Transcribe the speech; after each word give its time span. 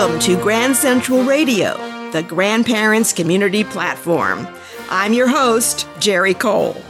Welcome 0.00 0.20
to 0.20 0.42
Grand 0.42 0.74
Central 0.76 1.22
Radio, 1.24 1.76
the 2.10 2.22
grandparents 2.22 3.12
community 3.12 3.64
platform. 3.64 4.48
I'm 4.88 5.12
your 5.12 5.28
host, 5.28 5.86
Jerry 5.98 6.32
Cole. 6.32 6.82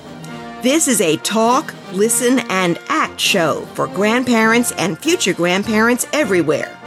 This 0.62 0.86
is 0.86 1.00
a 1.00 1.16
talk, 1.16 1.74
listen, 1.92 2.38
and 2.50 2.78
act 2.86 3.18
show 3.18 3.62
for 3.74 3.88
grandparents 3.88 4.70
and 4.78 4.96
future 4.96 5.32
grandparents 5.32 6.06
everywhere. 6.12 6.78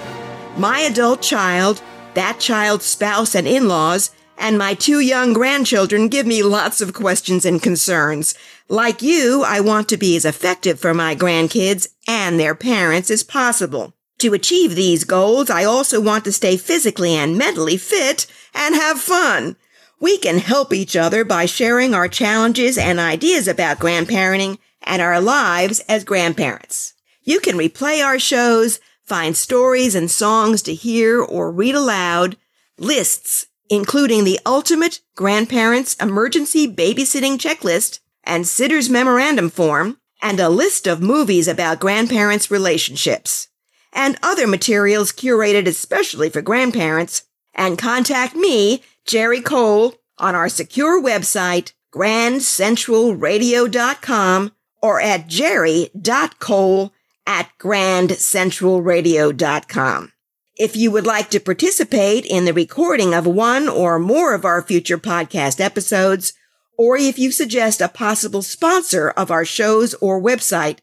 My 0.56 0.80
adult 0.80 1.22
child, 1.22 1.82
that 2.14 2.40
child's 2.40 2.86
spouse 2.86 3.36
and 3.36 3.46
in 3.46 3.68
laws, 3.68 4.12
and 4.38 4.58
my 4.58 4.76
two 4.76 5.02
young 5.02 5.34
grandchildren 5.34 6.08
give 6.08 6.26
me 6.26 6.42
lots 6.42 6.80
of 6.80 6.94
questions 6.94 7.44
and 7.44 7.62
concerns. 7.62 8.34
Like 8.70 9.02
you, 9.02 9.44
I 9.46 9.60
want 9.60 9.90
to 9.90 9.98
be 9.98 10.16
as 10.16 10.24
effective 10.24 10.80
for 10.80 10.94
my 10.94 11.18
grandkids 11.18 11.90
and 12.08 12.40
their 12.40 12.56
parents 12.56 13.12
as 13.12 13.24
possible. 13.24 13.94
To 14.24 14.34
achieve 14.34 14.76
these 14.76 15.04
goals, 15.04 15.50
I 15.50 15.66
also 15.66 16.00
want 16.00 16.24
to 16.24 16.32
stay 16.32 16.56
physically 16.56 17.12
and 17.14 17.38
mentally 17.38 17.76
fit 17.76 18.26
and 18.54 18.74
have 18.74 19.02
fun. 19.02 19.58
We 20.00 20.18
can 20.18 20.38
help 20.38 20.72
each 20.72 20.96
other 20.96 21.26
by 21.26 21.46
sharing 21.46 21.94
our 21.94 22.08
challenges 22.08 22.78
and 22.78 23.02
ideas 23.02 23.50
about 23.50 23.80
grandparenting 23.80 24.60
and 24.82 25.02
our 25.02 25.20
lives 25.20 25.82
as 25.90 26.06
grandparents. 26.06 26.94
You 27.24 27.42
can 27.42 27.58
replay 27.58 28.02
our 28.02 28.18
shows, 28.18 28.80
find 29.04 29.36
stories 29.36 29.94
and 29.94 30.10
songs 30.10 30.62
to 30.62 30.74
hear 30.74 31.22
or 31.22 31.52
read 31.52 31.76
aloud, 31.76 32.38
lists, 32.78 33.48
including 33.70 34.24
the 34.24 34.40
ultimate 34.46 35.02
grandparents 35.16 35.96
emergency 35.96 36.66
babysitting 36.66 37.38
checklist 37.38 38.00
and 38.24 38.48
sitter's 38.48 38.90
memorandum 38.90 39.50
form, 39.50 39.98
and 40.22 40.40
a 40.40 40.48
list 40.48 40.88
of 40.88 41.02
movies 41.02 41.50
about 41.50 41.82
grandparents' 41.82 42.50
relationships 42.50 43.50
and 43.94 44.18
other 44.22 44.48
materials 44.48 45.12
curated 45.12 45.68
especially 45.68 46.30
for 46.30 46.42
grandparents, 46.42 47.24
and 47.54 47.78
contact 47.78 48.36
me, 48.36 48.82
Jerry 49.06 49.42
Cole, 49.42 49.96
on 50.18 50.34
our 50.36 50.50
secure 50.50 51.02
website, 51.02 51.72
grandcentralradio.com 51.94 54.52
or 54.82 55.00
at 55.00 55.28
jerry.cole 55.28 56.92
at 57.26 57.50
grandcentralradio.com. 57.60 60.12
If 60.56 60.76
you 60.76 60.92
would 60.92 61.08
like 61.08 61.30
to 61.32 61.40
participate 61.40 62.26
in 62.26 62.46
the 62.46 62.54
recording 62.54 63.14
of 63.14 63.26
one 63.26 63.70
or 63.70 63.98
more 63.98 64.36
of 64.36 64.46
our 64.46 64.62
future 64.62 64.98
podcast 64.98 65.60
episodes, 65.60 66.34
or 66.78 66.98
if 66.98 67.18
you 67.18 67.32
suggest 67.32 67.82
a 67.82 67.88
possible 67.88 68.42
sponsor 68.42 69.10
of 69.12 69.32
our 69.32 69.46
shows 69.46 69.94
or 69.96 70.22
website, 70.22 70.80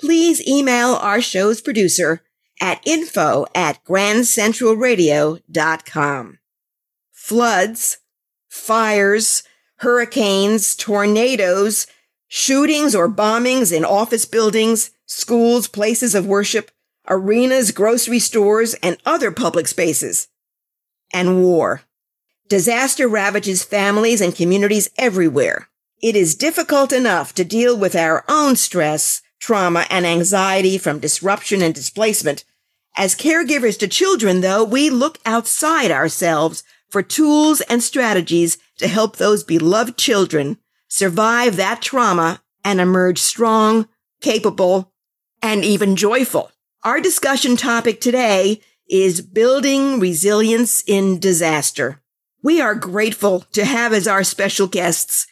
please 0.00 0.46
email 0.46 0.94
our 0.94 1.20
show's 1.20 1.60
producer, 1.60 2.22
at 2.62 2.80
info 2.86 3.44
at 3.56 3.84
grandcentralradio.com. 3.84 6.38
Floods, 7.10 7.98
fires, 8.48 9.42
hurricanes, 9.78 10.76
tornadoes, 10.76 11.88
shootings 12.28 12.94
or 12.94 13.08
bombings 13.08 13.76
in 13.76 13.84
office 13.84 14.24
buildings, 14.24 14.92
schools, 15.06 15.66
places 15.66 16.14
of 16.14 16.24
worship, 16.24 16.70
arenas, 17.08 17.72
grocery 17.72 18.20
stores, 18.20 18.74
and 18.74 18.96
other 19.04 19.32
public 19.32 19.66
spaces. 19.66 20.28
And 21.12 21.42
war. 21.42 21.82
Disaster 22.48 23.08
ravages 23.08 23.64
families 23.64 24.20
and 24.20 24.36
communities 24.36 24.88
everywhere. 24.96 25.66
It 26.00 26.14
is 26.14 26.36
difficult 26.36 26.92
enough 26.92 27.34
to 27.34 27.44
deal 27.44 27.76
with 27.76 27.96
our 27.96 28.24
own 28.28 28.54
stress, 28.54 29.20
trauma, 29.40 29.84
and 29.90 30.06
anxiety 30.06 30.78
from 30.78 31.00
disruption 31.00 31.60
and 31.60 31.74
displacement 31.74 32.44
as 32.96 33.14
caregivers 33.14 33.78
to 33.78 33.88
children, 33.88 34.40
though, 34.40 34.64
we 34.64 34.90
look 34.90 35.18
outside 35.24 35.90
ourselves 35.90 36.62
for 36.90 37.02
tools 37.02 37.62
and 37.62 37.82
strategies 37.82 38.58
to 38.78 38.86
help 38.86 39.16
those 39.16 39.44
beloved 39.44 39.96
children 39.96 40.58
survive 40.88 41.56
that 41.56 41.80
trauma 41.80 42.42
and 42.64 42.80
emerge 42.80 43.18
strong, 43.18 43.88
capable, 44.20 44.92
and 45.40 45.64
even 45.64 45.96
joyful. 45.96 46.50
Our 46.84 47.00
discussion 47.00 47.56
topic 47.56 48.00
today 48.00 48.60
is 48.88 49.22
building 49.22 50.00
resilience 50.00 50.82
in 50.86 51.18
disaster. 51.18 52.02
We 52.42 52.60
are 52.60 52.74
grateful 52.74 53.40
to 53.52 53.64
have 53.64 53.92
as 53.92 54.06
our 54.06 54.24
special 54.24 54.66
guests 54.66 55.26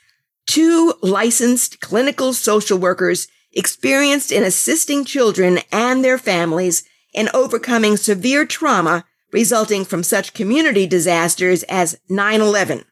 two 0.47 0.95
licensed 1.03 1.81
clinical 1.81 2.33
social 2.33 2.79
workers 2.79 3.29
experienced 3.53 4.33
in 4.33 4.45
assisting 4.45 5.05
children 5.05 5.59
and 5.71 6.03
their 6.03 6.19
families 6.19 6.85
in 7.13 7.29
overcoming 7.35 7.97
severe 7.97 8.45
trauma 8.45 9.05
resulting 9.33 9.85
from 9.85 10.03
such 10.03 10.35
community 10.35 10.87
disasters 10.87 11.63
as 11.65 11.99
9-11. 12.11 12.85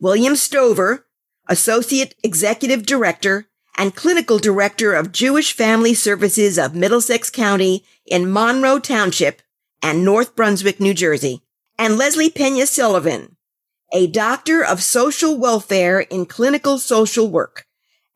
William 0.00 0.36
Stover, 0.36 1.06
Associate 1.48 2.14
Executive 2.22 2.84
Director 2.84 3.46
and 3.76 3.94
Clinical 3.94 4.38
Director 4.38 4.94
of 4.94 5.12
Jewish 5.12 5.52
Family 5.52 5.94
Services 5.94 6.58
of 6.58 6.74
Middlesex 6.74 7.30
County 7.30 7.84
in 8.04 8.30
Monroe 8.30 8.78
Township 8.78 9.42
and 9.82 10.04
North 10.04 10.34
Brunswick, 10.34 10.80
New 10.80 10.94
Jersey, 10.94 11.42
and 11.78 11.96
Leslie 11.96 12.30
Pena 12.30 12.66
Sullivan, 12.66 13.36
a 13.92 14.06
Doctor 14.06 14.64
of 14.64 14.82
Social 14.82 15.38
Welfare 15.38 16.00
in 16.00 16.26
Clinical 16.26 16.78
Social 16.78 17.28
Work, 17.28 17.66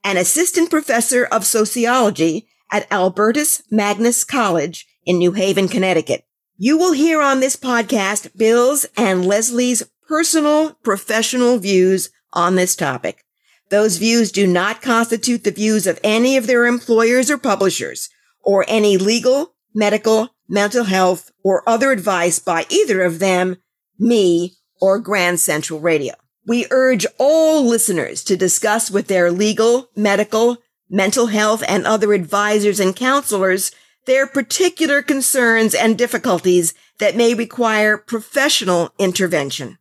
an 0.03 0.17
Assistant 0.17 0.71
Professor 0.71 1.25
of 1.27 1.45
Sociology 1.45 2.49
at 2.73 2.91
Albertus 2.91 3.63
Magnus 3.71 4.25
College 4.25 4.87
in 5.05 5.19
New 5.19 5.33
Haven, 5.33 5.69
Connecticut. 5.69 6.25
You 6.57 6.77
will 6.77 6.93
hear 6.93 7.23
on 7.23 7.41
this 7.41 7.57
podcast 7.57 8.37
Bill's 8.37 8.87
and 8.97 9.25
Leslie's 9.25 9.83
personal 10.07 10.75
professional 10.83 11.59
views 11.59 12.11
on 12.33 12.57
this 12.57 12.77
topic. 12.77 13.25
Those 13.71 13.99
views 13.99 14.33
do 14.33 14.47
not 14.47 14.83
constitute 14.83 15.45
the 15.45 15.53
views 15.53 15.87
of 15.87 16.01
any 16.03 16.37
of 16.37 16.47
their 16.47 16.67
employers 16.67 17.31
or 17.31 17.39
publishers 17.39 18.09
or 18.43 18.65
any 18.69 18.97
legal, 18.97 19.55
medical, 19.75 20.35
mental 20.49 20.85
health, 20.85 21.31
or 21.45 21.67
other 21.69 21.93
advice 21.93 22.39
by 22.39 22.67
either 22.69 23.03
of 23.03 23.21
them, 23.21 23.57
me, 23.99 24.57
or 24.81 24.99
Grand 24.99 25.39
Central 25.39 25.79
Radio. 25.81 26.15
We 26.47 26.67
urge 26.71 27.07
all 27.19 27.65
listeners 27.65 28.25
to 28.25 28.37
discuss 28.37 28.91
with 28.91 29.07
their 29.07 29.31
legal, 29.31 29.91
medical, 29.95 30.59
mental 30.89 31.27
health, 31.27 31.63
and 31.69 31.87
other 31.87 32.13
advisors 32.13 32.81
and 32.81 32.97
counselors 32.97 33.71
their 34.07 34.27
particular 34.27 35.03
concerns 35.03 35.75
and 35.75 35.97
difficulties 35.97 36.75
that 36.99 37.17
may 37.17 37.35
require 37.35 37.99
professional 37.99 38.93
intervention. 38.99 39.79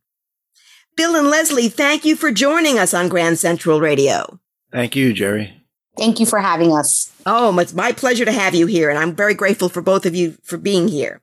Bill 0.96 1.16
and 1.16 1.28
Leslie, 1.28 1.68
thank 1.68 2.04
you 2.04 2.16
for 2.16 2.30
joining 2.30 2.78
us 2.78 2.92
on 2.92 3.08
Grand 3.08 3.38
Central 3.38 3.80
Radio. 3.80 4.40
Thank 4.72 4.96
you, 4.96 5.12
Jerry. 5.12 5.54
Thank 5.96 6.20
you 6.20 6.26
for 6.26 6.40
having 6.40 6.72
us. 6.72 7.12
Oh, 7.26 7.56
it's 7.58 7.74
my 7.74 7.92
pleasure 7.92 8.24
to 8.24 8.32
have 8.32 8.54
you 8.54 8.66
here, 8.66 8.90
and 8.90 8.98
I'm 8.98 9.14
very 9.14 9.34
grateful 9.34 9.68
for 9.68 9.82
both 9.82 10.06
of 10.06 10.14
you 10.14 10.36
for 10.42 10.56
being 10.56 10.88
here. 10.88 11.20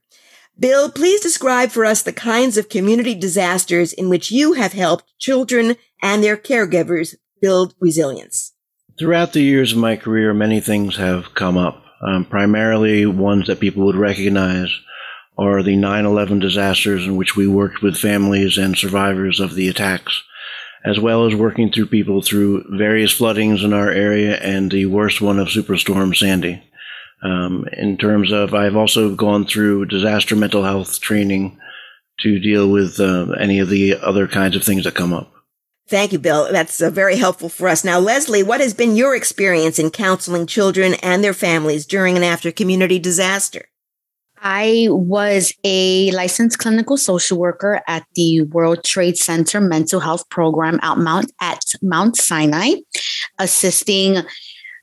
Bill, 0.59 0.91
please 0.91 1.21
describe 1.21 1.69
for 1.69 1.85
us 1.85 2.01
the 2.01 2.13
kinds 2.13 2.57
of 2.57 2.69
community 2.69 3.13
disasters 3.13 3.93
in 3.93 4.09
which 4.09 4.31
you 4.31 4.53
have 4.53 4.73
helped 4.73 5.17
children 5.19 5.75
and 6.01 6.23
their 6.23 6.37
caregivers 6.37 7.15
build 7.41 7.75
resilience. 7.79 8.53
Throughout 8.97 9.33
the 9.33 9.41
years 9.41 9.73
of 9.73 9.77
my 9.77 9.95
career, 9.95 10.33
many 10.33 10.59
things 10.59 10.95
have 10.97 11.35
come 11.35 11.57
up 11.57 11.83
um, 12.01 12.25
primarily 12.25 13.05
ones 13.05 13.47
that 13.47 13.59
people 13.59 13.85
would 13.85 13.95
recognize 13.95 14.69
are 15.37 15.61
the 15.61 15.75
9-11 15.75 16.41
disasters 16.41 17.05
in 17.05 17.15
which 17.15 17.35
we 17.35 17.47
worked 17.47 17.81
with 17.81 17.97
families 17.97 18.57
and 18.57 18.77
survivors 18.77 19.39
of 19.39 19.53
the 19.53 19.67
attacks, 19.67 20.23
as 20.83 20.99
well 20.99 21.25
as 21.25 21.35
working 21.35 21.71
through 21.71 21.85
people 21.85 22.21
through 22.21 22.65
various 22.77 23.11
floodings 23.11 23.63
in 23.63 23.73
our 23.73 23.91
area 23.91 24.37
and 24.37 24.71
the 24.71 24.85
worst 24.87 25.21
one 25.21 25.39
of 25.39 25.47
Superstorm 25.47 26.15
Sandy. 26.15 26.63
Um, 27.23 27.65
in 27.73 27.97
terms 27.97 28.31
of, 28.31 28.53
I've 28.53 28.75
also 28.75 29.15
gone 29.15 29.45
through 29.45 29.85
disaster 29.85 30.35
mental 30.35 30.63
health 30.63 30.99
training 30.99 31.59
to 32.19 32.39
deal 32.39 32.69
with 32.69 32.99
uh, 32.99 33.31
any 33.39 33.59
of 33.59 33.69
the 33.69 33.95
other 33.95 34.27
kinds 34.27 34.55
of 34.55 34.63
things 34.63 34.83
that 34.83 34.95
come 34.95 35.13
up. 35.13 35.31
Thank 35.89 36.11
you, 36.11 36.19
Bill. 36.19 36.51
That's 36.51 36.81
uh, 36.81 36.89
very 36.89 37.15
helpful 37.15 37.47
for 37.47 37.69
us. 37.69 37.85
Now, 37.85 37.99
Leslie, 37.99 38.43
what 38.43 38.59
has 38.59 38.73
been 38.73 38.97
your 38.97 39.15
experience 39.15 39.79
in 39.79 39.89
counseling 39.89 40.45
children 40.45 40.95
and 40.95 41.23
their 41.23 41.33
families 41.33 41.85
during 41.85 42.15
and 42.15 42.25
after 42.25 42.51
community 42.51 42.99
disaster? 42.99 43.69
I 44.39 44.87
was 44.89 45.53
a 45.63 46.11
licensed 46.11 46.59
clinical 46.59 46.97
social 46.97 47.39
worker 47.39 47.81
at 47.87 48.05
the 48.15 48.41
World 48.43 48.83
Trade 48.83 49.17
Center 49.17 49.61
mental 49.61 49.99
health 49.99 50.29
program 50.29 50.79
at 50.83 50.97
Mount 50.97 51.31
at 51.41 51.61
Mount 51.81 52.17
Sinai, 52.17 52.75
assisting 53.39 54.17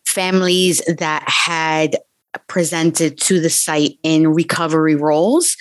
families 0.07 0.83
that 0.87 1.25
had 1.27 1.97
presented 2.49 3.21
to 3.21 3.41
the 3.41 3.51
site 3.51 3.99
in 4.03 4.29
recovery 4.29 4.97
roles. 4.97 5.57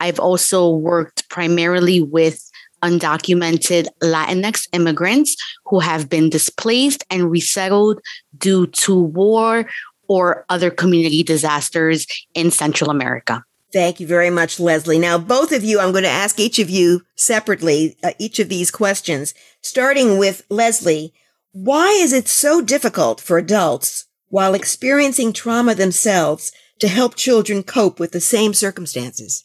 I've 0.00 0.18
also 0.18 0.68
worked 0.68 1.28
primarily 1.28 2.00
with 2.00 2.45
undocumented 2.82 3.86
Latinx 4.02 4.68
immigrants 4.72 5.36
who 5.64 5.80
have 5.80 6.08
been 6.08 6.30
displaced 6.30 7.04
and 7.10 7.30
resettled 7.30 8.00
due 8.36 8.66
to 8.68 8.94
war 9.00 9.66
or 10.08 10.44
other 10.48 10.70
community 10.70 11.22
disasters 11.22 12.06
in 12.34 12.50
Central 12.50 12.90
America. 12.90 13.42
Thank 13.72 14.00
you 14.00 14.06
very 14.06 14.30
much, 14.30 14.60
Leslie. 14.60 14.98
Now, 14.98 15.18
both 15.18 15.52
of 15.52 15.64
you, 15.64 15.80
I'm 15.80 15.92
going 15.92 16.04
to 16.04 16.10
ask 16.10 16.38
each 16.38 16.58
of 16.58 16.70
you 16.70 17.02
separately 17.16 17.96
uh, 18.02 18.12
each 18.18 18.38
of 18.38 18.48
these 18.48 18.70
questions, 18.70 19.34
starting 19.60 20.18
with 20.18 20.46
Leslie. 20.48 21.12
Why 21.52 21.88
is 21.88 22.12
it 22.12 22.28
so 22.28 22.60
difficult 22.60 23.20
for 23.20 23.38
adults 23.38 24.06
while 24.28 24.54
experiencing 24.54 25.32
trauma 25.32 25.74
themselves 25.74 26.52
to 26.78 26.88
help 26.88 27.16
children 27.16 27.62
cope 27.62 27.98
with 27.98 28.12
the 28.12 28.20
same 28.20 28.54
circumstances? 28.54 29.44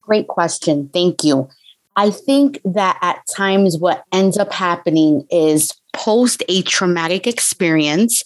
Great 0.00 0.28
question. 0.28 0.88
Thank 0.92 1.24
you. 1.24 1.48
I 1.96 2.10
think 2.10 2.60
that 2.64 2.98
at 3.00 3.22
times 3.34 3.78
what 3.78 4.04
ends 4.12 4.36
up 4.36 4.52
happening 4.52 5.26
is 5.30 5.70
post 5.94 6.42
a 6.48 6.62
traumatic 6.62 7.26
experience, 7.26 8.22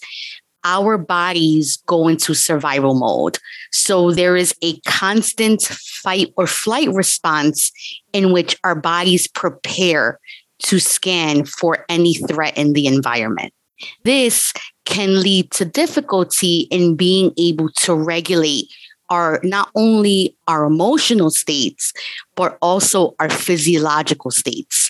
our 0.63 0.97
bodies 0.97 1.81
go 1.87 2.07
into 2.07 2.33
survival 2.33 2.93
mode. 2.93 3.37
So 3.71 4.11
there 4.11 4.35
is 4.35 4.53
a 4.61 4.79
constant 4.81 5.63
fight 5.63 6.33
or 6.37 6.47
flight 6.47 6.89
response 6.89 7.71
in 8.13 8.31
which 8.31 8.57
our 8.63 8.75
bodies 8.75 9.27
prepare 9.27 10.19
to 10.63 10.79
scan 10.79 11.45
for 11.45 11.85
any 11.89 12.15
threat 12.15 12.57
in 12.57 12.73
the 12.73 12.87
environment. 12.87 13.53
This 14.03 14.53
can 14.85 15.21
lead 15.21 15.49
to 15.51 15.65
difficulty 15.65 16.67
in 16.69 16.95
being 16.95 17.31
able 17.37 17.69
to 17.69 17.95
regulate 17.95 18.67
our 19.11 19.39
not 19.43 19.69
only 19.75 20.35
our 20.47 20.63
emotional 20.63 21.29
states 21.29 21.93
but 22.35 22.57
also 22.61 23.13
our 23.19 23.29
physiological 23.29 24.31
states. 24.31 24.89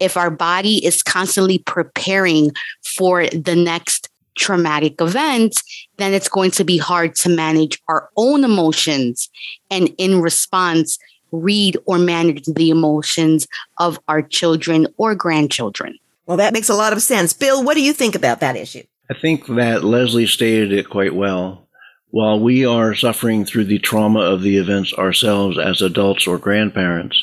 If 0.00 0.16
our 0.16 0.30
body 0.30 0.84
is 0.84 1.02
constantly 1.02 1.58
preparing 1.58 2.50
for 2.84 3.26
the 3.28 3.54
next 3.54 4.08
traumatic 4.36 5.00
event 5.00 5.62
then 5.98 6.14
it's 6.14 6.28
going 6.28 6.50
to 6.52 6.64
be 6.64 6.78
hard 6.78 7.14
to 7.14 7.28
manage 7.28 7.80
our 7.88 8.08
own 8.16 8.44
emotions 8.44 9.28
and 9.70 9.90
in 9.98 10.20
response 10.20 10.98
read 11.30 11.76
or 11.84 11.98
manage 11.98 12.44
the 12.46 12.70
emotions 12.70 13.46
of 13.78 14.00
our 14.08 14.22
children 14.22 14.86
or 14.96 15.14
grandchildren. 15.14 15.98
Well 16.26 16.38
that 16.38 16.52
makes 16.54 16.68
a 16.68 16.74
lot 16.74 16.92
of 16.92 17.02
sense. 17.02 17.32
Bill 17.32 17.62
what 17.62 17.74
do 17.74 17.82
you 17.82 17.92
think 17.92 18.14
about 18.14 18.40
that 18.40 18.56
issue? 18.56 18.84
I 19.10 19.14
think 19.14 19.46
that 19.46 19.84
leslie 19.84 20.26
stated 20.26 20.72
it 20.72 20.88
quite 20.88 21.14
well 21.14 21.67
while 22.10 22.40
we 22.40 22.64
are 22.64 22.94
suffering 22.94 23.44
through 23.44 23.64
the 23.64 23.78
trauma 23.78 24.20
of 24.20 24.42
the 24.42 24.56
events 24.56 24.94
ourselves 24.94 25.58
as 25.58 25.82
adults 25.82 26.26
or 26.26 26.38
grandparents, 26.38 27.22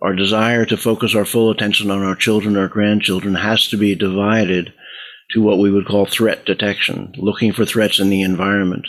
our 0.00 0.14
desire 0.14 0.64
to 0.66 0.76
focus 0.76 1.14
our 1.14 1.24
full 1.24 1.50
attention 1.50 1.90
on 1.90 2.02
our 2.02 2.14
children 2.14 2.56
or 2.56 2.68
grandchildren 2.68 3.34
has 3.34 3.68
to 3.68 3.76
be 3.76 3.94
divided 3.94 4.72
to 5.30 5.40
what 5.40 5.58
we 5.58 5.70
would 5.70 5.86
call 5.86 6.06
threat 6.06 6.44
detection, 6.44 7.12
looking 7.16 7.52
for 7.52 7.64
threats 7.64 7.98
in 7.98 8.10
the 8.10 8.22
environment. 8.22 8.86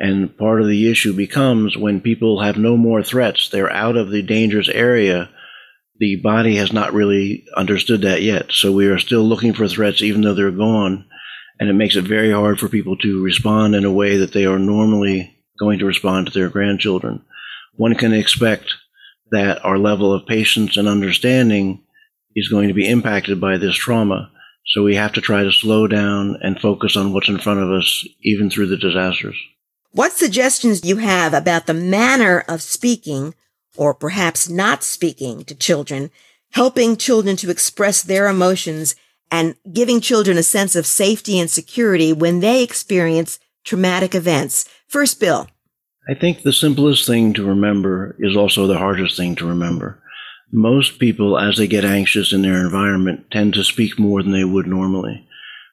And 0.00 0.36
part 0.36 0.60
of 0.60 0.68
the 0.68 0.90
issue 0.90 1.12
becomes 1.12 1.76
when 1.76 2.00
people 2.00 2.42
have 2.42 2.56
no 2.56 2.76
more 2.76 3.02
threats, 3.02 3.48
they're 3.48 3.72
out 3.72 3.96
of 3.96 4.10
the 4.10 4.22
dangerous 4.22 4.68
area. 4.68 5.28
The 5.98 6.16
body 6.16 6.56
has 6.56 6.72
not 6.72 6.92
really 6.92 7.44
understood 7.56 8.02
that 8.02 8.22
yet. 8.22 8.52
So 8.52 8.70
we 8.70 8.86
are 8.86 8.98
still 8.98 9.22
looking 9.22 9.54
for 9.54 9.66
threats 9.66 10.02
even 10.02 10.22
though 10.22 10.34
they're 10.34 10.52
gone 10.52 11.04
and 11.60 11.68
it 11.68 11.74
makes 11.74 11.96
it 11.96 12.04
very 12.04 12.30
hard 12.30 12.58
for 12.58 12.68
people 12.68 12.96
to 12.98 13.22
respond 13.22 13.74
in 13.74 13.84
a 13.84 13.92
way 13.92 14.16
that 14.16 14.32
they 14.32 14.46
are 14.46 14.58
normally 14.58 15.36
going 15.58 15.78
to 15.80 15.86
respond 15.86 16.26
to 16.26 16.32
their 16.32 16.48
grandchildren. 16.48 17.24
One 17.76 17.94
can 17.94 18.12
expect 18.12 18.74
that 19.30 19.64
our 19.64 19.78
level 19.78 20.12
of 20.12 20.26
patience 20.26 20.76
and 20.76 20.88
understanding 20.88 21.82
is 22.34 22.48
going 22.48 22.68
to 22.68 22.74
be 22.74 22.88
impacted 22.88 23.40
by 23.40 23.56
this 23.56 23.76
trauma. 23.76 24.30
So 24.66 24.82
we 24.82 24.94
have 24.96 25.12
to 25.14 25.20
try 25.20 25.42
to 25.42 25.52
slow 25.52 25.86
down 25.86 26.38
and 26.42 26.60
focus 26.60 26.96
on 26.96 27.12
what's 27.12 27.28
in 27.28 27.38
front 27.38 27.60
of 27.60 27.70
us, 27.70 28.06
even 28.22 28.50
through 28.50 28.66
the 28.66 28.76
disasters. 28.76 29.36
What 29.92 30.12
suggestions 30.12 30.82
do 30.82 30.88
you 30.88 30.96
have 30.98 31.32
about 31.32 31.66
the 31.66 31.74
manner 31.74 32.44
of 32.46 32.62
speaking, 32.62 33.34
or 33.76 33.94
perhaps 33.94 34.48
not 34.48 34.84
speaking 34.84 35.44
to 35.44 35.54
children, 35.54 36.10
helping 36.52 36.96
children 36.96 37.36
to 37.36 37.50
express 37.50 38.02
their 38.02 38.28
emotions 38.28 38.94
and 39.30 39.56
giving 39.72 40.00
children 40.00 40.38
a 40.38 40.42
sense 40.42 40.74
of 40.74 40.86
safety 40.86 41.38
and 41.38 41.50
security 41.50 42.12
when 42.12 42.40
they 42.40 42.62
experience 42.62 43.38
traumatic 43.64 44.14
events. 44.14 44.68
First, 44.86 45.20
Bill. 45.20 45.48
I 46.08 46.14
think 46.14 46.42
the 46.42 46.52
simplest 46.52 47.06
thing 47.06 47.34
to 47.34 47.46
remember 47.46 48.16
is 48.18 48.34
also 48.36 48.66
the 48.66 48.78
hardest 48.78 49.16
thing 49.16 49.36
to 49.36 49.46
remember. 49.46 50.02
Most 50.50 50.98
people, 50.98 51.38
as 51.38 51.58
they 51.58 51.66
get 51.66 51.84
anxious 51.84 52.32
in 52.32 52.40
their 52.40 52.64
environment, 52.64 53.26
tend 53.30 53.52
to 53.54 53.64
speak 53.64 53.98
more 53.98 54.22
than 54.22 54.32
they 54.32 54.44
would 54.44 54.66
normally. 54.66 55.26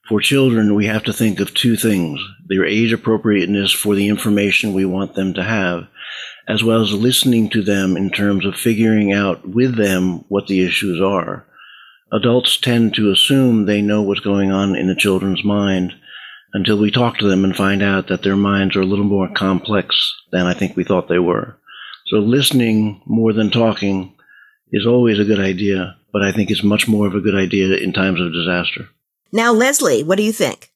For 0.10 0.20
children, 0.20 0.76
we 0.76 0.88
have 0.88 1.04
to 1.06 1.14
think 1.14 1.40
of 1.40 1.54
two 1.54 1.78
things 1.78 2.20
their 2.48 2.66
age 2.66 2.92
appropriateness 2.92 3.72
for 3.72 3.96
the 3.96 4.08
information 4.08 4.74
we 4.74 4.86
want 4.86 5.16
them 5.16 5.34
to 5.34 5.44
have, 5.44 5.88
as 6.48 6.64
well 6.64 6.84
as 6.84 6.94
listening 6.94 7.50
to 7.52 7.64
them 7.64 7.96
in 7.96 8.12
terms 8.12 8.46
of 8.46 8.56
figuring 8.56 9.14
out 9.14 9.48
with 9.48 9.78
them 9.78 10.26
what 10.28 10.48
the 10.48 10.64
issues 10.64 11.02
are 11.02 11.48
adults 12.16 12.58
tend 12.58 12.96
to 12.96 13.12
assume 13.12 13.66
they 13.66 13.82
know 13.82 14.02
what's 14.02 14.22
going 14.22 14.52
on 14.52 14.76
in 14.76 14.88
the 14.88 14.96
children's 14.96 15.44
mind 15.44 15.94
until 16.54 16.78
we 16.78 16.90
talk 16.90 17.18
to 17.18 17.28
them 17.28 17.44
and 17.44 17.56
find 17.56 17.84
out 17.84 18.08
that 18.08 18.24
their 18.24 18.38
minds 18.38 18.76
are 18.76 18.82
a 18.82 18.86
little 18.86 19.06
more 19.06 19.28
complex 19.36 20.16
than 20.32 20.46
I 20.46 20.54
think 20.54 20.76
we 20.76 20.86
thought 20.86 21.10
they 21.10 21.20
were. 21.20 21.58
So 22.08 22.18
listening 22.18 23.02
more 23.06 23.34
than 23.34 23.52
talking 23.52 24.14
is 24.72 24.86
always 24.86 25.20
a 25.20 25.26
good 25.26 25.40
idea, 25.40 25.98
but 26.14 26.22
I 26.22 26.32
think 26.32 26.50
it's 26.50 26.64
much 26.64 26.88
more 26.88 27.08
of 27.08 27.16
a 27.16 27.20
good 27.20 27.36
idea 27.36 27.76
in 27.76 27.92
times 27.92 28.22
of 28.22 28.32
disaster. 28.32 28.88
Now, 29.32 29.52
Leslie, 29.52 30.04
what 30.04 30.18
do 30.18 30.24
you 30.24 30.32
think? 30.32 30.72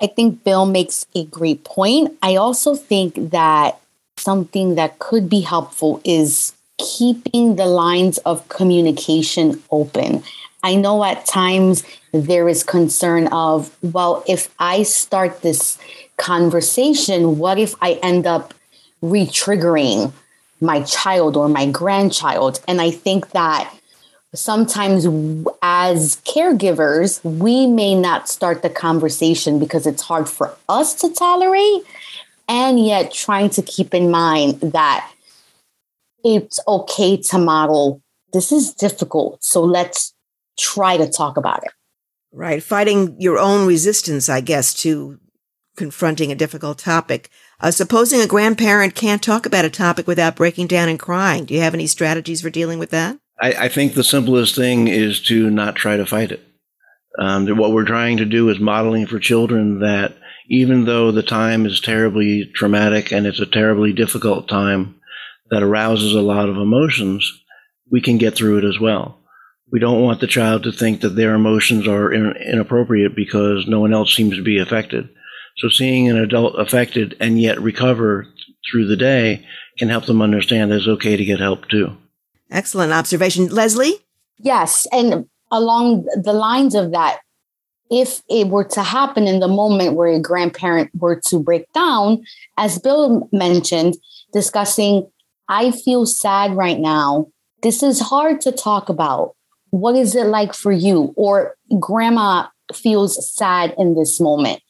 I 0.00 0.08
think 0.08 0.44
Bill 0.44 0.66
makes 0.66 1.06
a 1.14 1.24
great 1.24 1.64
point. 1.64 2.18
I 2.22 2.36
also 2.36 2.74
think 2.74 3.30
that 3.30 3.78
something 4.16 4.74
that 4.74 4.98
could 4.98 5.30
be 5.30 5.40
helpful 5.40 6.00
is 6.04 6.52
keeping 6.78 7.56
the 7.56 7.66
lines 7.66 8.18
of 8.18 8.48
communication 8.48 9.62
open. 9.70 10.22
I 10.62 10.76
know 10.76 11.02
at 11.04 11.26
times 11.26 11.84
there 12.12 12.48
is 12.48 12.62
concern 12.62 13.26
of, 13.28 13.76
well, 13.82 14.22
if 14.28 14.52
I 14.58 14.84
start 14.84 15.42
this 15.42 15.78
conversation, 16.16 17.38
what 17.38 17.58
if 17.58 17.74
I 17.82 17.94
end 18.02 18.26
up 18.26 18.54
re 19.00 19.26
triggering 19.26 20.12
my 20.60 20.82
child 20.82 21.36
or 21.36 21.48
my 21.48 21.70
grandchild? 21.70 22.60
And 22.68 22.80
I 22.80 22.90
think 22.90 23.30
that 23.30 23.72
sometimes 24.34 25.04
as 25.62 26.16
caregivers, 26.24 27.22
we 27.24 27.66
may 27.66 27.94
not 27.94 28.28
start 28.28 28.62
the 28.62 28.70
conversation 28.70 29.58
because 29.58 29.86
it's 29.86 30.02
hard 30.02 30.28
for 30.28 30.54
us 30.68 30.94
to 30.94 31.12
tolerate. 31.12 31.82
And 32.48 32.84
yet, 32.84 33.12
trying 33.12 33.50
to 33.50 33.62
keep 33.62 33.94
in 33.94 34.10
mind 34.10 34.60
that 34.60 35.10
it's 36.24 36.60
okay 36.66 37.16
to 37.16 37.38
model 37.38 38.02
this 38.32 38.50
is 38.50 38.74
difficult. 38.74 39.44
So 39.44 39.62
let's 39.62 40.14
try 40.58 40.96
to 40.96 41.08
talk 41.08 41.36
about 41.36 41.64
it. 41.64 41.70
Right. 42.32 42.62
Fighting 42.62 43.16
your 43.20 43.38
own 43.38 43.66
resistance, 43.66 44.28
I 44.28 44.40
guess, 44.40 44.72
to 44.82 45.18
confronting 45.76 46.32
a 46.32 46.36
difficult 46.36 46.78
topic. 46.78 47.28
Uh, 47.60 47.70
supposing 47.70 48.20
a 48.20 48.26
grandparent 48.26 48.94
can't 48.94 49.22
talk 49.22 49.46
about 49.46 49.64
a 49.64 49.70
topic 49.70 50.06
without 50.06 50.36
breaking 50.36 50.66
down 50.66 50.88
and 50.88 50.98
crying. 50.98 51.44
Do 51.44 51.54
you 51.54 51.60
have 51.60 51.74
any 51.74 51.86
strategies 51.86 52.40
for 52.40 52.50
dealing 52.50 52.78
with 52.78 52.90
that? 52.90 53.18
I, 53.40 53.52
I 53.52 53.68
think 53.68 53.94
the 53.94 54.04
simplest 54.04 54.54
thing 54.54 54.88
is 54.88 55.20
to 55.22 55.50
not 55.50 55.76
try 55.76 55.96
to 55.96 56.06
fight 56.06 56.32
it. 56.32 56.40
Um, 57.18 57.46
what 57.56 57.72
we're 57.72 57.84
trying 57.84 58.16
to 58.18 58.24
do 58.24 58.48
is 58.48 58.58
modeling 58.58 59.06
for 59.06 59.18
children 59.18 59.80
that 59.80 60.16
even 60.48 60.86
though 60.86 61.12
the 61.12 61.22
time 61.22 61.66
is 61.66 61.80
terribly 61.80 62.50
traumatic 62.54 63.12
and 63.12 63.26
it's 63.26 63.40
a 63.40 63.46
terribly 63.46 63.92
difficult 63.92 64.48
time, 64.48 64.98
that 65.52 65.62
arouses 65.62 66.14
a 66.14 66.22
lot 66.22 66.48
of 66.48 66.56
emotions, 66.56 67.30
we 67.90 68.00
can 68.00 68.16
get 68.16 68.34
through 68.34 68.56
it 68.56 68.64
as 68.64 68.80
well. 68.80 69.18
We 69.70 69.80
don't 69.80 70.00
want 70.00 70.20
the 70.20 70.26
child 70.26 70.62
to 70.62 70.72
think 70.72 71.02
that 71.02 71.10
their 71.10 71.34
emotions 71.34 71.86
are 71.86 72.10
in, 72.10 72.34
inappropriate 72.36 73.14
because 73.14 73.66
no 73.66 73.78
one 73.78 73.92
else 73.92 74.16
seems 74.16 74.34
to 74.36 74.42
be 74.42 74.58
affected. 74.58 75.10
So 75.58 75.68
seeing 75.68 76.08
an 76.08 76.16
adult 76.16 76.58
affected 76.58 77.16
and 77.20 77.38
yet 77.38 77.60
recover 77.60 78.26
through 78.70 78.88
the 78.88 78.96
day 78.96 79.46
can 79.78 79.90
help 79.90 80.06
them 80.06 80.22
understand 80.22 80.72
that 80.72 80.78
it's 80.78 80.88
okay 80.88 81.18
to 81.18 81.24
get 81.24 81.38
help 81.38 81.68
too. 81.68 81.98
Excellent 82.50 82.94
observation. 82.94 83.48
Leslie? 83.48 83.98
Yes. 84.38 84.86
And 84.90 85.28
along 85.50 86.06
the 86.16 86.32
lines 86.32 86.74
of 86.74 86.92
that, 86.92 87.18
if 87.90 88.22
it 88.30 88.48
were 88.48 88.64
to 88.64 88.82
happen 88.82 89.28
in 89.28 89.40
the 89.40 89.48
moment 89.48 89.96
where 89.96 90.14
a 90.14 90.18
grandparent 90.18 90.90
were 90.94 91.20
to 91.26 91.38
break 91.38 91.70
down, 91.74 92.24
as 92.56 92.78
Bill 92.78 93.28
mentioned, 93.32 93.96
discussing 94.32 95.06
I 95.48 95.70
feel 95.70 96.06
sad 96.06 96.54
right 96.56 96.78
now. 96.78 97.26
This 97.62 97.82
is 97.82 98.00
hard 98.00 98.40
to 98.42 98.52
talk 98.52 98.88
about. 98.88 99.34
What 99.70 99.96
is 99.96 100.14
it 100.14 100.26
like 100.26 100.54
for 100.54 100.72
you? 100.72 101.12
Or 101.16 101.56
grandma 101.78 102.48
feels 102.74 103.34
sad 103.34 103.74
in 103.78 103.94
this 103.94 104.20
moment. 104.20 104.60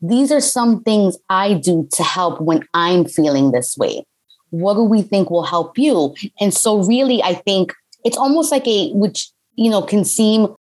These 0.00 0.32
are 0.32 0.40
some 0.40 0.82
things 0.82 1.16
I 1.28 1.54
do 1.54 1.88
to 1.92 2.02
help 2.02 2.40
when 2.40 2.66
I'm 2.74 3.04
feeling 3.04 3.52
this 3.52 3.76
way. 3.76 4.04
What 4.50 4.74
do 4.74 4.82
we 4.82 5.02
think 5.02 5.30
will 5.30 5.44
help 5.44 5.78
you? 5.78 6.14
And 6.40 6.52
so, 6.52 6.84
really, 6.84 7.22
I 7.22 7.34
think 7.34 7.72
it's 8.04 8.16
almost 8.16 8.50
like 8.50 8.66
a, 8.66 8.90
which, 8.92 9.30
you 9.54 9.70
know, 9.70 9.80
can 9.80 10.04
seem 10.04 10.54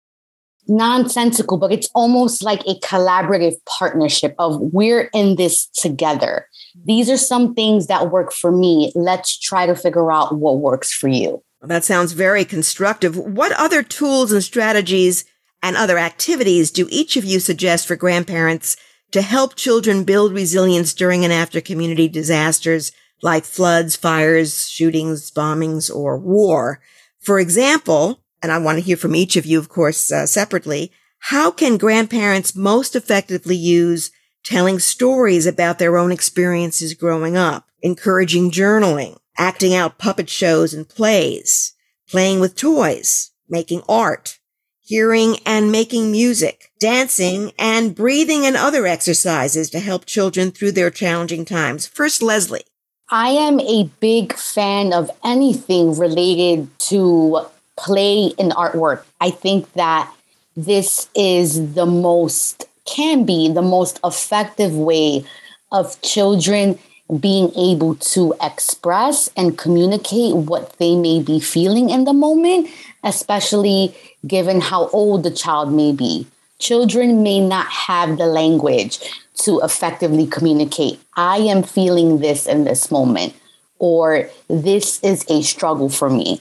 nonsensical, 0.71 1.59
but 1.59 1.73
it's 1.73 1.89
almost 1.95 2.43
like 2.43 2.61
a 2.67 2.79
collaborative 2.81 3.55
partnership 3.67 4.35
of 4.39 4.59
we're 4.61 5.11
in 5.13 5.37
this 5.37 5.67
together. 5.67 6.47
These 6.85 7.11
are 7.11 7.17
some 7.17 7.55
things 7.55 7.89
that 7.89 8.11
work 8.11 8.33
for 8.33 8.53
me. 8.53 8.93
Let's 8.95 9.39
try 9.39 9.67
to 9.67 9.75
figure 9.75 10.11
out 10.13 10.37
what 10.37 10.59
works 10.59 10.93
for 10.93 11.09
you. 11.09 11.43
That 11.63 11.85
sounds 11.85 12.13
very 12.13 12.45
constructive. 12.45 13.17
What 13.17 13.53
other 13.53 13.83
tools 13.83 14.33
and 14.33 14.43
strategies 14.43 15.25
and 15.63 15.77
other 15.77 15.99
activities 15.99 16.71
do 16.71 16.87
each 16.91 17.17
of 17.17 17.25
you 17.25 17.39
suggest 17.39 17.87
for 17.87 17.97
grandparents 17.97 18.77
to 19.11 19.21
help 19.21 19.57
children 19.57 20.05
build 20.05 20.33
resilience 20.33 20.95
during 20.95 21.25
and 21.25 21.33
after 21.33 21.61
community 21.61 22.09
disasters 22.09 22.93
like 23.23 23.45
floods, 23.45 23.97
fires, 23.97 24.71
shootings, 24.71 25.31
bombings, 25.31 25.95
or 25.95 26.17
war? 26.17 26.81
For 27.19 27.39
example, 27.39 28.23
and 28.43 28.51
I 28.51 28.59
want 28.59 28.79
to 28.79 28.85
hear 28.85 28.97
from 28.97 29.15
each 29.15 29.37
of 29.37 29.47
you, 29.47 29.59
of 29.59 29.69
course, 29.69 30.11
uh, 30.11 30.27
separately, 30.27 30.93
how 31.25 31.51
can 31.51 31.77
grandparents 31.77 32.57
most 32.57 32.97
effectively 32.97 33.57
use 33.57 34.11
telling 34.45 34.79
stories 34.79 35.47
about 35.47 35.79
their 35.79 35.97
own 35.97 36.11
experiences 36.11 36.95
growing 36.95 37.37
up, 37.37 37.69
encouraging 37.83 38.51
journaling, 38.51 39.17
acting 39.37 39.75
out 39.75 39.99
puppet 39.99 40.31
shows 40.31 40.73
and 40.73 40.89
plays, 40.89 41.75
playing 42.09 42.41
with 42.41 42.57
toys, 42.57 43.31
making 43.49 43.83
art, 43.89 44.39
hearing 44.81 45.37
and 45.47 45.71
making 45.71 46.11
music, 46.11 46.73
dancing, 46.81 47.53
and 47.59 47.95
breathing 47.95 48.47
and 48.47 48.57
other 48.57 48.87
exercises 48.87 49.71
to 49.71 49.79
help 49.79 50.05
children 50.07 50.51
through 50.51 50.73
their 50.73 50.91
challenging 50.91 51.45
times. 51.45 51.87
First, 51.87 52.23
Leslie. 52.23 52.65
I 53.09 53.31
am 53.31 53.61
a 53.61 53.91
big 54.01 54.33
fan 54.35 54.93
of 54.93 55.11
anything 55.25 55.99
related 55.99 56.69
to 56.91 57.47
play 57.81 58.27
in 58.39 58.51
artwork. 58.51 59.05
I 59.21 59.31
think 59.31 59.73
that 59.73 60.13
this 60.57 61.09
is 61.15 61.75
the 61.75 61.87
most, 61.87 62.67
can 62.85 63.25
be 63.25 63.51
the 63.51 63.63
most 63.63 63.99
effective 64.05 64.75
way 64.75 65.25
of 65.73 66.01
children 66.03 66.79
being 67.19 67.51
able 67.57 67.95
to 67.97 68.35
express 68.43 69.31
and 69.37 69.59
communicate 69.59 70.37
what 70.37 70.77
they 70.79 70.95
may 70.95 71.23
be 71.23 71.41
feeling 71.41 71.91
in 71.91 72.05
the 72.05 72.13
moment, 72.13 72.69
especially 73.03 73.95
given 74.27 74.61
how 74.61 74.89
old 74.89 75.23
the 75.23 75.31
child 75.31 75.73
may 75.73 75.93
be. 75.93 76.27
Children 76.59 77.23
may 77.23 77.41
not 77.41 77.67
have 77.67 78.19
the 78.19 78.27
language 78.27 79.01
to 79.43 79.61
effectively 79.61 80.27
communicate. 80.27 81.01
I 81.17 81.39
am 81.39 81.63
feeling 81.63 82.19
this 82.19 82.47
in 82.47 82.65
this 82.65 82.91
moment, 82.91 83.35
or 83.79 84.29
this 84.49 85.01
is 85.03 85.25
a 85.31 85.43
struggle 85.43 85.89
for 85.89 86.11
me. 86.11 86.41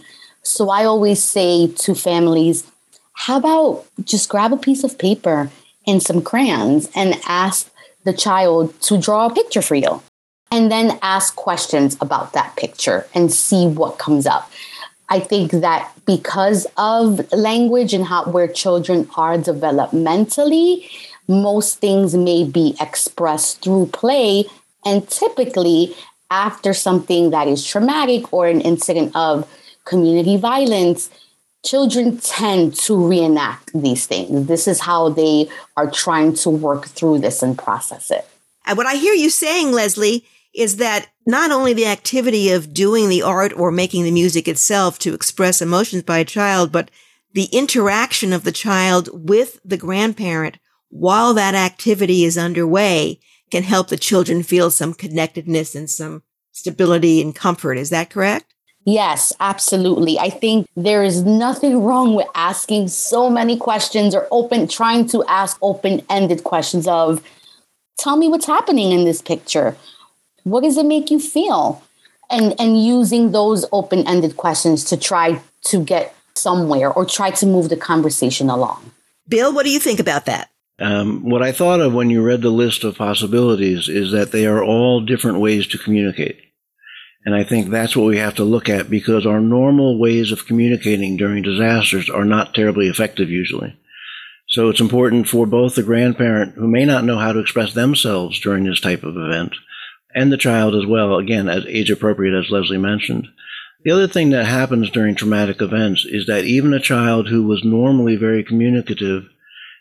So 0.50 0.70
I 0.70 0.84
always 0.84 1.24
say 1.24 1.68
to 1.68 1.94
families, 1.94 2.63
how 3.13 3.38
about 3.38 3.86
just 4.03 4.29
grab 4.29 4.51
a 4.51 4.58
piece 4.58 4.84
of 4.84 4.98
paper 4.98 5.51
and 5.86 6.01
some 6.01 6.24
crayons 6.24 6.89
and 6.96 7.22
ask 7.27 7.70
the 8.03 8.13
child 8.13 8.74
to 8.82 9.00
draw 9.00 9.27
a 9.27 9.34
picture 9.34 9.62
for 9.62 9.75
you? 9.75 10.01
And 10.50 10.72
then 10.72 10.98
ask 11.03 11.36
questions 11.36 11.96
about 12.01 12.34
that 12.34 12.56
picture 12.56 13.06
and 13.13 13.32
see 13.32 13.68
what 13.68 14.00
comes 14.00 14.25
up. 14.25 14.51
I 15.08 15.20
think 15.20 15.51
that 15.51 15.91
because 16.08 16.65
of 16.77 17.32
language 17.32 17.94
and 17.94 18.06
how 18.06 18.25
where 18.25 18.48
children 18.48 19.08
are 19.15 19.38
developmentally, 19.38 20.89
most 21.27 21.77
things 21.77 22.15
may 22.15 22.44
be 22.44 22.75
expressed 22.82 23.62
through 23.62 23.86
play. 23.94 24.46
And 24.84 25.08
typically, 25.08 25.96
after 26.32 26.74
something 26.74 27.29
that 27.29 27.48
is 27.48 27.63
traumatic 27.63 28.34
or 28.34 28.48
an 28.48 28.62
incident 28.62 29.15
of 29.15 29.48
community 29.89 30.38
violence, 30.38 31.10
children 31.65 32.17
tend 32.19 32.75
to 32.75 32.96
reenact 32.96 33.72
these 33.74 34.05
things. 34.05 34.48
This 34.48 34.67
is 34.67 34.79
how 34.79 35.10
they 35.10 35.50
are 35.75 35.89
trying 35.89 36.34
to 36.36 36.50
work 36.50 36.86
through 36.86 37.19
this 37.19 37.43
and 37.43 37.58
process 37.58 38.12
it. 38.12 38.25
And 38.65 38.77
what 38.77 38.88
I 38.88 38.96
hear 38.96 39.13
you 39.13 39.29
saying, 39.29 39.72
Leslie, 39.72 40.25
is 40.53 40.77
that 40.77 41.08
not 41.25 41.51
only 41.51 41.74
the 41.74 41.88
activity 41.88 42.51
of 42.51 42.74
doing 42.74 43.10
the 43.10 43.22
art 43.22 43.53
or 43.53 43.72
making 43.72 44.03
the 44.03 44.12
music 44.12 44.48
itself 44.48 45.00
to 45.00 45.13
express 45.13 45.62
emotions 45.62 46.03
by 46.03 46.19
a 46.19 46.25
child, 46.25 46.72
but 46.72 46.89
the 47.34 47.46
interaction 47.46 48.34
of 48.34 48.43
the 48.43 48.51
child 48.51 49.10
with 49.13 49.60
the 49.63 49.77
grandparent 49.77 50.58
while 50.89 51.34
that 51.34 51.55
activity 51.55 52.24
is 52.24 52.38
underway 52.38 53.19
can 53.51 53.63
help 53.63 53.88
the 53.89 53.98
children 53.98 54.43
feel 54.43 54.72
some 54.72 54.93
connectedness 54.93 55.75
and 55.75 55.89
some 55.89 56.24
stability 56.51 57.22
and 57.22 57.36
comfort. 57.36 57.77
Is 57.77 57.89
that 57.89 58.10
correct? 58.10 58.53
Yes, 58.86 59.34
absolutely. 59.40 60.18
I 60.18 60.30
think 60.30 60.68
there 60.76 61.04
is 61.04 61.24
nothing 61.24 61.84
wrong 61.84 62.16
with 62.16 62.28
asking 62.34 62.88
so 62.88 63.30
many 63.30 63.58
questions 63.58 64.16
or 64.16 64.28
open, 64.32 64.68
trying 64.68 65.08
to 65.10 65.24
ask 65.26 65.58
open 65.62 66.02
ended 66.10 66.44
questions 66.44 66.88
of, 66.88 67.22
tell 67.98 68.18
me 68.18 68.30
what's 68.30 68.48
happening 68.48 68.92
in 68.92 69.06
this 69.06 69.22
picture. 69.22 69.76
What 70.44 70.64
does 70.64 70.78
it 70.78 70.86
make 70.86 71.12
you 71.12 71.20
feel? 71.20 71.84
And 72.32 72.54
and 72.60 72.84
using 72.84 73.32
those 73.32 73.66
open-ended 73.72 74.38
questions 74.38 74.84
to 74.86 74.98
try 74.98 75.42
to 75.66 75.84
get 75.84 76.16
somewhere 76.36 76.92
or 76.92 77.04
try 77.04 77.32
to 77.32 77.46
move 77.46 77.70
the 77.70 77.76
conversation 77.76 78.50
along. 78.50 78.92
Bill, 79.28 79.54
what 79.54 79.66
do 79.66 79.72
you 79.72 79.80
think 79.80 80.00
about 80.00 80.26
that? 80.26 80.50
Um, 80.80 81.24
what 81.24 81.44
I 81.44 81.52
thought 81.52 81.82
of 81.82 81.94
when 81.94 82.10
you 82.10 82.22
read 82.22 82.42
the 82.42 82.50
list 82.52 82.84
of 82.84 82.98
possibilities 82.98 83.90
is 83.90 84.12
that 84.12 84.32
they 84.32 84.46
are 84.46 84.64
all 84.64 85.02
different 85.02 85.40
ways 85.40 85.68
to 85.68 85.78
communicate. 85.78 86.40
And 87.26 87.36
I 87.36 87.44
think 87.44 87.70
that's 87.70 87.96
what 87.96 88.06
we 88.06 88.18
have 88.18 88.36
to 88.36 88.44
look 88.44 88.70
at 88.70 88.90
because 88.90 89.26
our 89.26 89.42
normal 89.42 90.00
ways 90.00 90.32
of 90.32 90.46
communicating 90.46 91.18
during 91.18 91.44
disasters 91.44 92.10
are 92.10 92.26
not 92.26 92.54
terribly 92.54 92.88
effective 92.88 93.30
usually. 93.30 93.78
So 94.48 94.70
it's 94.70 94.80
important 94.82 95.28
for 95.28 95.46
both 95.46 95.76
the 95.76 95.84
grandparent 95.84 96.56
who 96.56 96.68
may 96.68 96.86
not 96.86 97.04
know 97.04 97.18
how 97.18 97.34
to 97.34 97.40
express 97.40 97.74
themselves 97.74 98.40
during 98.40 98.64
this 98.64 98.82
type 98.82 99.04
of 99.04 99.16
event 99.16 99.54
and 100.16 100.32
the 100.32 100.38
child 100.38 100.76
as 100.76 100.86
well, 100.86 101.18
again, 101.18 101.48
as 101.48 101.66
age 101.68 101.92
appropriate, 101.92 102.38
as 102.38 102.50
Leslie 102.50 102.78
mentioned. 102.78 103.28
The 103.84 103.92
other 103.92 104.08
thing 104.08 104.32
that 104.32 104.46
happens 104.46 104.90
during 104.90 105.16
traumatic 105.16 105.62
events 105.62 106.06
is 106.06 106.26
that 106.26 106.46
even 106.46 106.74
a 106.74 106.80
child 106.80 107.30
who 107.30 107.44
was 107.44 107.64
normally 107.64 108.16
very 108.16 108.44
communicative 108.44 109.26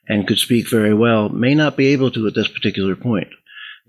and 0.08 0.26
could 0.26 0.38
speak 0.38 0.70
very 0.70 0.94
well 0.94 1.28
may 1.28 1.54
not 1.54 1.76
be 1.76 1.88
able 1.88 2.10
to 2.12 2.26
at 2.26 2.34
this 2.34 2.48
particular 2.48 2.94
point. 2.94 3.28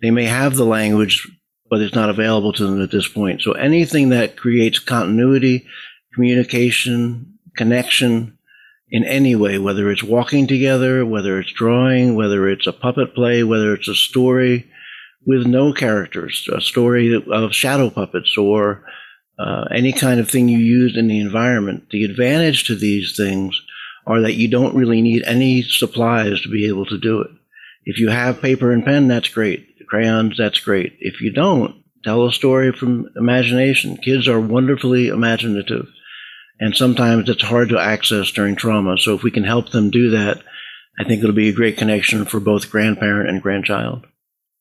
They 0.02 0.12
may 0.12 0.26
have 0.26 0.56
the 0.56 0.66
language, 0.66 1.28
but 1.70 1.82
it's 1.82 1.96
not 1.96 2.10
available 2.10 2.54
to 2.54 2.66
them 2.66 2.82
at 2.82 2.92
this 2.92 3.08
point. 3.08 3.42
So 3.42 3.52
anything 3.54 4.10
that 4.10 4.36
creates 4.36 4.80
continuity, 4.80 5.68
communication, 6.14 7.38
connection 7.56 8.38
in 8.92 9.04
any 9.04 9.36
way, 9.36 9.60
whether 9.60 9.92
it's 9.92 10.04
walking 10.04 10.48
together, 10.48 11.06
whether 11.06 11.40
it's 11.40 11.54
drawing, 11.54 12.16
whether 12.16 12.50
it's 12.50 12.68
a 12.68 12.74
puppet 12.74 13.14
play, 13.14 13.44
whether 13.44 13.74
it's 13.74 13.88
a 13.88 13.96
story, 13.96 14.70
with 15.26 15.46
no 15.46 15.74
characters, 15.74 16.48
a 16.52 16.62
story 16.62 17.14
of 17.32 17.54
shadow 17.54 17.90
puppets 17.90 18.38
or 18.38 18.84
uh, 19.38 19.66
any 19.72 19.94
kind 19.94 20.20
of 20.20 20.30
thing 20.30 20.50
you 20.50 20.58
use 20.58 20.98
in 20.98 21.08
the 21.08 21.20
environment. 21.20 21.90
The 21.92 22.04
advantage 22.04 22.66
to 22.66 22.76
these 22.76 23.16
things 23.16 23.62
are 24.08 24.22
that 24.22 24.36
you 24.36 24.50
don't 24.50 24.76
really 24.76 25.02
need 25.02 25.24
any 25.24 25.62
supplies 25.62 26.42
to 26.42 26.50
be 26.50 26.68
able 26.68 26.86
to 26.88 26.98
do 26.98 27.22
it. 27.22 27.30
If 27.86 28.00
you 28.00 28.10
have 28.10 28.42
paper 28.42 28.72
and 28.72 28.84
pen, 28.84 29.08
that's 29.08 29.30
great. 29.30 29.69
Crayons, 29.90 30.38
that's 30.38 30.60
great. 30.60 30.98
If 31.00 31.22
you 31.22 31.32
don't, 31.32 31.84
tell 32.04 32.26
a 32.26 32.32
story 32.32 32.72
from 32.72 33.10
imagination. 33.16 33.98
Kids 33.98 34.28
are 34.28 34.40
wonderfully 34.40 35.08
imaginative, 35.08 35.88
and 36.60 36.76
sometimes 36.76 37.28
it's 37.28 37.44
hard 37.44 37.70
to 37.70 37.80
access 37.80 38.32
during 38.32 38.56
trauma. 38.56 38.98
So 38.98 39.16
if 39.16 39.24
we 39.24 39.32
can 39.32 39.44
help 39.44 39.72
them 39.72 39.90
do 39.90 40.12
that, 40.12 40.42
I 41.00 41.06
think 41.06 41.24
it'll 41.24 41.34
be 41.34 41.50
a 41.50 41.54
great 41.54 41.78
connection 41.78 42.26
for 42.26 42.40
both 42.40 42.70
grandparent 42.70 43.30
and 43.30 43.42
grandchild. 43.42 44.06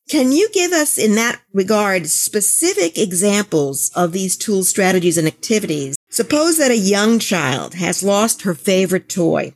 Can 0.08 0.32
you 0.32 0.48
give 0.54 0.72
us, 0.72 0.96
in 0.96 1.16
that 1.16 1.42
regard, 1.52 2.06
specific 2.06 2.96
examples 2.96 3.90
of 3.94 4.12
these 4.12 4.38
tools, 4.38 4.68
strategies 4.68 5.18
and 5.18 5.26
activities? 5.26 5.96
Suppose 6.08 6.56
that 6.56 6.70
a 6.70 6.76
young 6.78 7.18
child 7.18 7.74
has 7.74 8.02
lost 8.02 8.42
her 8.42 8.54
favorite 8.54 9.10
toy, 9.10 9.52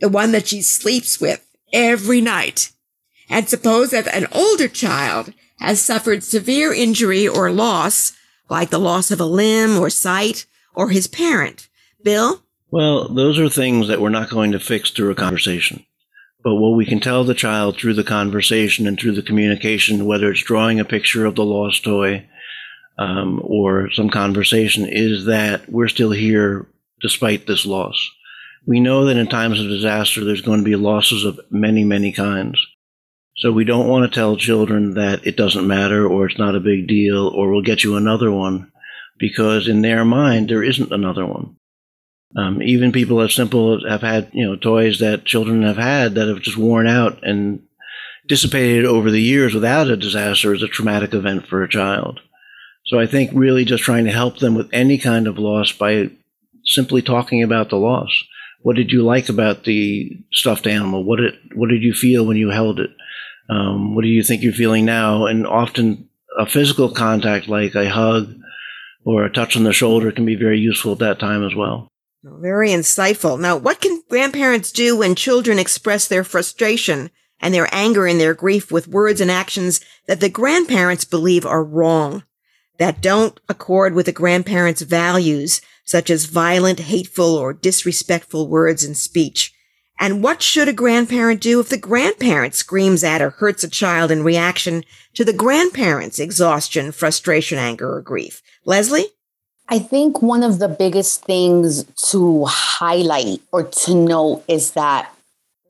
the 0.00 0.10
one 0.10 0.32
that 0.32 0.48
she 0.48 0.60
sleeps 0.60 1.18
with 1.18 1.46
every 1.72 2.20
night. 2.20 2.70
And 3.28 3.48
suppose 3.48 3.90
that 3.90 4.06
an 4.08 4.26
older 4.32 4.68
child 4.68 5.32
has 5.58 5.80
suffered 5.80 6.22
severe 6.22 6.72
injury 6.72 7.26
or 7.26 7.50
loss, 7.50 8.12
like 8.48 8.70
the 8.70 8.78
loss 8.78 9.10
of 9.10 9.20
a 9.20 9.24
limb 9.24 9.78
or 9.78 9.90
sight, 9.90 10.46
or 10.74 10.90
his 10.90 11.06
parent. 11.06 11.68
Bill? 12.02 12.42
Well, 12.70 13.08
those 13.08 13.38
are 13.38 13.48
things 13.48 13.88
that 13.88 14.00
we're 14.00 14.08
not 14.10 14.30
going 14.30 14.52
to 14.52 14.58
fix 14.58 14.90
through 14.90 15.10
a 15.10 15.14
conversation. 15.14 15.84
But 16.42 16.56
what 16.56 16.76
we 16.76 16.84
can 16.84 17.00
tell 17.00 17.24
the 17.24 17.34
child 17.34 17.78
through 17.78 17.94
the 17.94 18.04
conversation 18.04 18.86
and 18.86 19.00
through 19.00 19.12
the 19.12 19.22
communication, 19.22 20.04
whether 20.04 20.30
it's 20.30 20.42
drawing 20.42 20.78
a 20.78 20.84
picture 20.84 21.24
of 21.24 21.36
the 21.36 21.44
lost 21.44 21.84
toy 21.84 22.28
um, 22.98 23.40
or 23.42 23.90
some 23.92 24.10
conversation, 24.10 24.86
is 24.86 25.24
that 25.24 25.70
we're 25.70 25.88
still 25.88 26.10
here 26.10 26.66
despite 27.00 27.46
this 27.46 27.64
loss. 27.64 28.10
We 28.66 28.80
know 28.80 29.06
that 29.06 29.16
in 29.16 29.26
times 29.26 29.60
of 29.60 29.68
disaster, 29.68 30.24
there's 30.24 30.42
going 30.42 30.60
to 30.60 30.64
be 30.64 30.76
losses 30.76 31.24
of 31.24 31.40
many, 31.50 31.84
many 31.84 32.12
kinds. 32.12 32.58
So 33.36 33.50
we 33.50 33.64
don't 33.64 33.88
want 33.88 34.10
to 34.10 34.14
tell 34.14 34.36
children 34.36 34.94
that 34.94 35.26
it 35.26 35.36
doesn't 35.36 35.66
matter 35.66 36.06
or 36.06 36.26
it's 36.26 36.38
not 36.38 36.54
a 36.54 36.60
big 36.60 36.86
deal 36.86 37.28
or 37.28 37.50
we'll 37.50 37.62
get 37.62 37.82
you 37.82 37.96
another 37.96 38.30
one 38.30 38.70
because 39.18 39.68
in 39.68 39.82
their 39.82 40.04
mind, 40.04 40.48
there 40.48 40.62
isn't 40.62 40.92
another 40.92 41.26
one. 41.26 41.56
Um, 42.36 42.62
even 42.62 42.92
people 42.92 43.20
as 43.20 43.34
simple 43.34 43.88
have 43.88 44.02
had, 44.02 44.30
you 44.32 44.44
know, 44.44 44.56
toys 44.56 44.98
that 44.98 45.24
children 45.24 45.62
have 45.62 45.76
had 45.76 46.14
that 46.14 46.28
have 46.28 46.40
just 46.40 46.56
worn 46.56 46.86
out 46.86 47.22
and 47.22 47.62
dissipated 48.26 48.84
over 48.84 49.10
the 49.10 49.20
years 49.20 49.54
without 49.54 49.88
a 49.88 49.96
disaster 49.96 50.54
is 50.54 50.62
a 50.62 50.68
traumatic 50.68 51.14
event 51.14 51.46
for 51.46 51.62
a 51.62 51.68
child. 51.68 52.20
So 52.86 52.98
I 52.98 53.06
think 53.06 53.30
really 53.34 53.64
just 53.64 53.82
trying 53.82 54.04
to 54.04 54.12
help 54.12 54.38
them 54.38 54.54
with 54.54 54.68
any 54.72 54.98
kind 54.98 55.26
of 55.26 55.38
loss 55.38 55.72
by 55.72 56.10
simply 56.64 57.02
talking 57.02 57.42
about 57.42 57.70
the 57.70 57.76
loss. 57.76 58.24
What 58.62 58.76
did 58.76 58.92
you 58.92 59.02
like 59.02 59.28
about 59.28 59.64
the 59.64 60.18
stuffed 60.32 60.66
animal? 60.66 61.04
What 61.04 61.16
did 61.16 61.34
what 61.54 61.68
did 61.68 61.82
you 61.82 61.92
feel 61.92 62.24
when 62.24 62.36
you 62.36 62.50
held 62.50 62.80
it? 62.80 62.90
Um, 63.48 63.94
what 63.94 64.02
do 64.02 64.08
you 64.08 64.22
think 64.22 64.42
you're 64.42 64.52
feeling 64.52 64.84
now? 64.84 65.26
And 65.26 65.46
often 65.46 66.08
a 66.38 66.46
physical 66.46 66.90
contact 66.90 67.48
like 67.48 67.74
a 67.74 67.88
hug 67.88 68.34
or 69.04 69.24
a 69.24 69.32
touch 69.32 69.56
on 69.56 69.64
the 69.64 69.72
shoulder 69.72 70.10
can 70.10 70.24
be 70.24 70.34
very 70.34 70.58
useful 70.58 70.92
at 70.92 70.98
that 70.98 71.18
time 71.18 71.44
as 71.44 71.54
well. 71.54 71.88
Very 72.22 72.70
insightful. 72.70 73.38
Now, 73.38 73.56
what 73.56 73.80
can 73.80 74.02
grandparents 74.08 74.72
do 74.72 74.96
when 74.96 75.14
children 75.14 75.58
express 75.58 76.08
their 76.08 76.24
frustration 76.24 77.10
and 77.38 77.52
their 77.52 77.68
anger 77.70 78.06
and 78.06 78.18
their 78.18 78.32
grief 78.32 78.72
with 78.72 78.88
words 78.88 79.20
and 79.20 79.30
actions 79.30 79.80
that 80.06 80.20
the 80.20 80.30
grandparents 80.30 81.04
believe 81.04 81.44
are 81.44 81.62
wrong, 81.62 82.24
that 82.78 83.02
don't 83.02 83.38
accord 83.48 83.92
with 83.92 84.06
the 84.06 84.12
grandparents' 84.12 84.80
values, 84.80 85.60
such 85.84 86.08
as 86.08 86.24
violent, 86.24 86.80
hateful, 86.80 87.34
or 87.34 87.52
disrespectful 87.52 88.48
words 88.48 88.82
and 88.82 88.96
speech? 88.96 89.52
And 90.00 90.22
what 90.22 90.42
should 90.42 90.68
a 90.68 90.72
grandparent 90.72 91.40
do 91.40 91.60
if 91.60 91.68
the 91.68 91.78
grandparent 91.78 92.54
screams 92.54 93.04
at 93.04 93.22
or 93.22 93.30
hurts 93.30 93.62
a 93.62 93.70
child 93.70 94.10
in 94.10 94.24
reaction 94.24 94.84
to 95.14 95.24
the 95.24 95.32
grandparent's 95.32 96.18
exhaustion, 96.18 96.92
frustration, 96.92 97.58
anger, 97.58 97.96
or 97.96 98.02
grief? 98.02 98.42
Leslie? 98.64 99.06
I 99.68 99.78
think 99.78 100.20
one 100.20 100.42
of 100.42 100.58
the 100.58 100.68
biggest 100.68 101.24
things 101.24 101.84
to 102.10 102.44
highlight 102.44 103.40
or 103.50 103.62
to 103.62 103.94
note 103.94 104.44
is 104.46 104.72
that 104.72 105.14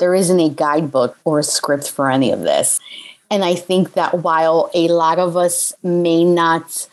there 0.00 0.14
isn't 0.14 0.40
a 0.40 0.48
guidebook 0.48 1.16
or 1.24 1.38
a 1.38 1.44
script 1.44 1.90
for 1.90 2.10
any 2.10 2.32
of 2.32 2.40
this. 2.40 2.80
And 3.30 3.44
I 3.44 3.54
think 3.54 3.92
that 3.92 4.22
while 4.22 4.70
a 4.74 4.88
lot 4.88 5.18
of 5.18 5.36
us 5.36 5.72
may 5.82 6.24
not 6.24 6.88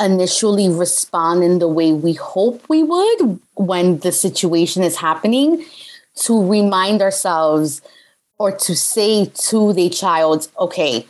initially 0.00 0.68
respond 0.68 1.42
in 1.42 1.58
the 1.58 1.68
way 1.68 1.92
we 1.92 2.12
hope 2.12 2.68
we 2.68 2.82
would 2.82 3.40
when 3.54 3.98
the 3.98 4.12
situation 4.12 4.82
is 4.82 4.96
happening, 4.96 5.64
to 6.14 6.46
remind 6.46 7.02
ourselves 7.02 7.82
or 8.38 8.52
to 8.52 8.74
say 8.74 9.26
to 9.26 9.72
the 9.72 9.88
child, 9.88 10.48
okay, 10.58 11.06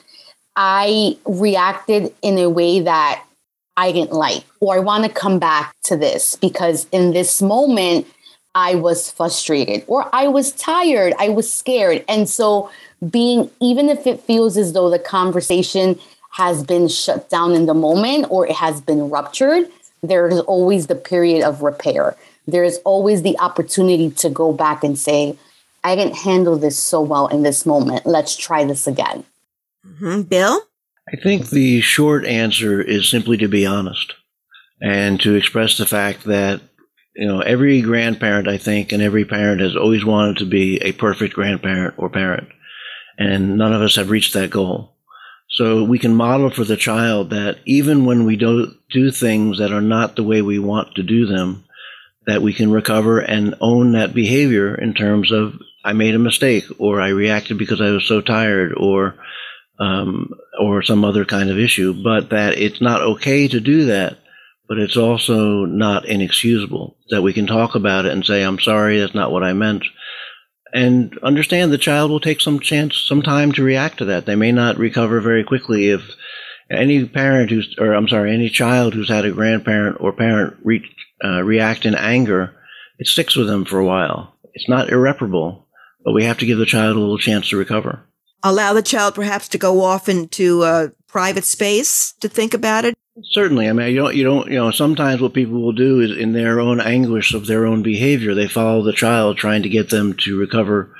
I 0.56 1.16
reacted 1.24 2.14
in 2.22 2.38
a 2.38 2.50
way 2.50 2.80
that 2.80 3.24
I 3.76 3.92
didn't 3.92 4.12
like, 4.12 4.44
or 4.60 4.74
I 4.74 4.78
want 4.80 5.04
to 5.04 5.10
come 5.10 5.38
back 5.38 5.74
to 5.84 5.96
this 5.96 6.36
because 6.36 6.86
in 6.92 7.12
this 7.12 7.40
moment, 7.40 8.06
I 8.54 8.74
was 8.74 9.10
frustrated 9.10 9.82
or 9.86 10.14
I 10.14 10.28
was 10.28 10.52
tired, 10.52 11.14
I 11.18 11.30
was 11.30 11.50
scared. 11.50 12.04
And 12.06 12.28
so, 12.28 12.70
being, 13.10 13.50
even 13.60 13.88
if 13.88 14.06
it 14.06 14.20
feels 14.20 14.56
as 14.56 14.74
though 14.74 14.90
the 14.90 14.98
conversation 14.98 15.98
has 16.32 16.62
been 16.62 16.88
shut 16.88 17.30
down 17.30 17.52
in 17.52 17.66
the 17.66 17.74
moment 17.74 18.26
or 18.28 18.46
it 18.46 18.56
has 18.56 18.80
been 18.80 19.08
ruptured, 19.08 19.68
there 20.02 20.28
is 20.28 20.40
always 20.40 20.86
the 20.86 20.94
period 20.94 21.42
of 21.42 21.62
repair 21.62 22.16
there's 22.46 22.78
always 22.78 23.22
the 23.22 23.38
opportunity 23.38 24.10
to 24.10 24.30
go 24.30 24.52
back 24.52 24.82
and 24.82 24.98
say, 24.98 25.36
I 25.84 25.96
didn't 25.96 26.16
handle 26.16 26.56
this 26.56 26.78
so 26.78 27.00
well 27.00 27.26
in 27.28 27.42
this 27.42 27.66
moment. 27.66 28.06
Let's 28.06 28.36
try 28.36 28.64
this 28.64 28.86
again. 28.86 29.24
Mm-hmm. 29.86 30.22
Bill? 30.22 30.60
I 31.12 31.16
think 31.16 31.50
the 31.50 31.80
short 31.80 32.24
answer 32.24 32.80
is 32.80 33.08
simply 33.08 33.36
to 33.38 33.48
be 33.48 33.66
honest 33.66 34.14
and 34.80 35.20
to 35.20 35.34
express 35.34 35.76
the 35.76 35.86
fact 35.86 36.24
that, 36.24 36.60
you 37.14 37.26
know, 37.26 37.40
every 37.40 37.80
grandparent, 37.82 38.48
I 38.48 38.58
think, 38.58 38.92
and 38.92 39.02
every 39.02 39.24
parent 39.24 39.60
has 39.60 39.76
always 39.76 40.04
wanted 40.04 40.38
to 40.38 40.46
be 40.46 40.78
a 40.78 40.92
perfect 40.92 41.34
grandparent 41.34 41.94
or 41.96 42.08
parent. 42.08 42.48
And 43.18 43.58
none 43.58 43.72
of 43.72 43.82
us 43.82 43.96
have 43.96 44.10
reached 44.10 44.34
that 44.34 44.50
goal. 44.50 44.92
So 45.50 45.84
we 45.84 45.98
can 45.98 46.14
model 46.14 46.50
for 46.50 46.64
the 46.64 46.78
child 46.78 47.30
that 47.30 47.58
even 47.66 48.06
when 48.06 48.24
we 48.24 48.36
don't 48.36 48.74
do 48.90 49.10
things 49.10 49.58
that 49.58 49.72
are 49.72 49.82
not 49.82 50.16
the 50.16 50.22
way 50.22 50.40
we 50.40 50.58
want 50.58 50.94
to 50.94 51.02
do 51.02 51.26
them, 51.26 51.64
that 52.26 52.42
we 52.42 52.52
can 52.54 52.70
recover 52.70 53.18
and 53.18 53.54
own 53.60 53.92
that 53.92 54.14
behavior 54.14 54.74
in 54.74 54.94
terms 54.94 55.32
of 55.32 55.54
I 55.84 55.92
made 55.92 56.14
a 56.14 56.20
mistake 56.20 56.64
or 56.78 57.00
I 57.00 57.08
reacted 57.08 57.58
because 57.58 57.80
I 57.80 57.90
was 57.90 58.06
so 58.06 58.20
tired 58.20 58.72
or 58.76 59.16
um, 59.80 60.30
or 60.60 60.82
some 60.82 61.04
other 61.04 61.24
kind 61.24 61.50
of 61.50 61.58
issue, 61.58 62.02
but 62.04 62.30
that 62.30 62.56
it's 62.58 62.80
not 62.80 63.00
okay 63.02 63.48
to 63.48 63.58
do 63.58 63.86
that, 63.86 64.18
but 64.68 64.78
it's 64.78 64.96
also 64.96 65.64
not 65.64 66.04
inexcusable 66.04 66.96
that 67.10 67.22
we 67.22 67.32
can 67.32 67.46
talk 67.46 67.74
about 67.74 68.04
it 68.04 68.12
and 68.12 68.24
say, 68.24 68.42
I'm 68.42 68.60
sorry, 68.60 69.00
that's 69.00 69.14
not 69.14 69.32
what 69.32 69.42
I 69.42 69.54
meant. 69.54 69.84
And 70.72 71.18
understand 71.22 71.72
the 71.72 71.78
child 71.78 72.10
will 72.10 72.20
take 72.20 72.40
some 72.40 72.60
chance, 72.60 72.96
some 72.96 73.22
time 73.22 73.52
to 73.52 73.64
react 73.64 73.98
to 73.98 74.04
that. 74.06 74.24
They 74.24 74.36
may 74.36 74.52
not 74.52 74.78
recover 74.78 75.20
very 75.20 75.42
quickly 75.42 75.88
if 75.88 76.02
any 76.70 77.04
parent 77.04 77.50
who's, 77.50 77.74
or 77.78 77.92
I'm 77.92 78.08
sorry, 78.08 78.32
any 78.32 78.48
child 78.48 78.94
who's 78.94 79.08
had 79.08 79.24
a 79.24 79.32
grandparent 79.32 79.98
or 80.00 80.12
parent 80.12 80.56
reach 80.62 80.86
uh, 81.24 81.42
react 81.42 81.84
in 81.86 81.94
anger, 81.94 82.54
it 82.98 83.06
sticks 83.06 83.36
with 83.36 83.46
them 83.46 83.64
for 83.64 83.78
a 83.78 83.84
while. 83.84 84.36
It's 84.54 84.68
not 84.68 84.90
irreparable, 84.90 85.66
but 86.04 86.12
we 86.12 86.24
have 86.24 86.38
to 86.38 86.46
give 86.46 86.58
the 86.58 86.66
child 86.66 86.96
a 86.96 87.00
little 87.00 87.18
chance 87.18 87.48
to 87.50 87.56
recover. 87.56 88.06
Allow 88.42 88.72
the 88.72 88.82
child 88.82 89.14
perhaps 89.14 89.48
to 89.48 89.58
go 89.58 89.82
off 89.82 90.08
into 90.08 90.64
a 90.64 90.90
private 91.06 91.44
space 91.44 92.14
to 92.20 92.28
think 92.28 92.54
about 92.54 92.84
it. 92.84 92.94
Certainly, 93.30 93.68
I 93.68 93.72
mean, 93.72 93.90
you 93.90 93.96
don't, 93.96 94.14
you 94.14 94.24
don't, 94.24 94.48
you 94.48 94.56
know, 94.56 94.70
sometimes 94.70 95.20
what 95.20 95.34
people 95.34 95.60
will 95.60 95.72
do 95.72 96.00
is 96.00 96.16
in 96.16 96.32
their 96.32 96.60
own 96.60 96.80
anguish 96.80 97.34
of 97.34 97.46
their 97.46 97.66
own 97.66 97.82
behavior, 97.82 98.34
they 98.34 98.48
follow 98.48 98.82
the 98.82 98.92
child 98.92 99.36
trying 99.36 99.62
to 99.62 99.68
get 99.68 99.90
them 99.90 100.14
to 100.24 100.38
recover 100.38 100.94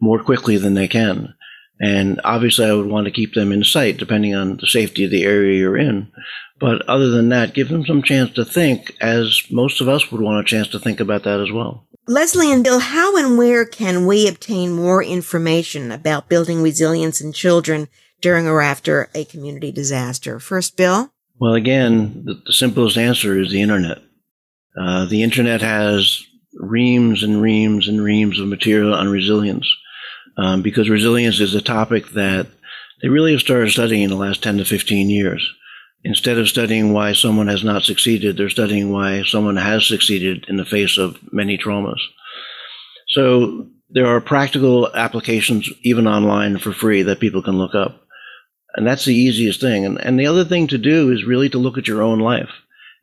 more 0.00 0.22
quickly 0.22 0.56
than 0.56 0.74
they 0.74 0.88
can. 0.88 1.34
And 1.80 2.20
obviously, 2.24 2.66
I 2.66 2.72
would 2.72 2.86
want 2.86 3.06
to 3.06 3.12
keep 3.12 3.34
them 3.34 3.52
in 3.52 3.64
sight, 3.64 3.98
depending 3.98 4.34
on 4.34 4.56
the 4.56 4.66
safety 4.66 5.04
of 5.04 5.10
the 5.10 5.24
area 5.24 5.58
you're 5.58 5.76
in. 5.76 6.10
But 6.58 6.88
other 6.88 7.10
than 7.10 7.28
that, 7.30 7.54
give 7.54 7.68
them 7.68 7.84
some 7.84 8.02
chance 8.02 8.32
to 8.32 8.44
think, 8.44 8.94
as 9.00 9.42
most 9.50 9.80
of 9.80 9.88
us 9.88 10.10
would 10.10 10.20
want 10.20 10.40
a 10.40 10.48
chance 10.48 10.68
to 10.68 10.78
think 10.78 11.00
about 11.00 11.24
that 11.24 11.40
as 11.40 11.52
well. 11.52 11.86
Leslie 12.08 12.52
and 12.52 12.64
Bill, 12.64 12.78
how 12.78 13.16
and 13.16 13.36
where 13.36 13.64
can 13.64 14.06
we 14.06 14.28
obtain 14.28 14.72
more 14.72 15.02
information 15.02 15.90
about 15.90 16.28
building 16.28 16.62
resilience 16.62 17.20
in 17.20 17.32
children 17.32 17.88
during 18.20 18.46
or 18.46 18.62
after 18.62 19.10
a 19.14 19.24
community 19.24 19.72
disaster? 19.72 20.38
First, 20.38 20.76
Bill? 20.76 21.12
Well, 21.38 21.54
again, 21.54 22.24
the, 22.24 22.52
simplest 22.52 22.96
answer 22.96 23.38
is 23.38 23.50
the 23.50 23.60
internet. 23.60 23.98
Uh, 24.80 25.04
the 25.06 25.22
internet 25.22 25.60
has 25.60 26.24
reams 26.54 27.22
and 27.22 27.42
reams 27.42 27.88
and 27.88 28.02
reams 28.02 28.38
of 28.40 28.48
material 28.48 28.94
on 28.94 29.08
resilience 29.08 29.68
um, 30.38 30.62
because 30.62 30.88
resilience 30.88 31.40
is 31.40 31.54
a 31.54 31.60
topic 31.60 32.10
that 32.10 32.46
they 33.02 33.08
really 33.08 33.32
have 33.32 33.40
started 33.40 33.70
studying 33.70 34.02
in 34.02 34.10
the 34.10 34.16
last 34.16 34.42
10 34.42 34.58
to 34.58 34.64
15 34.64 35.10
years. 35.10 35.52
Instead 36.04 36.38
of 36.38 36.48
studying 36.48 36.92
why 36.92 37.12
someone 37.12 37.48
has 37.48 37.64
not 37.64 37.82
succeeded, 37.82 38.36
they're 38.36 38.48
studying 38.48 38.92
why 38.92 39.22
someone 39.24 39.56
has 39.56 39.86
succeeded 39.86 40.44
in 40.48 40.56
the 40.56 40.64
face 40.64 40.98
of 40.98 41.18
many 41.32 41.58
traumas. 41.58 42.00
So 43.08 43.66
there 43.90 44.06
are 44.06 44.20
practical 44.20 44.94
applications 44.94 45.70
even 45.82 46.06
online 46.06 46.58
for 46.58 46.72
free 46.72 47.02
that 47.02 47.20
people 47.20 47.42
can 47.42 47.58
look 47.58 47.74
up. 47.74 48.02
And 48.74 48.86
that's 48.86 49.04
the 49.04 49.14
easiest 49.14 49.60
thing. 49.60 49.84
And, 49.84 49.98
and 50.00 50.18
the 50.18 50.26
other 50.26 50.44
thing 50.44 50.66
to 50.68 50.78
do 50.78 51.10
is 51.10 51.24
really 51.24 51.48
to 51.50 51.58
look 51.58 51.78
at 51.78 51.88
your 51.88 52.02
own 52.02 52.18
life. 52.18 52.50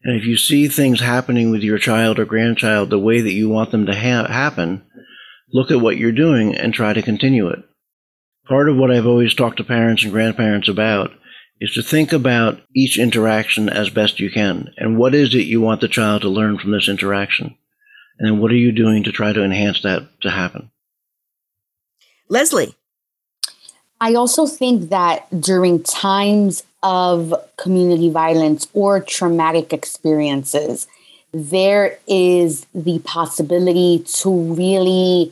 And 0.04 0.20
if 0.20 0.26
you 0.26 0.38
see 0.38 0.68
things 0.68 1.00
happening 1.00 1.50
with 1.50 1.62
your 1.62 1.78
child 1.78 2.20
or 2.20 2.26
grandchild 2.26 2.90
the 2.90 3.00
way 3.00 3.22
that 3.22 3.32
you 3.32 3.50
want 3.50 3.72
them 3.72 3.86
to 3.86 3.96
ha- 3.96 4.28
happen, 4.28 4.84
look 5.52 5.72
at 5.72 5.80
what 5.80 5.98
you're 5.98 6.12
doing 6.12 6.56
and 6.56 6.74
try 6.74 6.94
to 6.94 7.02
continue 7.02 7.48
it. 7.48 7.60
Part 8.48 8.70
of 8.70 8.76
what 8.76 8.92
I've 8.92 9.08
always 9.08 9.34
talked 9.34 9.58
to 9.58 9.64
parents 9.64 10.04
and 10.04 10.12
grandparents 10.12 10.68
about 10.68 11.12
is 11.62 11.74
to 11.74 11.84
think 11.84 12.12
about 12.12 12.62
each 12.76 13.00
interaction 13.00 13.70
as 13.70 13.90
best 13.90 14.20
you 14.20 14.30
can. 14.30 14.74
And 14.78 14.98
what 14.98 15.16
is 15.16 15.34
it 15.34 15.46
you 15.46 15.62
want 15.62 15.82
the 15.82 15.88
child 15.88 16.22
to 16.24 16.30
learn 16.30 16.58
from 16.58 16.72
this 16.72 16.90
interaction? 16.90 17.56
And 18.20 18.28
then 18.28 18.42
what 18.42 18.52
are 18.52 18.56
you 18.56 18.72
doing 18.72 19.04
to 19.04 19.12
try 19.12 19.34
to 19.34 19.44
enhance 19.44 19.82
that 19.82 20.08
to 20.22 20.30
happen? 20.30 20.72
Leslie. 22.30 22.76
I 24.02 24.16
also 24.16 24.46
think 24.46 24.90
that 24.90 25.28
during 25.40 25.82
times 25.82 26.64
of 26.82 27.34
community 27.58 28.10
violence 28.10 28.68
or 28.74 29.00
traumatic 29.00 29.72
experiences, 29.72 30.88
there 31.34 31.98
is 32.06 32.66
the 32.76 33.00
possibility 33.00 34.00
to 34.00 34.30
really 34.54 35.32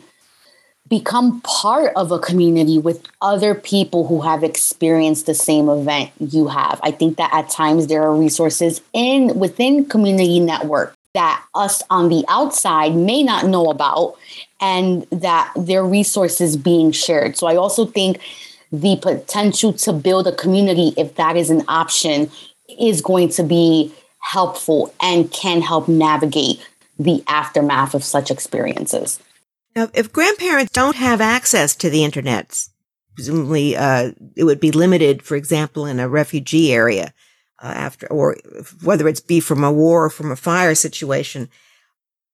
become 0.92 1.40
part 1.42 1.94
of 1.96 2.12
a 2.12 2.20
community 2.20 2.78
with 2.78 3.02
other 3.22 3.56
people 3.56 4.06
who 4.08 4.20
have 4.20 4.44
experienced 4.44 5.26
the 5.26 5.34
same 5.34 5.70
event 5.70 6.12
you 6.20 6.50
have. 6.50 6.82
I 6.84 6.92
think 6.92 7.16
that 7.16 7.34
at 7.34 7.50
times 7.50 7.88
there 7.88 8.04
are 8.04 8.14
resources 8.14 8.82
in 8.92 9.40
within 9.40 9.86
community 9.86 10.42
network 10.42 10.94
that 11.14 11.42
us 11.56 11.82
on 11.90 12.10
the 12.10 12.26
outside 12.28 12.94
may 12.94 13.24
not 13.24 13.46
know 13.46 13.72
about 13.72 14.18
and 14.60 15.04
that 15.12 15.50
their 15.56 15.86
resources 15.86 16.58
being 16.58 16.92
shared. 16.92 17.38
So 17.38 17.48
I 17.48 17.56
also 17.56 17.86
think 17.86 18.20
the 18.74 18.98
potential 18.98 19.72
to 19.72 19.94
build 19.94 20.28
a 20.28 20.36
community 20.36 20.94
if 20.98 21.16
that 21.16 21.38
is 21.38 21.50
an 21.50 21.64
option 21.70 22.30
is 22.80 23.02
going 23.02 23.30
to 23.30 23.44
be 23.44 23.94
helpful 24.20 24.94
and 25.02 25.32
can 25.32 25.62
help 25.62 25.88
navigate 25.88 26.60
the 27.00 27.24
aftermath 27.28 27.94
of 27.94 28.04
such 28.04 28.30
experiences. 28.30 29.22
Now, 29.76 29.90
if 29.94 30.12
grandparents 30.12 30.72
don't 30.72 30.96
have 30.96 31.22
access 31.22 31.76
to 31.76 31.90
the 31.90 32.04
internet, 32.04 32.68
presumably 33.16 33.76
uh, 33.76 34.12
it 34.36 34.44
would 34.44 34.60
be 34.60 34.72
limited, 34.72 35.24
for 35.24 35.36
example, 35.36 35.86
in 35.86 36.00
a 36.00 36.10
refugee 36.10 36.74
area 36.74 37.14
uh, 37.62 37.68
after, 37.68 38.08
or 38.08 38.38
whether 38.84 39.08
it's 39.08 39.22
be 39.22 39.40
from 39.40 39.64
a 39.64 39.72
war 39.72 40.06
or 40.06 40.10
from 40.10 40.32
a 40.32 40.36
fire 40.36 40.76
situation. 40.76 41.50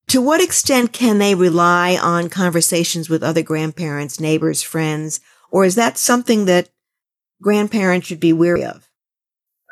To 0.08 0.22
what 0.22 0.42
extent 0.42 0.94
can 0.94 1.20
they 1.20 1.36
rely 1.36 1.98
on 2.02 2.30
conversations 2.30 3.10
with 3.10 3.24
other 3.24 3.44
grandparents, 3.44 4.20
neighbors, 4.20 4.64
friends, 4.64 5.20
or 5.52 5.66
is 5.66 5.76
that 5.76 5.98
something 5.98 6.46
that 6.46 6.70
grandparents 7.42 8.08
should 8.08 8.20
be 8.20 8.34
wary 8.34 8.64
of? 8.64 8.90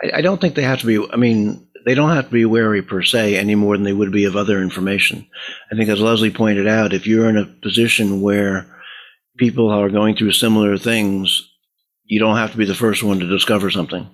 I, 0.04 0.18
I 0.18 0.22
don't 0.22 0.42
think 0.42 0.56
they 0.56 0.64
have 0.64 0.80
to 0.82 0.86
be. 0.86 1.12
I 1.12 1.16
mean, 1.16 1.65
they 1.86 1.94
don't 1.94 2.16
have 2.16 2.26
to 2.26 2.32
be 2.32 2.46
wary 2.46 2.82
per 2.82 3.04
se 3.04 3.38
any 3.38 3.56
more 3.56 3.78
than 3.78 3.84
they 3.84 3.94
would 3.94 4.12
be 4.12 4.26
of 4.26 4.36
other 4.36 4.62
information. 4.62 5.28
I 5.72 5.76
think, 5.76 5.90
as 5.90 6.02
Leslie 6.02 6.32
pointed 6.32 6.68
out, 6.68 6.94
if 6.94 7.06
you're 7.06 7.30
in 7.30 7.38
a 7.38 7.46
position 7.46 8.22
where 8.22 8.68
people 9.38 9.70
are 9.70 9.90
going 9.90 10.16
through 10.16 10.32
similar 10.32 10.78
things, 10.78 11.48
you 12.06 12.20
don't 12.20 12.38
have 12.38 12.52
to 12.52 12.58
be 12.58 12.66
the 12.66 12.76
first 12.76 13.04
one 13.04 13.20
to 13.20 13.28
discover 13.28 13.70
something. 13.70 14.10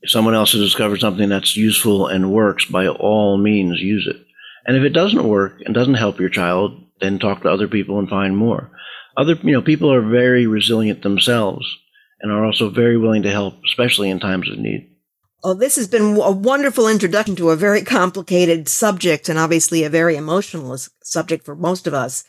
If 0.00 0.10
someone 0.10 0.34
else 0.34 0.52
has 0.52 0.60
discovered 0.60 1.00
something 1.00 1.28
that's 1.28 1.56
useful 1.56 2.08
and 2.08 2.32
works, 2.32 2.64
by 2.64 2.88
all 2.88 3.38
means, 3.38 3.80
use 3.80 4.06
it. 4.08 4.20
And 4.66 4.76
if 4.76 4.82
it 4.82 4.90
doesn't 4.90 5.28
work 5.28 5.60
and 5.64 5.74
doesn't 5.74 5.94
help 5.94 6.18
your 6.18 6.28
child, 6.28 6.82
then 7.00 7.18
talk 7.18 7.42
to 7.42 7.50
other 7.50 7.68
people 7.68 7.98
and 7.98 8.08
find 8.08 8.36
more. 8.36 8.70
Other, 9.16 9.34
you 9.42 9.52
know, 9.52 9.62
people 9.62 9.92
are 9.92 10.02
very 10.02 10.46
resilient 10.46 11.02
themselves 11.02 11.66
and 12.20 12.32
are 12.32 12.44
also 12.44 12.68
very 12.68 12.96
willing 12.96 13.22
to 13.22 13.30
help, 13.30 13.54
especially 13.64 14.10
in 14.10 14.18
times 14.18 14.50
of 14.50 14.58
need. 14.58 14.90
Oh, 15.48 15.54
this 15.54 15.76
has 15.76 15.86
been 15.86 16.16
a 16.16 16.32
wonderful 16.32 16.88
introduction 16.88 17.36
to 17.36 17.50
a 17.50 17.56
very 17.56 17.82
complicated 17.82 18.68
subject 18.68 19.28
and 19.28 19.38
obviously 19.38 19.84
a 19.84 19.88
very 19.88 20.16
emotional 20.16 20.76
subject 21.04 21.44
for 21.44 21.54
most 21.54 21.86
of 21.86 21.94
us. 21.94 22.24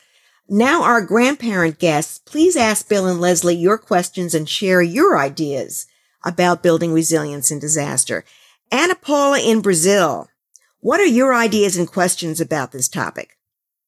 Now, 0.48 0.84
our 0.84 1.04
grandparent 1.04 1.80
guests, 1.80 2.20
please 2.20 2.54
ask 2.56 2.88
Bill 2.88 3.08
and 3.08 3.20
Leslie 3.20 3.56
your 3.56 3.76
questions 3.76 4.36
and 4.36 4.48
share 4.48 4.80
your 4.82 5.18
ideas 5.18 5.88
about 6.24 6.62
building 6.62 6.92
resilience 6.92 7.50
in 7.50 7.58
disaster. 7.58 8.24
Anna 8.70 8.94
Paula 8.94 9.40
in 9.40 9.62
Brazil, 9.62 10.28
what 10.78 11.00
are 11.00 11.04
your 11.04 11.34
ideas 11.34 11.76
and 11.76 11.90
questions 11.90 12.40
about 12.40 12.70
this 12.70 12.86
topic? 12.86 13.36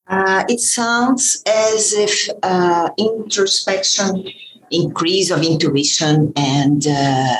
Uh, 0.08 0.42
it 0.48 0.58
sounds 0.58 1.40
as 1.46 1.92
if 1.92 2.28
uh, 2.42 2.90
introspection, 2.98 4.28
increase 4.72 5.30
of 5.30 5.44
intuition, 5.44 6.32
and 6.34 6.84
uh, 6.88 7.36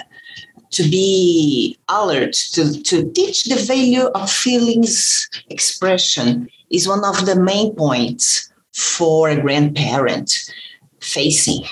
to 0.71 0.83
be 0.85 1.79
alert, 1.89 2.33
to, 2.53 2.83
to 2.83 3.11
teach 3.13 3.45
the 3.45 3.57
value 3.57 4.07
of 4.15 4.31
feelings 4.31 5.29
expression 5.49 6.49
is 6.71 6.87
one 6.87 7.05
of 7.05 7.27
the 7.27 7.37
main 7.37 7.75
points 7.75 8.53
for 8.73 9.29
a 9.29 9.41
grandparent 9.41 10.33
facing 11.01 11.65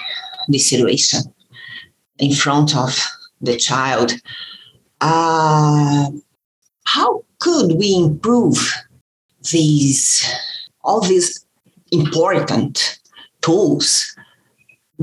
this 0.49 0.69
situation 0.69 1.21
in 2.19 2.35
front 2.35 2.77
of 2.77 2.99
the 3.41 3.57
child. 3.57 4.13
Uh, 5.01 6.11
how 6.85 7.23
could 7.39 7.73
we 7.79 7.95
improve 7.95 8.75
these 9.53 10.27
all 10.83 11.01
these 11.01 11.47
important 11.93 12.99
tools 13.43 14.17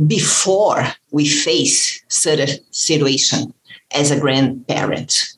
before 0.08 0.84
we 1.12 1.27
face 1.27 2.03
such 2.10 2.39
a 2.39 2.60
situation 2.71 3.53
as 3.93 4.11
a 4.11 4.19
grandparent? 4.19 5.33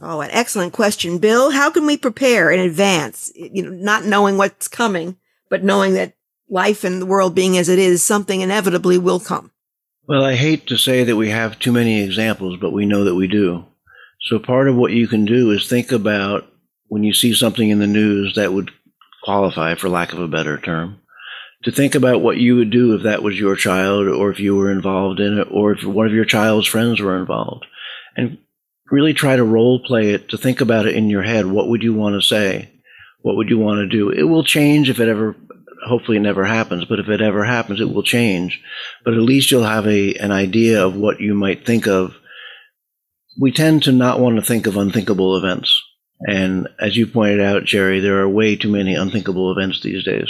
Oh, 0.00 0.20
an 0.20 0.30
excellent 0.32 0.72
question, 0.72 1.18
Bill. 1.18 1.50
How 1.50 1.70
can 1.70 1.86
we 1.86 1.96
prepare 1.96 2.50
in 2.50 2.60
advance? 2.60 3.32
You 3.34 3.62
know, 3.62 3.70
not 3.70 4.04
knowing 4.04 4.36
what's 4.36 4.68
coming 4.68 5.16
but 5.52 5.62
knowing 5.62 5.92
that 5.92 6.14
life 6.48 6.82
and 6.82 7.02
the 7.02 7.04
world 7.04 7.34
being 7.34 7.58
as 7.58 7.68
it 7.68 7.78
is, 7.78 8.02
something 8.02 8.40
inevitably 8.40 8.96
will 8.96 9.20
come. 9.20 9.50
Well, 10.08 10.24
I 10.24 10.34
hate 10.34 10.66
to 10.68 10.78
say 10.78 11.04
that 11.04 11.16
we 11.16 11.28
have 11.28 11.58
too 11.58 11.72
many 11.72 12.00
examples, 12.00 12.58
but 12.58 12.72
we 12.72 12.86
know 12.86 13.04
that 13.04 13.14
we 13.14 13.28
do. 13.28 13.66
So 14.22 14.38
part 14.38 14.66
of 14.66 14.76
what 14.76 14.92
you 14.92 15.06
can 15.06 15.26
do 15.26 15.50
is 15.50 15.68
think 15.68 15.92
about 15.92 16.50
when 16.88 17.04
you 17.04 17.12
see 17.12 17.34
something 17.34 17.68
in 17.68 17.80
the 17.80 17.86
news 17.86 18.34
that 18.36 18.54
would 18.54 18.70
qualify, 19.22 19.74
for 19.74 19.90
lack 19.90 20.14
of 20.14 20.20
a 20.20 20.26
better 20.26 20.58
term, 20.58 21.02
to 21.64 21.70
think 21.70 21.94
about 21.94 22.22
what 22.22 22.38
you 22.38 22.56
would 22.56 22.70
do 22.70 22.94
if 22.94 23.02
that 23.02 23.22
was 23.22 23.38
your 23.38 23.54
child 23.54 24.08
or 24.08 24.30
if 24.30 24.40
you 24.40 24.56
were 24.56 24.72
involved 24.72 25.20
in 25.20 25.38
it 25.38 25.48
or 25.50 25.72
if 25.72 25.84
one 25.84 26.06
of 26.06 26.14
your 26.14 26.24
child's 26.24 26.66
friends 26.66 26.98
were 26.98 27.18
involved. 27.18 27.66
And 28.16 28.38
really 28.90 29.14
try 29.14 29.36
to 29.36 29.44
role 29.44 29.80
play 29.84 30.10
it, 30.10 30.28
to 30.30 30.38
think 30.38 30.60
about 30.60 30.86
it 30.86 30.94
in 30.94 31.08
your 31.08 31.22
head. 31.22 31.46
What 31.46 31.68
would 31.68 31.82
you 31.82 31.94
want 31.94 32.14
to 32.14 32.26
say? 32.26 32.72
what 33.22 33.36
would 33.36 33.48
you 33.48 33.58
want 33.58 33.78
to 33.78 33.86
do? 33.86 34.10
It 34.10 34.24
will 34.24 34.44
change 34.44 34.90
if 34.90 35.00
it 35.00 35.08
ever, 35.08 35.36
hopefully 35.86 36.18
it 36.18 36.20
never 36.20 36.44
happens, 36.44 36.84
but 36.84 36.98
if 36.98 37.08
it 37.08 37.20
ever 37.20 37.44
happens, 37.44 37.80
it 37.80 37.92
will 37.92 38.02
change. 38.02 38.60
But 39.04 39.14
at 39.14 39.20
least 39.20 39.50
you'll 39.50 39.64
have 39.64 39.86
a, 39.86 40.14
an 40.16 40.32
idea 40.32 40.84
of 40.84 40.96
what 40.96 41.20
you 41.20 41.34
might 41.34 41.64
think 41.64 41.86
of. 41.86 42.14
We 43.40 43.52
tend 43.52 43.84
to 43.84 43.92
not 43.92 44.20
want 44.20 44.36
to 44.36 44.42
think 44.42 44.66
of 44.66 44.76
unthinkable 44.76 45.36
events. 45.36 45.80
And 46.20 46.68
as 46.78 46.96
you 46.96 47.06
pointed 47.06 47.40
out, 47.40 47.64
Jerry, 47.64 48.00
there 48.00 48.20
are 48.20 48.28
way 48.28 48.56
too 48.56 48.70
many 48.70 48.94
unthinkable 48.94 49.50
events 49.52 49.80
these 49.80 50.04
days. 50.04 50.28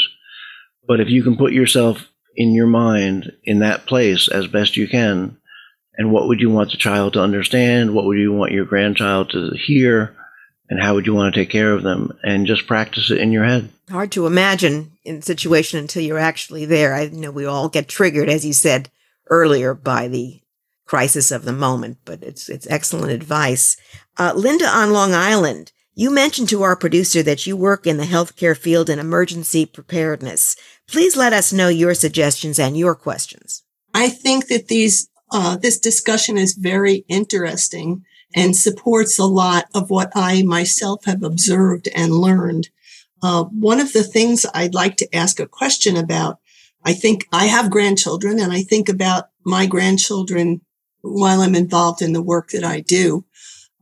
But 0.87 1.01
if 1.01 1.09
you 1.09 1.23
can 1.23 1.37
put 1.37 1.53
yourself 1.53 2.09
in 2.37 2.55
your 2.55 2.67
mind 2.67 3.33
in 3.45 3.59
that 3.59 3.87
place 3.87 4.29
as 4.29 4.47
best 4.47 4.77
you 4.77 4.89
can, 4.89 5.39
and 5.97 6.11
what 6.11 6.29
would 6.29 6.41
you 6.41 6.51
want 6.51 6.71
the 6.71 6.77
child 6.77 7.13
to 7.15 7.21
understand? 7.21 7.95
What 7.95 8.07
would 8.07 8.19
you 8.19 8.33
want 8.33 8.53
your 8.53 8.65
grandchild 8.65 9.31
to 9.31 9.51
hear? 9.57 10.17
and 10.73 10.81
how 10.81 10.95
would 10.95 11.07
you 11.07 11.13
want 11.13 11.35
to 11.35 11.39
take 11.39 11.51
care 11.51 11.75
of 11.75 11.83
them? 11.83 12.19
And 12.25 12.47
just 12.47 12.67
practice 12.67 13.11
it 13.11 13.19
in 13.19 13.31
your 13.31 13.45
head. 13.45 13.69
Hard 13.91 14.11
to 14.13 14.27
imagine 14.27 14.93
in 15.05 15.17
the 15.17 15.23
situation 15.23 15.79
until 15.79 16.03
you're 16.03 16.19
actually 16.19 16.65
there. 16.65 16.95
I 16.95 17.09
know 17.09 17.31
we 17.31 17.45
all 17.45 17.69
get 17.69 17.89
triggered 17.89 18.31
as 18.31 18.47
you 18.47 18.55
said 18.55 18.91
earlier 19.29 19.75
by 19.75 20.09
the 20.09 20.41
crisis 20.87 21.31
of 21.31 21.45
the 21.45 21.53
moment 21.53 21.99
but 22.05 22.23
it's 22.23 22.49
it's 22.49 22.67
excellent 22.71 23.13
advice. 23.13 23.77
Uh, 24.19 24.33
linda 24.35 24.67
on 24.67 24.93
long 24.93 25.13
island 25.13 25.73
you 25.95 26.11
mentioned 26.11 26.49
to 26.49 26.63
our 26.63 26.75
producer 26.75 27.23
that 27.23 27.47
you 27.47 27.55
work 27.55 27.87
in 27.87 27.99
the 27.99 28.05
healthcare 28.05 28.57
field 28.57 28.89
in 28.89 28.99
emergency 28.99 29.67
preparedness. 29.67 30.57
Please 30.89 31.19
let 31.19 31.35
us 31.35 31.53
know 31.53 31.69
your 31.69 31.93
suggestions 31.93 32.59
and 32.59 32.79
your 32.79 32.95
questions. 32.95 33.63
I 33.95 34.09
think 34.09 34.49
that 34.49 34.69
these 34.69 35.11
uh, 35.33 35.57
this 35.57 35.79
discussion 35.79 36.37
is 36.37 36.55
very 36.55 37.05
interesting 37.09 38.05
and 38.35 38.55
supports 38.55 39.19
a 39.19 39.25
lot 39.25 39.65
of 39.75 39.91
what 39.91 40.13
I 40.15 40.43
myself 40.43 41.05
have 41.07 41.23
observed 41.23 41.89
and 41.95 42.13
learned. 42.13 42.69
Uh, 43.23 43.45
one 43.45 43.81
of 43.81 43.93
the 43.93 44.03
things 44.03 44.45
I'd 44.55 44.75
like 44.75 44.97
to 44.97 45.15
ask 45.15 45.41
a 45.41 45.47
question 45.47 45.97
about, 45.97 46.39
I 46.85 46.93
think 46.93 47.27
I 47.33 47.47
have 47.47 47.71
grandchildren 47.71 48.41
and 48.41 48.53
I 48.53 48.63
think 48.63 48.89
about 48.89 49.31
my 49.45 49.67
grandchildren 49.67 50.61
while 51.01 51.41
I'm 51.41 51.55
involved 51.55 52.03
in 52.03 52.13
the 52.13 52.23
work 52.23 52.51
that 52.51 52.65
I 52.65 52.81
do. 52.81 53.25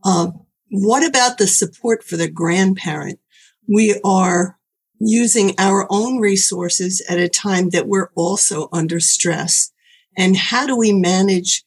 Uh, 0.03 0.31
what 0.69 1.05
about 1.05 1.37
the 1.37 1.47
support 1.47 2.03
for 2.03 2.17
the 2.17 2.29
grandparent? 2.29 3.19
We 3.67 3.99
are 4.03 4.57
using 4.99 5.55
our 5.57 5.87
own 5.89 6.19
resources 6.19 7.03
at 7.09 7.17
a 7.17 7.27
time 7.27 7.69
that 7.71 7.87
we're 7.87 8.09
also 8.15 8.69
under 8.71 8.99
stress. 8.99 9.71
And 10.17 10.35
how 10.35 10.67
do 10.67 10.77
we 10.77 10.91
manage 10.91 11.63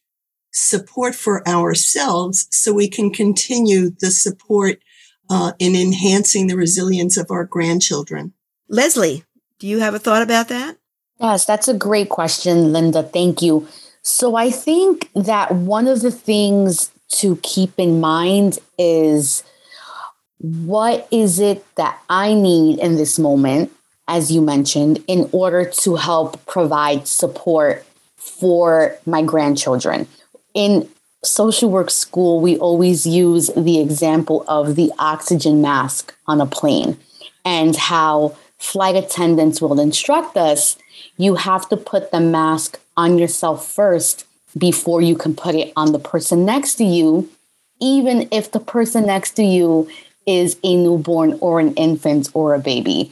support 0.55 1.13
for 1.13 1.47
ourselves 1.47 2.47
so 2.49 2.73
we 2.73 2.87
can 2.87 3.11
continue 3.11 3.91
the 3.99 4.09
support 4.09 4.79
uh, 5.29 5.51
in 5.59 5.75
enhancing 5.75 6.47
the 6.47 6.55
resilience 6.55 7.17
of 7.17 7.29
our 7.29 7.43
grandchildren. 7.43 8.33
Leslie, 8.69 9.23
do 9.59 9.67
you 9.67 9.79
have 9.79 9.93
a 9.93 9.99
thought 9.99 10.21
about 10.21 10.47
that? 10.47 10.77
Yes, 11.19 11.45
that's 11.45 11.67
a 11.67 11.73
great 11.73 12.09
question, 12.09 12.71
Linda. 12.71 13.03
Thank 13.03 13.41
you. 13.41 13.67
So 14.01 14.35
I 14.35 14.49
think 14.49 15.09
that 15.13 15.53
one 15.53 15.87
of 15.87 16.01
the 16.01 16.11
things 16.11 16.91
to 17.15 17.37
keep 17.37 17.77
in 17.77 17.99
mind 17.99 18.59
is 18.77 19.43
what 20.39 21.07
is 21.11 21.39
it 21.39 21.65
that 21.75 21.99
I 22.09 22.33
need 22.33 22.79
in 22.79 22.95
this 22.95 23.17
moment, 23.17 23.71
as 24.07 24.31
you 24.31 24.41
mentioned, 24.41 25.03
in 25.07 25.29
order 25.31 25.65
to 25.65 25.95
help 25.95 26.45
provide 26.45 27.07
support 27.07 27.85
for 28.25 28.97
my 29.05 29.21
grandchildren 29.21 30.07
in 30.53 30.89
social 31.23 31.69
work 31.69 31.89
school, 31.89 32.39
we 32.39 32.57
always 32.57 33.05
use 33.05 33.49
the 33.55 33.79
example 33.79 34.43
of 34.47 34.75
the 34.75 34.91
oxygen 34.99 35.61
mask 35.61 36.13
on 36.27 36.39
a 36.39 36.45
plane 36.45 36.97
and 37.43 37.75
how 37.75 38.35
flight 38.57 38.95
attendants 38.95 39.61
will 39.61 39.79
instruct 39.79 40.37
us 40.37 40.77
you 41.17 41.35
have 41.35 41.67
to 41.69 41.77
put 41.77 42.11
the 42.11 42.19
mask 42.19 42.79
on 42.97 43.17
yourself 43.17 43.67
first 43.67 44.25
before 44.57 45.01
you 45.01 45.15
can 45.15 45.35
put 45.35 45.55
it 45.55 45.71
on 45.75 45.91
the 45.91 45.99
person 45.99 46.45
next 46.45 46.75
to 46.75 46.83
you, 46.83 47.29
even 47.81 48.27
if 48.31 48.51
the 48.51 48.59
person 48.59 49.05
next 49.05 49.31
to 49.31 49.43
you 49.43 49.89
is 50.25 50.57
a 50.63 50.75
newborn 50.75 51.37
or 51.41 51.59
an 51.59 51.73
infant 51.75 52.29
or 52.33 52.53
a 52.53 52.59
baby. 52.59 53.11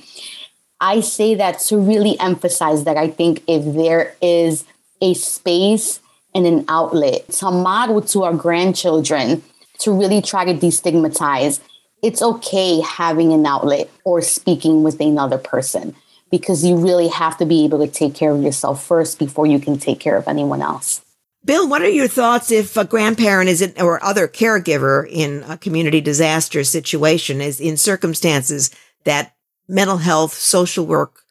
I 0.82 1.00
say 1.00 1.36
that 1.36 1.60
to 1.68 1.78
really 1.78 2.20
emphasize 2.20 2.84
that 2.84 2.98
I 2.98 3.10
think 3.10 3.44
if 3.48 3.64
there 3.76 4.16
is 4.22 4.66
a 5.04 5.14
space 5.14 6.00
and 6.34 6.48
an 6.48 6.66
outlet 6.68 7.30
to 7.30 7.52
model 7.52 8.02
to 8.02 8.24
our 8.24 8.34
grandchildren 8.34 9.44
to 9.80 9.92
really 9.92 10.22
try 10.22 10.46
to 10.46 10.54
destigmatize 10.54 11.60
it's 12.04 12.22
okay 12.22 12.82
having 12.82 13.32
an 13.32 13.46
outlet 13.46 13.90
or 14.04 14.22
speaking 14.22 14.84
with 14.84 15.00
another 15.00 15.38
person 15.38 15.96
because 16.30 16.66
you 16.66 16.76
really 16.76 17.08
have 17.08 17.38
to 17.38 17.46
be 17.46 17.64
able 17.64 17.80
to 17.80 17.88
take 17.88 18.14
care 18.14 18.32
of 18.32 18.44
yourself 18.44 18.86
first 18.86 19.18
before 19.18 19.48
you 19.48 19.58
can 19.58 19.78
take 19.78 20.00
care 20.00 20.18
of 20.18 20.28
anyone 20.28 20.62
else. 20.62 21.02
Bill, 21.46 21.68
what 21.68 21.82
are 21.82 21.90
your 21.90 22.08
thoughts 22.08 22.52
if 22.52 22.76
a 22.76 22.86
grandparent 22.86 23.50
is 23.50 23.62
in, 23.62 23.74
or 23.82 24.04
other 24.04 24.28
caregiver 24.28 25.08
in 25.10 25.44
a 25.48 25.58
community 25.58 26.02
disaster 26.02 26.64
situation 26.64 27.42
is 27.42 27.60
in 27.60 27.78
circumstances 27.78 28.70
that 29.06 29.34
mental 29.68 29.98
health, 29.98 30.34
social 30.34 30.86
work 30.86 31.24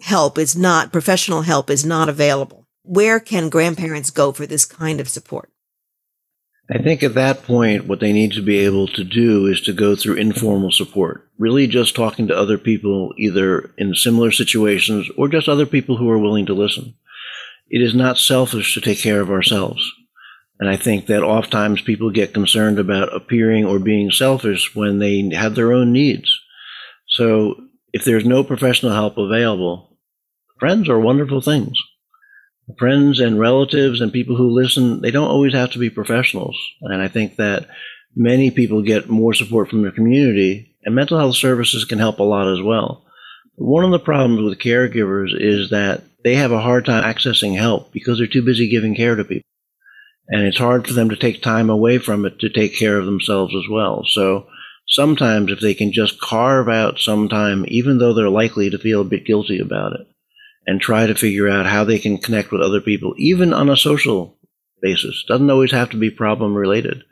help 0.00 0.38
is 0.38 0.56
not, 0.56 0.92
professional 0.92 1.42
help 1.42 1.70
is 1.70 1.84
not 1.84 2.08
available? 2.08 2.65
Where 2.86 3.18
can 3.18 3.48
grandparents 3.48 4.10
go 4.10 4.30
for 4.30 4.46
this 4.46 4.64
kind 4.64 5.00
of 5.00 5.08
support? 5.08 5.50
I 6.70 6.78
think 6.78 7.02
at 7.02 7.14
that 7.14 7.42
point, 7.42 7.86
what 7.86 7.98
they 7.98 8.12
need 8.12 8.32
to 8.32 8.42
be 8.42 8.58
able 8.58 8.86
to 8.88 9.02
do 9.02 9.46
is 9.46 9.60
to 9.62 9.72
go 9.72 9.96
through 9.96 10.16
informal 10.16 10.70
support. 10.70 11.28
Really 11.36 11.66
just 11.66 11.96
talking 11.96 12.28
to 12.28 12.36
other 12.36 12.58
people, 12.58 13.12
either 13.18 13.72
in 13.76 13.94
similar 13.94 14.30
situations 14.30 15.08
or 15.16 15.28
just 15.28 15.48
other 15.48 15.66
people 15.66 15.96
who 15.96 16.08
are 16.08 16.18
willing 16.18 16.46
to 16.46 16.54
listen. 16.54 16.94
It 17.68 17.82
is 17.82 17.94
not 17.94 18.18
selfish 18.18 18.74
to 18.74 18.80
take 18.80 18.98
care 18.98 19.20
of 19.20 19.30
ourselves. 19.30 19.84
And 20.60 20.70
I 20.70 20.76
think 20.76 21.06
that 21.06 21.24
oftentimes 21.24 21.82
people 21.82 22.10
get 22.10 22.34
concerned 22.34 22.78
about 22.78 23.14
appearing 23.14 23.64
or 23.64 23.80
being 23.80 24.12
selfish 24.12 24.74
when 24.76 25.00
they 25.00 25.28
have 25.34 25.56
their 25.56 25.72
own 25.72 25.92
needs. 25.92 26.40
So 27.08 27.56
if 27.92 28.04
there's 28.04 28.24
no 28.24 28.44
professional 28.44 28.92
help 28.92 29.18
available, 29.18 29.98
friends 30.60 30.88
are 30.88 31.00
wonderful 31.00 31.40
things 31.40 31.76
friends 32.78 33.20
and 33.20 33.38
relatives 33.38 34.00
and 34.00 34.12
people 34.12 34.36
who 34.36 34.50
listen, 34.50 35.00
they 35.00 35.10
don't 35.10 35.28
always 35.28 35.52
have 35.54 35.70
to 35.72 35.78
be 35.78 35.90
professionals. 35.90 36.56
And 36.82 37.00
I 37.00 37.08
think 37.08 37.36
that 37.36 37.68
many 38.14 38.50
people 38.50 38.82
get 38.82 39.08
more 39.08 39.34
support 39.34 39.68
from 39.68 39.82
their 39.82 39.92
community, 39.92 40.74
and 40.84 40.94
mental 40.94 41.18
health 41.18 41.36
services 41.36 41.84
can 41.84 41.98
help 41.98 42.18
a 42.18 42.24
lot 42.24 42.48
as 42.48 42.62
well. 42.62 43.04
One 43.54 43.84
of 43.84 43.90
the 43.90 43.98
problems 43.98 44.42
with 44.42 44.58
caregivers 44.58 45.30
is 45.32 45.70
that 45.70 46.02
they 46.24 46.34
have 46.34 46.52
a 46.52 46.60
hard 46.60 46.84
time 46.84 47.04
accessing 47.04 47.56
help 47.56 47.92
because 47.92 48.18
they're 48.18 48.26
too 48.26 48.44
busy 48.44 48.68
giving 48.68 48.94
care 48.94 49.14
to 49.14 49.24
people. 49.24 49.48
And 50.28 50.42
it's 50.42 50.58
hard 50.58 50.86
for 50.88 50.92
them 50.92 51.10
to 51.10 51.16
take 51.16 51.40
time 51.40 51.70
away 51.70 51.98
from 51.98 52.24
it 52.24 52.40
to 52.40 52.50
take 52.50 52.76
care 52.76 52.98
of 52.98 53.06
themselves 53.06 53.54
as 53.54 53.70
well. 53.70 54.02
So 54.10 54.48
sometimes 54.88 55.52
if 55.52 55.60
they 55.60 55.74
can 55.74 55.92
just 55.92 56.20
carve 56.20 56.68
out 56.68 56.98
some 56.98 57.28
time, 57.28 57.64
even 57.68 57.98
though 57.98 58.12
they're 58.12 58.28
likely 58.28 58.70
to 58.70 58.78
feel 58.78 59.02
a 59.02 59.04
bit 59.04 59.24
guilty 59.24 59.60
about 59.60 59.92
it, 59.92 60.06
and 60.66 60.80
try 60.80 61.06
to 61.06 61.14
figure 61.14 61.48
out 61.48 61.66
how 61.66 61.84
they 61.84 61.98
can 61.98 62.18
connect 62.18 62.50
with 62.50 62.60
other 62.60 62.80
people, 62.80 63.14
even 63.16 63.52
on 63.52 63.70
a 63.70 63.76
social 63.76 64.36
basis. 64.82 65.24
Doesn't 65.28 65.50
always 65.50 65.72
have 65.72 65.90
to 65.90 65.96
be 65.96 66.10
problem 66.10 66.54
related. 66.54 67.02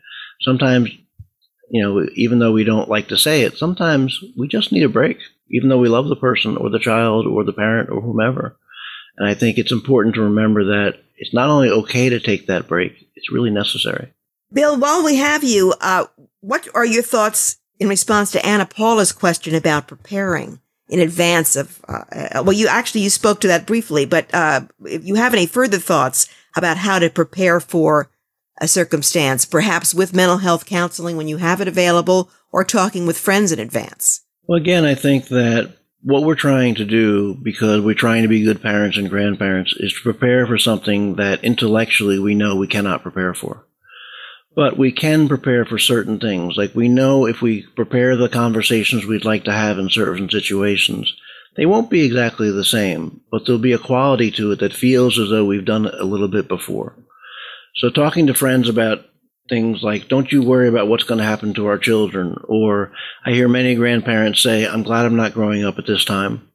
Sometimes, 0.41 0.91
you 1.71 1.83
know, 1.83 2.07
even 2.15 2.39
though 2.41 2.53
we 2.53 2.65
don't 2.65 2.89
like 2.89 3.09
to 3.09 3.17
say 3.17 3.43
it, 3.43 3.57
sometimes 3.57 4.21
we 4.37 4.49
just 4.49 4.73
need 4.73 4.83
a 4.83 4.89
break, 4.89 5.19
even 5.51 5.69
though 5.69 5.79
we 5.79 5.89
love 5.89 6.09
the 6.09 6.17
person 6.17 6.57
or 6.57 6.71
the 6.71 6.79
child 6.79 7.27
or 7.27 7.45
the 7.45 7.53
parent 7.53 7.91
or 7.91 8.01
whomever. 8.01 8.57
And 9.17 9.29
I 9.29 9.35
think 9.35 9.59
it's 9.59 9.73
important 9.73 10.17
to 10.17 10.23
remember 10.23 10.65
that 10.65 10.99
it's 11.17 11.33
not 11.33 11.49
only 11.49 11.71
okay 11.71 12.09
to 12.09 12.19
take 12.19 12.49
that 12.49 12.67
break, 12.67 12.93
it's 13.15 13.33
really 13.33 13.51
necessary. 13.51 14.13
Bill, 14.53 14.77
while 14.79 15.05
we 15.05 15.17
have 15.17 15.45
you, 15.45 15.75
uh, 15.81 16.07
what 16.41 16.69
are 16.75 16.85
your 16.85 17.03
thoughts 17.03 17.59
in 17.79 17.89
response 17.89 18.33
to 18.33 18.45
Anna 18.45 18.67
Paula's 18.67 19.13
question 19.13 19.55
about 19.55 19.89
preparing? 19.89 20.61
In 20.89 21.01
advance 21.01 21.57
of 21.57 21.81
uh, 21.89 22.05
uh, 22.13 22.43
well 22.45 22.53
you 22.53 22.67
actually 22.69 23.01
you 23.01 23.11
spoke 23.11 23.41
to 23.41 23.49
that 23.49 23.67
briefly 23.67 24.05
but 24.05 24.33
uh, 24.35 24.61
if 24.85 25.05
you 25.05 25.15
have 25.15 25.33
any 25.33 25.47
further 25.47 25.79
thoughts 25.79 26.29
about 26.57 26.77
how 26.77 26.99
to 26.99 27.11
prepare 27.11 27.61
for 27.61 28.11
a 28.61 28.69
circumstance 28.69 29.45
perhaps 29.45 29.95
with 29.95 30.15
mental 30.15 30.39
health 30.39 30.67
counseling 30.67 31.17
when 31.17 31.29
you 31.29 31.39
have 31.39 31.61
it 31.61 31.69
available 31.69 32.31
or 32.53 32.65
talking 32.65 33.07
with 33.07 33.19
friends 33.19 33.51
in 33.51 33.59
advance? 33.59 34.21
Well 34.47 34.61
again 34.61 34.85
i 34.85 34.95
think 34.95 35.29
that 35.29 35.77
what 36.03 36.23
we're 36.23 36.35
trying 36.35 36.75
to 36.75 36.85
do 36.85 37.35
because 37.35 37.81
we're 37.81 37.95
trying 37.95 38.23
to 38.23 38.29
be 38.29 38.45
good 38.45 38.61
parents 38.61 38.99
and 38.99 39.09
grandparents 39.09 39.75
is 39.79 39.95
to 39.95 40.01
prepare 40.03 40.47
for 40.47 40.59
something 40.59 41.15
that 41.15 41.43
intellectually 41.43 42.19
we 42.19 42.35
know 42.35 42.55
we 42.55 42.69
cannot 42.69 43.03
prepare 43.03 43.33
for 43.33 43.67
but 44.55 44.79
we 44.79 44.93
can 44.93 45.29
prepare 45.29 45.65
for 45.65 45.79
certain 45.79 46.19
things. 46.19 46.57
Like 46.57 46.75
we 46.75 46.89
know 46.89 47.27
if 47.27 47.43
we 47.43 47.67
prepare 47.75 48.17
the 48.17 48.29
conversations 48.29 49.05
we'd 49.05 49.25
like 49.25 49.45
to 49.45 49.53
have 49.53 49.79
in 49.79 49.91
certain 49.91 50.31
situations, 50.31 51.13
they 51.57 51.67
won't 51.67 51.91
be 51.91 52.05
exactly 52.05 52.51
the 52.51 52.65
same, 52.65 53.21
but 53.31 53.47
there'll 53.47 53.61
be 53.61 53.73
a 53.73 53.79
quality 53.79 54.31
to 54.33 54.53
it 54.53 54.61
that 54.61 54.73
feels 54.73 55.19
as 55.19 55.29
though 55.31 55.45
we've 55.45 55.65
done 55.65 55.87
it 55.87 55.95
a 55.95 56.05
little 56.05 56.29
bit 56.29 56.49
before. 56.49 56.97
So 57.77 57.91
talking 57.91 58.27
to 58.29 58.35
friends 58.35 58.69
about 58.69 59.05
things 59.49 59.83
like, 59.83 60.09
don't 60.09 60.31
you 60.33 60.43
worry 60.43 60.69
about 60.69 60.89
what's 60.89 61.05
going 61.05 61.19
to 61.19 61.25
happen 61.25 61.55
to 61.55 61.67
our 61.67 61.79
children. 61.79 62.37
Or 62.49 62.93
I 63.25 63.33
hear 63.33 63.49
many 63.49 63.75
grandparents 63.75 64.43
say, 64.43 64.67
I'm 64.67 64.83
glad 64.83 65.07
I'm 65.07 65.17
not 65.17 65.35
growing 65.35 65.65
up 65.65 65.79
at 65.79 65.87
this 65.87 66.05
time 66.05 66.49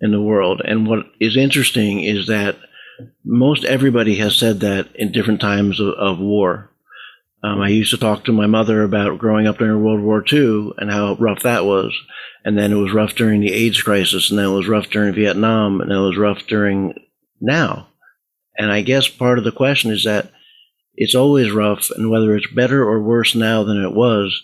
in 0.00 0.10
the 0.10 0.20
world. 0.20 0.62
And 0.64 0.86
what 0.86 1.06
is 1.20 1.36
interesting 1.36 2.02
is 2.02 2.26
that 2.26 2.56
most 3.24 3.64
everybody 3.64 4.16
has 4.16 4.36
said 4.36 4.60
that 4.60 4.88
in 4.96 5.12
different 5.12 5.40
times 5.40 5.80
of, 5.80 5.94
of 5.94 6.18
war. 6.18 6.70
Um, 7.42 7.60
I 7.60 7.68
used 7.68 7.90
to 7.92 7.98
talk 7.98 8.24
to 8.24 8.32
my 8.32 8.46
mother 8.46 8.82
about 8.82 9.18
growing 9.18 9.46
up 9.46 9.58
during 9.58 9.82
World 9.82 10.00
War 10.00 10.24
II 10.30 10.72
and 10.78 10.90
how 10.90 11.14
rough 11.14 11.42
that 11.42 11.64
was. 11.64 11.96
And 12.44 12.58
then 12.58 12.72
it 12.72 12.76
was 12.76 12.92
rough 12.92 13.14
during 13.14 13.40
the 13.40 13.52
AIDS 13.52 13.82
crisis, 13.82 14.30
and 14.30 14.38
then 14.38 14.46
it 14.46 14.54
was 14.54 14.68
rough 14.68 14.88
during 14.90 15.14
Vietnam, 15.14 15.80
and 15.80 15.90
then 15.90 15.98
it 15.98 16.02
was 16.02 16.16
rough 16.16 16.46
during 16.48 16.94
now. 17.40 17.88
And 18.56 18.72
I 18.72 18.80
guess 18.82 19.08
part 19.08 19.38
of 19.38 19.44
the 19.44 19.52
question 19.52 19.90
is 19.90 20.04
that 20.04 20.32
it's 20.94 21.14
always 21.14 21.52
rough, 21.52 21.90
and 21.90 22.10
whether 22.10 22.34
it's 22.36 22.50
better 22.52 22.82
or 22.82 23.02
worse 23.02 23.34
now 23.34 23.64
than 23.64 23.84
it 23.84 23.92
was, 23.92 24.40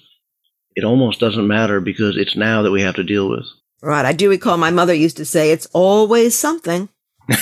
it 0.77 0.85
almost 0.85 1.21
doesn't 1.21 1.47
matter 1.47 1.81
because 1.81 2.17
it's 2.17 2.37
now 2.37 2.63
that 2.63 2.71
we 2.71 2.83
have 2.83 2.97
to 2.97 3.05
deal 3.05 3.29
with. 3.29 3.47
Right. 3.83 4.05
I 4.05 4.13
do 4.13 4.31
recall 4.31 4.57
my 4.57 4.71
mother 4.71 4.95
used 4.95 5.17
to 5.19 5.25
say, 5.25 5.51
it's 5.51 5.67
always 5.73 6.37
something. 6.39 6.89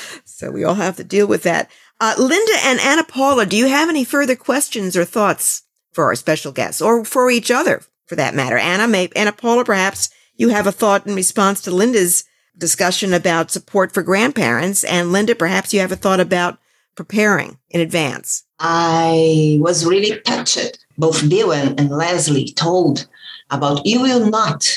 so 0.24 0.50
we 0.50 0.64
all 0.64 0.74
have 0.74 0.96
to 0.96 1.04
deal 1.04 1.26
with 1.26 1.42
that. 1.44 1.70
Uh, 2.02 2.16
Linda 2.18 2.52
and 2.64 2.80
Anna 2.80 3.04
Paula, 3.04 3.46
do 3.46 3.56
you 3.56 3.68
have 3.68 3.88
any 3.88 4.02
further 4.02 4.34
questions 4.34 4.96
or 4.96 5.04
thoughts 5.04 5.62
for 5.92 6.06
our 6.06 6.16
special 6.16 6.50
guests 6.50 6.82
or 6.82 7.04
for 7.04 7.30
each 7.30 7.48
other 7.48 7.80
for 8.06 8.16
that 8.16 8.34
matter? 8.34 8.58
Anna, 8.58 8.88
may, 8.88 9.08
Anna 9.14 9.30
Paula, 9.30 9.64
perhaps 9.64 10.10
you 10.34 10.48
have 10.48 10.66
a 10.66 10.72
thought 10.72 11.06
in 11.06 11.14
response 11.14 11.60
to 11.60 11.70
Linda's 11.70 12.24
discussion 12.58 13.14
about 13.14 13.52
support 13.52 13.94
for 13.94 14.02
grandparents. 14.02 14.82
And 14.82 15.12
Linda, 15.12 15.36
perhaps 15.36 15.72
you 15.72 15.78
have 15.78 15.92
a 15.92 15.96
thought 15.96 16.18
about 16.18 16.58
preparing 16.96 17.58
in 17.70 17.80
advance. 17.80 18.42
I 18.58 19.58
was 19.60 19.86
really 19.86 20.20
touched. 20.22 20.84
Both 20.98 21.30
Bill 21.30 21.52
and, 21.52 21.78
and 21.78 21.88
Leslie 21.88 22.52
told 22.56 23.06
about 23.48 23.86
you 23.86 24.02
will 24.02 24.28
not 24.28 24.68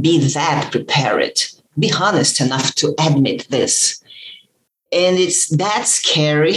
be 0.00 0.20
that 0.28 0.70
prepared. 0.70 1.42
Be 1.76 1.92
honest 2.00 2.40
enough 2.40 2.72
to 2.76 2.94
admit 3.00 3.48
this 3.50 4.00
and 4.92 5.18
it's 5.18 5.48
that 5.56 5.86
scary. 5.86 6.56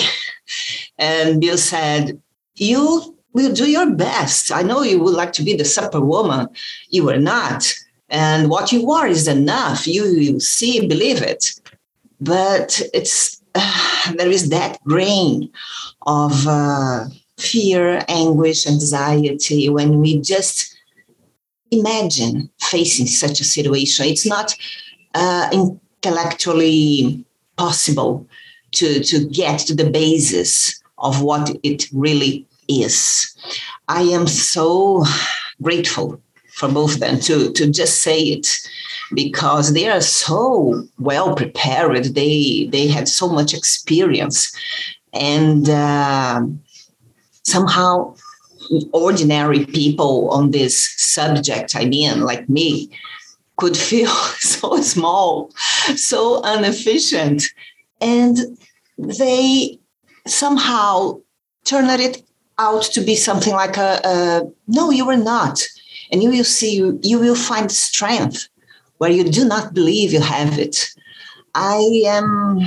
And 0.98 1.42
Bill 1.42 1.58
said, 1.58 2.22
You 2.56 3.18
will 3.34 3.54
do 3.54 3.70
your 3.70 3.92
best. 3.92 4.52
I 4.52 4.62
know 4.62 4.84
you 4.84 5.00
would 5.00 5.16
like 5.16 5.34
to 5.34 5.44
be 5.44 5.56
the 5.56 5.66
superwoman. 5.66 6.48
You 6.90 7.10
are 7.10 7.18
not. 7.18 7.74
And 8.10 8.50
what 8.50 8.72
you 8.72 8.92
are 8.92 9.08
is 9.08 9.28
enough. 9.28 9.88
You, 9.88 10.40
see, 10.40 10.88
believe 10.88 11.22
it. 11.22 11.52
But 12.22 12.82
it's 12.94 13.42
uh, 13.56 14.14
there 14.18 14.30
is 14.30 14.50
that 14.50 14.82
grain 14.84 15.50
of 16.06 16.46
uh, 16.48 17.06
fear, 17.38 18.04
anguish, 18.08 18.68
anxiety 18.68 19.70
when 19.70 20.00
we 20.00 20.22
just 20.22 20.78
imagine 21.72 22.50
facing 22.62 23.08
such 23.08 23.42
a 23.42 23.44
situation. 23.44 24.06
It's 24.06 24.26
not 24.26 24.56
uh, 25.14 25.50
intellectually 25.52 27.25
possible 27.58 28.28
to, 28.74 29.02
to 29.02 29.26
get 29.26 29.60
to 29.62 29.76
the 29.76 29.90
basis 29.90 30.82
of 30.98 31.22
what 31.22 31.56
it 31.64 31.88
really 31.94 32.46
is. 32.68 33.34
I 33.88 34.02
am 34.02 34.28
so 34.28 35.04
grateful 35.62 36.22
for 36.54 36.70
both 36.70 36.96
of 36.96 37.00
them 37.02 37.20
to, 37.22 37.52
to 37.52 37.70
just 37.70 38.02
say 38.02 38.20
it 38.20 38.48
because 39.14 39.74
they 39.74 39.88
are 39.88 40.02
so 40.02 40.88
well 41.00 41.36
prepared. 41.36 42.16
They 42.16 42.68
they 42.72 42.88
had 42.88 43.08
so 43.08 43.30
much 43.30 43.54
experience, 43.54 44.56
and 45.14 45.70
uh, 45.70 46.42
somehow 47.44 48.16
ordinary 48.94 49.66
people 49.66 50.30
on 50.32 50.52
this 50.52 50.92
subject, 50.98 51.76
I 51.76 51.86
mean, 51.86 52.22
like 52.22 52.50
me, 52.50 52.90
could 53.58 53.78
feel 53.78 54.08
so 54.40 54.82
small, 54.82 55.52
so 55.96 56.44
inefficient. 56.44 57.44
And 58.02 58.38
they 58.98 59.80
somehow 60.28 61.20
turned 61.66 61.90
it 62.02 62.24
out 62.58 62.84
to 62.84 63.02
be 63.02 63.16
something 63.16 63.54
like 63.54 63.78
a, 63.78 64.00
a 64.04 64.42
no, 64.68 64.92
you 64.92 65.10
are 65.10 65.18
not. 65.18 65.62
And 66.12 66.22
you 66.22 66.30
will 66.30 66.44
see, 66.44 66.76
you, 66.76 67.00
you 67.04 67.20
will 67.20 67.36
find 67.36 67.72
strength 67.72 68.48
where 68.98 69.12
you 69.12 69.24
do 69.24 69.46
not 69.46 69.74
believe 69.74 70.14
you 70.14 70.22
have 70.22 70.58
it. 70.58 70.90
I 71.56 72.04
am 72.06 72.62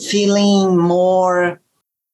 feeling 0.00 0.76
more 0.76 1.60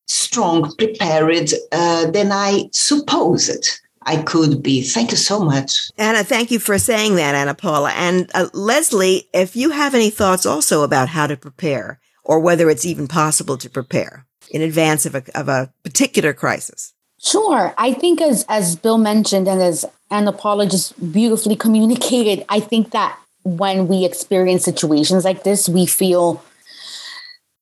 strong, 0.07 0.75
prepared 0.77 1.51
uh, 1.73 2.11
than 2.11 2.33
I 2.33 2.69
supposed. 2.73 3.81
I 4.09 4.23
could 4.23 4.63
be. 4.63 4.81
Thank 4.81 5.11
you 5.11 5.19
so 5.19 5.41
much. 5.41 5.91
Anna, 5.99 6.25
thank 6.25 6.51
you 6.51 6.59
for 6.59 6.79
saying 6.79 7.17
that, 7.17 7.35
Anna 7.35 7.55
Paula. 7.55 7.91
And 7.91 8.31
uh, 8.33 8.49
Leslie, 8.55 9.29
if 9.35 9.55
you 9.55 9.69
have 9.71 9.95
any 9.95 10.09
thoughts 10.09 10.47
also 10.47 10.83
about 10.83 11.11
how 11.11 11.27
to 11.27 11.37
prepare 11.37 12.01
or 12.25 12.41
whether 12.41 12.71
it's 12.71 12.87
even 12.87 13.07
possible 13.07 13.59
to 13.59 13.69
prepare 13.69 14.27
in 14.51 14.63
advance 14.63 15.05
of 15.05 15.15
a, 15.15 15.23
of 15.35 15.49
a 15.49 15.71
particular 15.85 16.33
crisis. 16.33 16.95
Sure. 17.21 17.75
I 17.77 17.93
think 17.93 18.23
as, 18.23 18.47
as 18.49 18.77
Bill 18.77 18.97
mentioned 18.97 19.47
and 19.47 19.61
as 19.61 19.85
Anna 20.11 20.33
Paula 20.33 20.67
just 20.67 21.13
beautifully 21.13 21.57
communicated, 21.57 22.47
I 22.49 22.61
think 22.61 22.93
that 22.93 23.19
when 23.43 23.89
we 23.89 24.07
experience 24.07 24.65
situations 24.65 25.23
like 25.23 25.43
this, 25.43 25.69
we 25.69 25.85
feel 25.85 26.43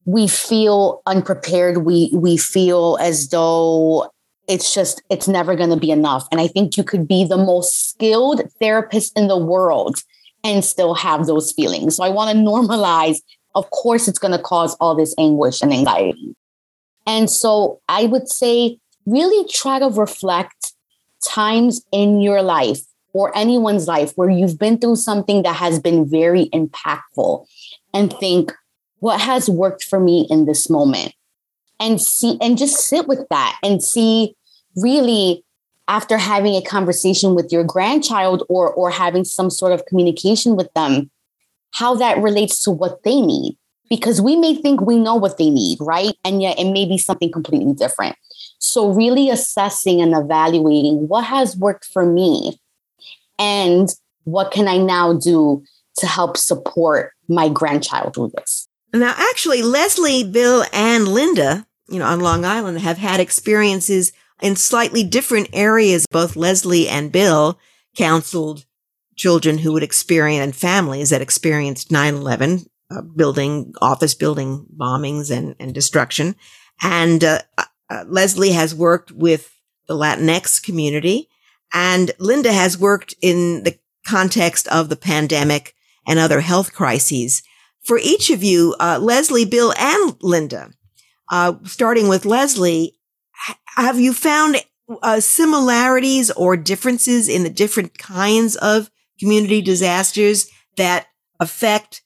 we 0.05 0.29
feel 0.29 1.03
unprepared. 1.07 1.79
We 1.79 2.11
we 2.15 2.37
feel 2.37 2.97
as 3.01 3.29
though 3.31 4.09
it's 4.49 4.75
just 4.75 5.03
it's 5.11 5.29
never 5.29 5.57
going 5.57 5.71
to 5.71 5.77
be 5.77 5.91
enough. 5.91 6.27
And 6.31 6.41
I 6.41 6.47
think 6.47 6.77
you 6.77 6.85
could 6.85 7.07
be 7.09 7.25
the 7.25 7.37
most 7.37 7.91
skilled 7.91 8.43
therapist 8.61 9.17
in 9.19 9.29
the 9.29 9.39
world 9.39 10.03
and 10.45 10.65
still 10.65 10.95
have 10.95 11.27
those 11.27 11.53
feelings. 11.53 11.97
So 11.97 12.05
I 12.05 12.11
want 12.11 12.31
to 12.31 12.43
normalize. 12.43 13.19
Of 13.55 13.71
course, 13.71 14.07
it's 14.07 14.19
going 14.19 14.37
to 14.37 14.43
cause 14.43 14.77
all 14.81 14.95
this 14.95 15.15
anguish 15.19 15.63
and 15.63 15.73
anxiety. 15.73 16.37
And 17.07 17.31
so 17.31 17.81
I 17.89 18.05
would 18.05 18.29
say 18.29 18.79
really 19.07 19.49
try 19.49 19.79
to 19.79 19.89
reflect 19.89 20.75
times 21.25 21.85
in 21.93 22.21
your 22.21 22.43
life 22.43 22.81
or 23.13 23.37
anyone's 23.37 23.89
life 23.89 24.13
where 24.17 24.29
you've 24.29 24.59
been 24.59 24.79
through 24.79 24.97
something 24.97 25.43
that 25.43 25.57
has 25.57 25.81
been 25.81 26.09
very 26.09 26.47
impactful 26.53 27.47
and 27.95 28.13
think, 28.13 28.53
what 28.99 29.21
has 29.21 29.49
worked 29.49 29.85
for 29.85 30.01
me 30.01 30.27
in 30.29 30.45
this 30.45 30.69
moment? 30.69 31.15
And 31.79 32.01
see, 32.01 32.39
and 32.41 32.57
just 32.57 32.87
sit 32.87 33.07
with 33.07 33.27
that 33.29 33.59
and 33.63 33.83
see 33.83 34.35
really 34.77 35.45
after 35.89 36.19
having 36.19 36.55
a 36.55 36.63
conversation 36.63 37.35
with 37.35 37.53
your 37.53 37.65
grandchild 37.65 38.43
or 38.49 38.73
or 38.73 38.91
having 38.91 39.25
some 39.25 39.51
sort 39.51 39.73
of 39.73 39.85
communication 39.87 40.57
with 40.57 40.73
them 40.75 41.11
how 41.73 41.95
that 41.95 42.19
relates 42.19 42.65
to 42.65 42.71
what 42.71 43.03
they 43.03 43.21
need. 43.21 43.59
Because 43.91 44.21
we 44.21 44.35
may 44.35 44.55
think 44.55 44.81
we 44.81 44.99
know 44.99 45.15
what 45.15 45.39
they 45.39 45.51
need 45.51 45.79
right? 45.81 46.15
And 46.25 46.43
yet 46.43 46.59
it 46.59 46.73
may 46.73 46.87
be 46.87 46.99
something 46.99 47.31
completely 47.31 47.75
different. 47.75 48.17
So 48.59 48.91
really 48.91 49.31
assessing 49.31 50.01
and 50.01 50.15
evaluating 50.15 51.07
what 51.09 51.25
has 51.25 51.57
worked 51.57 51.85
for 51.85 52.05
me 52.05 52.59
and 53.39 53.89
what 54.25 54.51
can 54.51 54.69
i 54.69 54.77
now 54.77 55.15
do 55.15 55.63
to 55.97 56.07
help 56.07 56.37
support 56.37 57.13
my 57.29 57.49
grandchild 57.49 58.17
with 58.17 58.33
this 58.33 58.66
now 58.93 59.15
actually 59.17 59.63
leslie 59.63 60.25
bill 60.25 60.65
and 60.73 61.09
linda 61.09 61.67
you 61.89 61.99
know 61.99 62.07
on 62.07 62.21
long 62.21 62.45
island 62.45 62.81
have 62.81 62.99
had 62.99 63.21
experiences 63.21 64.13
in 64.41 64.57
slightly 64.57 65.03
different 65.03 65.49
areas. 65.53 66.07
Both 66.11 66.37
Leslie 66.37 66.89
and 66.89 67.13
Bill 67.13 67.59
counseled 67.97 68.65
children 69.17 69.59
who 69.59 69.73
would 69.73 69.83
experience 69.83 70.43
and 70.43 70.57
families 70.57 71.11
that 71.11 71.23
experienced 71.23 71.89
9-11 71.91 72.67
uh, 72.91 73.01
building 73.01 73.73
office 73.81 74.15
building 74.15 74.67
bombings 74.77 75.35
and, 75.35 75.57
and 75.59 75.75
destruction 75.75 76.37
and 76.83 77.25
uh, 77.25 77.39
uh, 77.57 78.05
leslie 78.07 78.53
has 78.53 78.75
worked 78.75 79.11
with 79.11 79.51
the 79.89 79.95
latinx 79.95 80.63
community 80.63 81.29
and 81.73 82.13
linda 82.19 82.53
has 82.53 82.79
worked 82.79 83.15
in 83.23 83.63
the 83.63 83.77
context 84.07 84.69
of 84.69 84.91
the 84.91 84.97
pandemic 84.97 85.75
and 86.07 86.19
other 86.19 86.41
health 86.41 86.75
crises 86.75 87.43
for 87.87 87.99
each 87.99 88.31
of 88.31 88.43
you 88.43 88.75
uh, 88.81 88.99
leslie 89.01 89.45
bill 89.45 89.73
and 89.79 90.17
linda 90.23 90.71
uh, 91.31 91.55
starting 91.65 92.09
with 92.09 92.25
leslie 92.25 92.97
have 93.77 94.01
you 94.01 94.13
found 94.13 94.57
uh, 95.03 95.21
similarities 95.21 96.31
or 96.33 96.57
differences 96.57 97.29
in 97.29 97.43
the 97.43 97.51
different 97.51 97.99
kinds 97.99 98.57
of 98.57 98.91
community 99.19 99.61
disasters 99.61 100.51
that 100.77 101.07
affect 101.41 102.03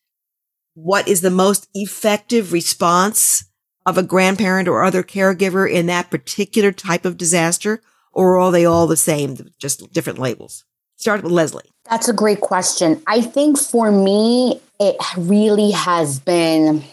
what 0.74 1.08
is 1.08 1.20
the 1.20 1.30
most 1.30 1.68
effective 1.74 2.52
response 2.52 3.44
of 3.86 3.98
a 3.98 4.02
grandparent 4.02 4.68
or 4.68 4.84
other 4.84 5.02
caregiver 5.02 5.70
in 5.70 5.86
that 5.86 6.10
particular 6.10 6.72
type 6.72 7.04
of 7.04 7.16
disaster? 7.16 7.82
Or 8.12 8.38
are 8.40 8.50
they 8.50 8.64
all 8.64 8.86
the 8.86 8.96
same, 8.96 9.50
just 9.58 9.92
different 9.92 10.18
labels? 10.18 10.64
Start 11.00 11.22
with 11.22 11.32
Leslie. 11.32 11.64
That's 11.88 12.08
a 12.08 12.12
great 12.12 12.40
question. 12.40 13.02
I 13.06 13.22
think 13.22 13.58
for 13.58 13.90
me, 13.90 14.60
it 14.78 14.96
really 15.16 15.70
has 15.70 16.20
been 16.20 16.84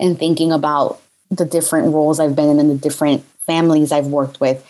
in 0.00 0.16
thinking 0.16 0.50
about 0.52 1.00
the 1.30 1.44
different 1.44 1.94
roles 1.94 2.18
I've 2.18 2.34
been 2.34 2.48
in 2.48 2.58
and 2.58 2.70
the 2.70 2.74
different 2.74 3.24
families 3.46 3.92
I've 3.92 4.08
worked 4.08 4.40
with, 4.40 4.64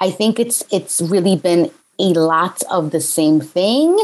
I 0.00 0.10
think 0.10 0.38
it's 0.38 0.64
it's 0.70 1.00
really 1.00 1.36
been 1.36 1.70
a 1.98 2.12
lot 2.12 2.62
of 2.70 2.90
the 2.90 3.00
same 3.00 3.40
thing, 3.40 3.98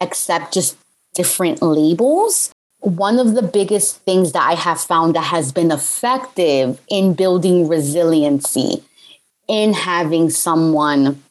except 0.00 0.54
just 0.54 0.76
different 1.14 1.62
labels. 1.62 2.52
One 2.80 3.18
of 3.18 3.34
the 3.34 3.42
biggest 3.42 4.02
things 4.02 4.32
that 4.32 4.46
I 4.46 4.54
have 4.54 4.80
found 4.80 5.14
that 5.16 5.24
has 5.24 5.52
been 5.52 5.70
effective 5.70 6.80
in 6.88 7.14
building 7.14 7.66
resiliency, 7.66 8.84
in 9.48 9.72
having 9.72 10.28
someone 10.28 11.22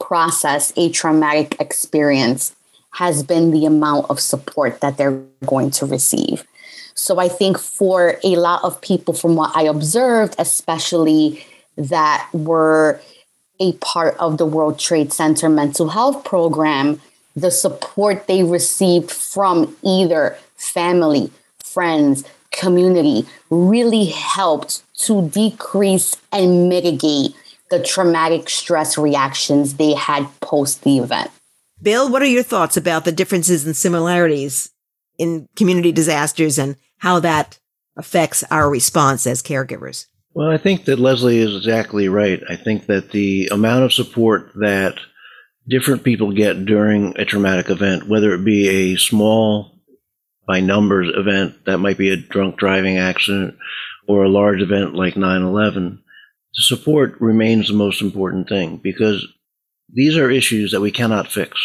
process 0.00 0.72
a 0.76 0.90
traumatic 0.90 1.60
experience, 1.60 2.54
has 2.92 3.22
been 3.22 3.50
the 3.52 3.66
amount 3.66 4.10
of 4.10 4.18
support 4.18 4.80
that 4.80 4.96
they're 4.96 5.22
going 5.46 5.70
to 5.70 5.86
receive. 5.86 6.44
So 6.94 7.18
I 7.18 7.28
think 7.28 7.58
for 7.58 8.18
a 8.24 8.36
lot 8.36 8.64
of 8.64 8.80
people, 8.80 9.14
from 9.14 9.36
what 9.36 9.56
I 9.56 9.62
observed, 9.62 10.34
especially 10.38 11.44
that 11.76 12.28
were 12.32 13.00
a 13.60 13.72
part 13.74 14.16
of 14.18 14.38
the 14.38 14.46
World 14.46 14.78
Trade 14.78 15.12
Center 15.12 15.48
mental 15.48 15.88
health 15.88 16.24
program, 16.24 17.00
the 17.36 17.50
support 17.50 18.26
they 18.26 18.42
received 18.42 19.10
from 19.10 19.76
either 19.82 20.36
family, 20.56 21.30
friends, 21.62 22.24
community 22.50 23.26
really 23.48 24.06
helped 24.06 24.82
to 24.98 25.28
decrease 25.28 26.16
and 26.32 26.68
mitigate 26.68 27.34
the 27.70 27.82
traumatic 27.82 28.50
stress 28.50 28.98
reactions 28.98 29.74
they 29.74 29.94
had 29.94 30.28
post 30.40 30.82
the 30.82 30.98
event. 30.98 31.30
Bill, 31.82 32.10
what 32.10 32.22
are 32.22 32.26
your 32.26 32.42
thoughts 32.42 32.76
about 32.76 33.04
the 33.04 33.12
differences 33.12 33.64
and 33.64 33.76
similarities 33.76 34.70
in 35.18 35.48
community 35.56 35.92
disasters 35.92 36.58
and 36.58 36.76
how 36.98 37.20
that 37.20 37.58
affects 37.96 38.44
our 38.50 38.68
response 38.68 39.26
as 39.26 39.42
caregivers? 39.42 40.06
Well, 40.34 40.50
I 40.50 40.58
think 40.58 40.84
that 40.84 40.98
Leslie 40.98 41.38
is 41.38 41.56
exactly 41.56 42.08
right. 42.08 42.40
I 42.48 42.56
think 42.56 42.86
that 42.86 43.10
the 43.10 43.48
amount 43.50 43.84
of 43.84 43.92
support 43.92 44.52
that 44.56 44.94
different 45.66 46.04
people 46.04 46.32
get 46.32 46.64
during 46.66 47.18
a 47.18 47.24
traumatic 47.24 47.70
event, 47.70 48.08
whether 48.08 48.34
it 48.34 48.44
be 48.44 48.68
a 48.68 48.96
small 48.96 49.72
by 50.46 50.60
numbers 50.60 51.08
event 51.14 51.64
that 51.66 51.78
might 51.78 51.98
be 51.98 52.10
a 52.10 52.16
drunk 52.16 52.56
driving 52.58 52.98
accident 52.98 53.54
or 54.08 54.24
a 54.24 54.28
large 54.28 54.60
event 54.60 54.94
like 54.94 55.16
9 55.16 55.42
11, 55.42 56.02
the 56.54 56.62
support 56.62 57.20
remains 57.20 57.68
the 57.68 57.74
most 57.74 58.02
important 58.02 58.48
thing 58.48 58.78
because 58.78 59.26
these 59.92 60.16
are 60.16 60.30
issues 60.30 60.72
that 60.72 60.80
we 60.80 60.90
cannot 60.90 61.30
fix. 61.30 61.60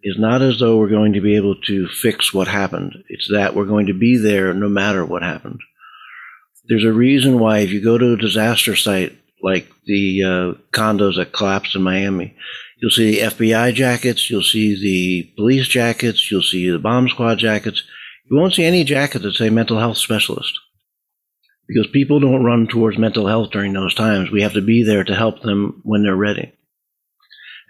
It's 0.00 0.18
not 0.18 0.42
as 0.42 0.58
though 0.58 0.78
we're 0.78 0.88
going 0.88 1.14
to 1.14 1.20
be 1.20 1.36
able 1.36 1.56
to 1.62 1.88
fix 1.88 2.32
what 2.32 2.48
happened, 2.48 2.94
it's 3.08 3.28
that 3.32 3.54
we're 3.54 3.64
going 3.64 3.86
to 3.86 3.94
be 3.94 4.16
there 4.16 4.54
no 4.54 4.68
matter 4.68 5.04
what 5.04 5.22
happened. 5.22 5.60
There's 6.68 6.84
a 6.84 6.92
reason 6.92 7.38
why 7.38 7.58
if 7.58 7.70
you 7.70 7.82
go 7.82 7.98
to 7.98 8.12
a 8.12 8.18
disaster 8.18 8.74
site 8.74 9.16
like 9.42 9.70
the 9.84 10.22
uh, 10.22 10.76
condos 10.76 11.16
that 11.16 11.32
collapsed 11.32 11.76
in 11.76 11.82
Miami, 11.82 12.36
you'll 12.78 12.90
see 12.90 13.12
the 13.12 13.26
FBI 13.26 13.74
jackets, 13.74 14.28
you'll 14.30 14.42
see 14.42 14.74
the 14.74 15.32
police 15.36 15.68
jackets, 15.68 16.30
you'll 16.30 16.42
see 16.42 16.70
the 16.70 16.78
bomb 16.78 17.08
squad 17.08 17.36
jackets. 17.36 17.82
You 18.28 18.36
won't 18.36 18.54
see 18.54 18.64
any 18.64 18.82
jacket 18.82 19.20
that 19.20 19.34
say 19.34 19.50
mental 19.50 19.78
health 19.78 19.98
specialist 19.98 20.58
because 21.68 21.86
people 21.92 22.20
don't 22.20 22.44
run 22.44 22.66
towards 22.66 22.98
mental 22.98 23.26
health 23.26 23.50
during 23.50 23.72
those 23.72 23.94
times. 23.94 24.30
We 24.30 24.42
have 24.42 24.52
to 24.54 24.60
be 24.60 24.82
there 24.82 25.04
to 25.04 25.14
help 25.14 25.42
them 25.42 25.80
when 25.84 26.02
they're 26.02 26.16
ready. 26.16 26.52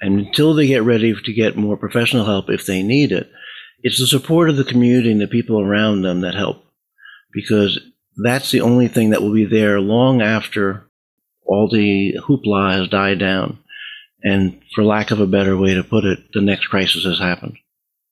And 0.01 0.21
until 0.21 0.55
they 0.55 0.67
get 0.67 0.83
ready 0.83 1.15
to 1.15 1.33
get 1.33 1.57
more 1.57 1.77
professional 1.77 2.27
help 2.27 2.51
if 2.51 2.67
they 2.67 2.83
need 2.83 3.13
it, 3.13 3.31
it's 3.81 3.99
the 3.99 4.07
support 4.07 4.51
of 4.51 4.57
the 4.57 4.65
community 4.65 5.11
and 5.11 5.21
the 5.21 5.27
people 5.27 5.61
around 5.61 6.03
them 6.03 6.21
that 6.21 6.35
help. 6.35 6.65
Because 7.33 7.81
that's 8.23 8.51
the 8.51 8.61
only 8.61 8.89
thing 8.89 9.11
that 9.11 9.23
will 9.23 9.33
be 9.33 9.45
there 9.45 9.81
long 9.81 10.21
after 10.21 10.91
all 11.47 11.69
the 11.71 12.15
hoopla 12.27 12.73
has 12.73 12.89
died 12.89 13.19
down. 13.19 13.59
And 14.23 14.61
for 14.75 14.85
lack 14.85 15.11
of 15.11 15.21
a 15.21 15.27
better 15.27 15.57
way 15.57 15.75
to 15.75 15.85
put 15.85 16.05
it, 16.05 16.19
the 16.33 16.41
next 16.41 16.67
crisis 16.67 17.05
has 17.05 17.19
happened. 17.19 17.57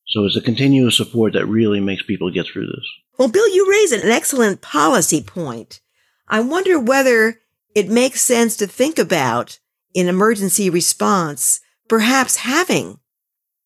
So 0.08 0.24
it's 0.24 0.36
a 0.36 0.40
continuous 0.40 0.96
support 0.96 1.32
that 1.32 1.46
really 1.46 1.80
makes 1.80 2.02
people 2.02 2.30
get 2.30 2.46
through 2.46 2.66
this. 2.66 2.86
Well, 3.18 3.28
Bill, 3.28 3.48
you 3.48 3.70
raise 3.70 3.92
an 3.92 4.08
excellent 4.10 4.60
policy 4.60 5.22
point. 5.22 5.80
I 6.28 6.40
wonder 6.40 6.78
whether 6.78 7.40
it 7.74 7.88
makes 7.88 8.20
sense 8.20 8.56
to 8.56 8.66
think 8.66 8.98
about 8.98 9.58
in 9.94 10.08
emergency 10.08 10.68
response, 10.68 11.60
perhaps 11.88 12.36
having 12.36 12.98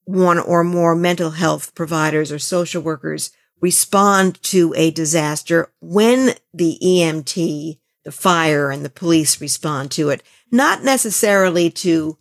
one 0.05 0.39
or 0.39 0.65
more 0.65 0.95
mental 0.95 1.31
health 1.31 1.75
providers 1.75 2.33
or 2.33 2.39
social 2.39 2.83
workers 2.83 3.31
respond 3.61 4.43
to 4.43 4.73
a 4.77 4.91
disaster 4.91 5.73
when 5.81 6.35
the 6.55 6.79
EMT, 6.83 7.79
the 8.05 8.13
fire 8.13 8.71
and 8.71 8.85
the 8.85 8.91
police 8.91 9.41
respond 9.41 9.91
to 9.91 10.11
it, 10.11 10.23
not 10.51 10.83
necessarily 10.83 11.71
to 11.71 12.17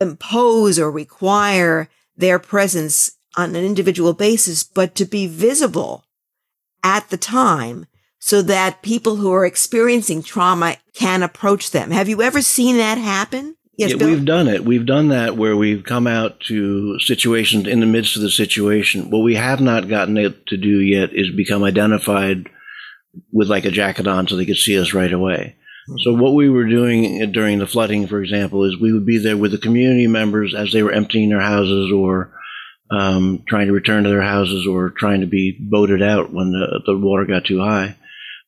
impose 0.00 0.78
or 0.78 0.90
require 0.90 1.88
their 2.20 2.38
presence 2.38 3.12
on 3.36 3.54
an 3.54 3.64
individual 3.64 4.12
basis, 4.12 4.62
but 4.62 4.94
to 4.96 5.04
be 5.04 5.26
visible 5.26 6.04
at 6.82 7.08
the 7.10 7.16
time 7.16 7.86
so 8.18 8.42
that 8.42 8.82
people 8.82 9.16
who 9.16 9.32
are 9.32 9.46
experiencing 9.46 10.22
trauma 10.22 10.76
can 10.94 11.22
approach 11.22 11.70
them. 11.70 11.90
Have 11.90 12.08
you 12.08 12.22
ever 12.22 12.42
seen 12.42 12.76
that 12.76 12.98
happen? 12.98 13.56
Yes, 13.76 13.92
yeah, 13.92 14.04
we've 14.04 14.26
done 14.26 14.46
it. 14.46 14.64
We've 14.64 14.84
done 14.84 15.08
that 15.08 15.38
where 15.38 15.56
we've 15.56 15.84
come 15.84 16.06
out 16.06 16.40
to 16.48 16.98
situations 17.00 17.66
in 17.66 17.80
the 17.80 17.86
midst 17.86 18.14
of 18.14 18.20
the 18.20 18.30
situation. 18.30 19.08
What 19.10 19.20
we 19.20 19.36
have 19.36 19.60
not 19.60 19.88
gotten 19.88 20.18
it 20.18 20.46
to 20.48 20.58
do 20.58 20.80
yet 20.80 21.14
is 21.14 21.30
become 21.34 21.64
identified 21.64 22.50
with 23.32 23.48
like 23.48 23.64
a 23.64 23.70
jacket 23.70 24.06
on 24.06 24.28
so 24.28 24.36
they 24.36 24.44
could 24.44 24.56
see 24.56 24.78
us 24.78 24.92
right 24.92 25.12
away. 25.12 25.56
So 25.98 26.14
what 26.14 26.34
we 26.34 26.48
were 26.48 26.66
doing 26.66 27.32
during 27.32 27.58
the 27.58 27.66
flooding, 27.66 28.06
for 28.06 28.22
example, 28.22 28.64
is 28.64 28.78
we 28.78 28.92
would 28.92 29.06
be 29.06 29.18
there 29.18 29.36
with 29.36 29.52
the 29.52 29.58
community 29.58 30.06
members 30.06 30.54
as 30.54 30.72
they 30.72 30.82
were 30.82 30.92
emptying 30.92 31.30
their 31.30 31.40
houses 31.40 31.92
or 31.92 32.32
um, 32.90 33.42
trying 33.48 33.66
to 33.66 33.72
return 33.72 34.04
to 34.04 34.10
their 34.10 34.22
houses 34.22 34.66
or 34.66 34.90
trying 34.90 35.20
to 35.20 35.26
be 35.26 35.56
boated 35.60 36.02
out 36.02 36.32
when 36.32 36.52
the, 36.52 36.80
the 36.86 36.96
water 36.96 37.24
got 37.24 37.44
too 37.44 37.60
high. 37.60 37.96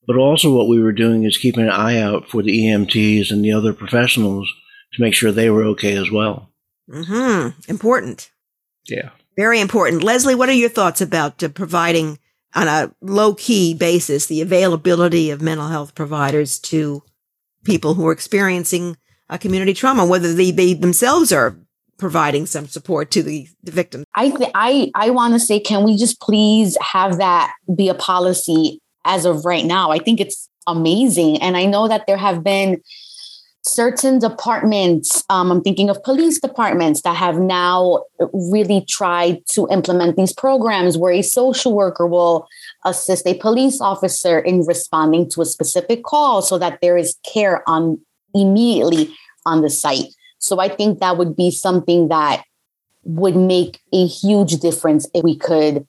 But 0.06 0.16
also 0.16 0.54
what 0.54 0.68
we 0.68 0.80
were 0.80 0.92
doing 0.92 1.24
is 1.24 1.38
keeping 1.38 1.64
an 1.64 1.70
eye 1.70 2.00
out 2.00 2.28
for 2.28 2.42
the 2.42 2.66
EMTs 2.66 3.30
and 3.30 3.44
the 3.44 3.52
other 3.52 3.72
professionals 3.72 4.52
to 4.94 5.02
make 5.02 5.14
sure 5.14 5.30
they 5.30 5.50
were 5.50 5.64
okay 5.64 5.96
as 5.96 6.10
well. 6.10 6.50
Hmm. 6.92 7.48
Important. 7.68 8.30
Yeah. 8.88 9.10
Very 9.36 9.60
important. 9.60 10.02
Leslie, 10.02 10.34
what 10.34 10.48
are 10.48 10.52
your 10.52 10.68
thoughts 10.68 11.00
about 11.00 11.42
uh, 11.42 11.48
providing 11.48 12.18
on 12.54 12.68
a 12.68 12.94
low 13.00 13.34
key 13.34 13.74
basis 13.74 14.26
the 14.26 14.42
availability 14.42 15.30
of 15.30 15.40
mental 15.40 15.68
health 15.68 15.94
providers 15.94 16.58
to 16.58 17.02
people 17.64 17.94
who 17.94 18.06
are 18.06 18.12
experiencing 18.12 18.96
a 19.28 19.38
community 19.38 19.74
trauma, 19.74 20.04
whether 20.04 20.34
they, 20.34 20.50
they 20.50 20.74
themselves 20.74 21.32
are 21.32 21.56
providing 21.98 22.46
some 22.46 22.66
support 22.66 23.10
to 23.12 23.22
the, 23.22 23.48
the 23.62 23.70
victims. 23.70 24.04
I 24.14 24.30
th- 24.30 24.50
I 24.54 24.90
I 24.94 25.10
want 25.10 25.34
to 25.34 25.40
say, 25.40 25.60
can 25.60 25.84
we 25.84 25.96
just 25.96 26.20
please 26.20 26.76
have 26.80 27.18
that 27.18 27.54
be 27.74 27.88
a 27.88 27.94
policy 27.94 28.80
as 29.04 29.24
of 29.24 29.44
right 29.44 29.64
now? 29.64 29.90
I 29.90 29.98
think 29.98 30.20
it's 30.20 30.48
amazing, 30.66 31.40
and 31.40 31.56
I 31.56 31.64
know 31.64 31.88
that 31.88 32.06
there 32.06 32.16
have 32.16 32.42
been 32.42 32.80
certain 33.64 34.18
departments. 34.18 35.24
Um, 35.30 35.50
I'm 35.50 35.62
thinking 35.62 35.88
of 35.88 36.02
police 36.02 36.40
departments 36.40 37.02
that 37.02 37.16
have 37.16 37.38
now 37.38 38.04
really 38.32 38.84
tried 38.88 39.46
to 39.50 39.68
implement 39.70 40.16
these 40.16 40.32
programs 40.32 40.98
where 40.98 41.12
a 41.12 41.22
social 41.22 41.72
worker 41.72 42.06
will 42.06 42.48
assist 42.84 43.26
a 43.26 43.34
police 43.34 43.80
officer 43.80 44.38
in 44.38 44.66
responding 44.66 45.30
to 45.30 45.42
a 45.42 45.46
specific 45.46 46.02
call 46.02 46.42
so 46.42 46.58
that 46.58 46.80
there 46.82 46.96
is 46.96 47.16
care 47.24 47.62
on 47.68 47.98
immediately 48.34 49.14
on 49.46 49.62
the 49.62 49.70
site. 49.70 50.06
So 50.38 50.58
I 50.58 50.68
think 50.68 50.98
that 50.98 51.16
would 51.16 51.36
be 51.36 51.50
something 51.50 52.08
that 52.08 52.44
would 53.04 53.36
make 53.36 53.80
a 53.92 54.06
huge 54.06 54.58
difference 54.58 55.08
if 55.14 55.22
we 55.22 55.36
could 55.36 55.86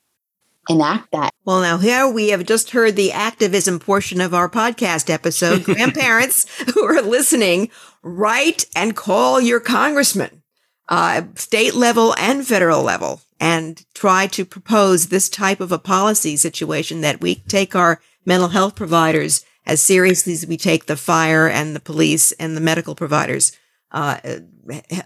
enact 0.68 1.12
that. 1.12 1.32
Well, 1.44 1.60
now 1.60 1.78
here 1.78 2.08
we 2.08 2.28
have 2.28 2.44
just 2.44 2.70
heard 2.70 2.96
the 2.96 3.12
activism 3.12 3.78
portion 3.78 4.20
of 4.20 4.34
our 4.34 4.48
podcast 4.48 5.10
episode. 5.10 5.64
Grandparents 5.64 6.46
who 6.72 6.84
are 6.84 7.02
listening, 7.02 7.70
write 8.02 8.66
and 8.74 8.96
call 8.96 9.40
your 9.40 9.60
congressman, 9.60 10.42
uh, 10.88 11.22
state 11.34 11.74
level 11.74 12.14
and 12.16 12.46
federal 12.46 12.82
level 12.82 13.20
and 13.40 13.84
try 13.94 14.26
to 14.28 14.44
propose 14.44 15.08
this 15.08 15.28
type 15.28 15.60
of 15.60 15.72
a 15.72 15.78
policy 15.78 16.36
situation 16.36 17.00
that 17.02 17.20
we 17.20 17.34
take 17.34 17.74
our 17.74 18.00
mental 18.24 18.48
health 18.48 18.74
providers 18.74 19.44
as 19.66 19.80
seriously 19.80 20.32
as 20.34 20.46
we 20.46 20.56
take 20.56 20.86
the 20.86 20.96
fire 20.96 21.48
and 21.48 21.74
the 21.74 21.80
police 21.80 22.32
and 22.32 22.56
the 22.56 22.60
medical 22.60 22.94
providers. 22.94 23.52
Uh, 23.90 24.18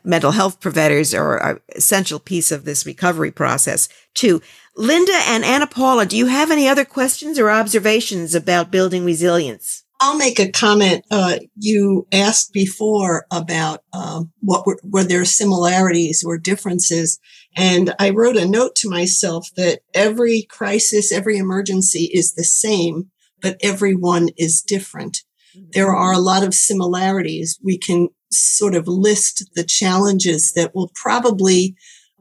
mental 0.02 0.30
health 0.30 0.60
providers 0.60 1.12
are 1.12 1.36
an 1.44 1.60
essential 1.76 2.18
piece 2.18 2.50
of 2.50 2.64
this 2.64 2.86
recovery 2.86 3.30
process 3.30 3.88
too. 4.14 4.40
Linda 4.78 5.12
and 5.26 5.44
Anna 5.44 5.66
Paula, 5.66 6.06
do 6.06 6.16
you 6.16 6.26
have 6.26 6.52
any 6.52 6.68
other 6.68 6.84
questions 6.84 7.36
or 7.36 7.50
observations 7.50 8.36
about 8.36 8.70
building 8.70 9.04
resilience? 9.04 9.82
I'll 10.00 10.16
make 10.16 10.38
a 10.38 10.52
comment. 10.52 11.04
Uh, 11.10 11.38
you 11.56 12.06
asked 12.12 12.52
before 12.52 13.26
about 13.32 13.82
um, 13.92 14.30
what 14.38 14.64
were, 14.68 14.78
were 14.84 15.02
there 15.02 15.24
similarities 15.24 16.22
or 16.24 16.38
differences, 16.38 17.18
and 17.56 17.92
I 17.98 18.10
wrote 18.10 18.36
a 18.36 18.46
note 18.46 18.76
to 18.76 18.88
myself 18.88 19.48
that 19.56 19.80
every 19.94 20.42
crisis, 20.42 21.10
every 21.10 21.38
emergency 21.38 22.08
is 22.12 22.34
the 22.34 22.44
same, 22.44 23.10
but 23.42 23.56
every 23.60 23.96
one 23.96 24.28
is 24.36 24.62
different. 24.62 25.24
There 25.72 25.92
are 25.92 26.12
a 26.12 26.18
lot 26.18 26.44
of 26.44 26.54
similarities. 26.54 27.58
We 27.64 27.78
can 27.78 28.10
sort 28.30 28.76
of 28.76 28.86
list 28.86 29.50
the 29.56 29.64
challenges 29.64 30.52
that 30.52 30.72
will 30.72 30.92
probably 30.94 31.74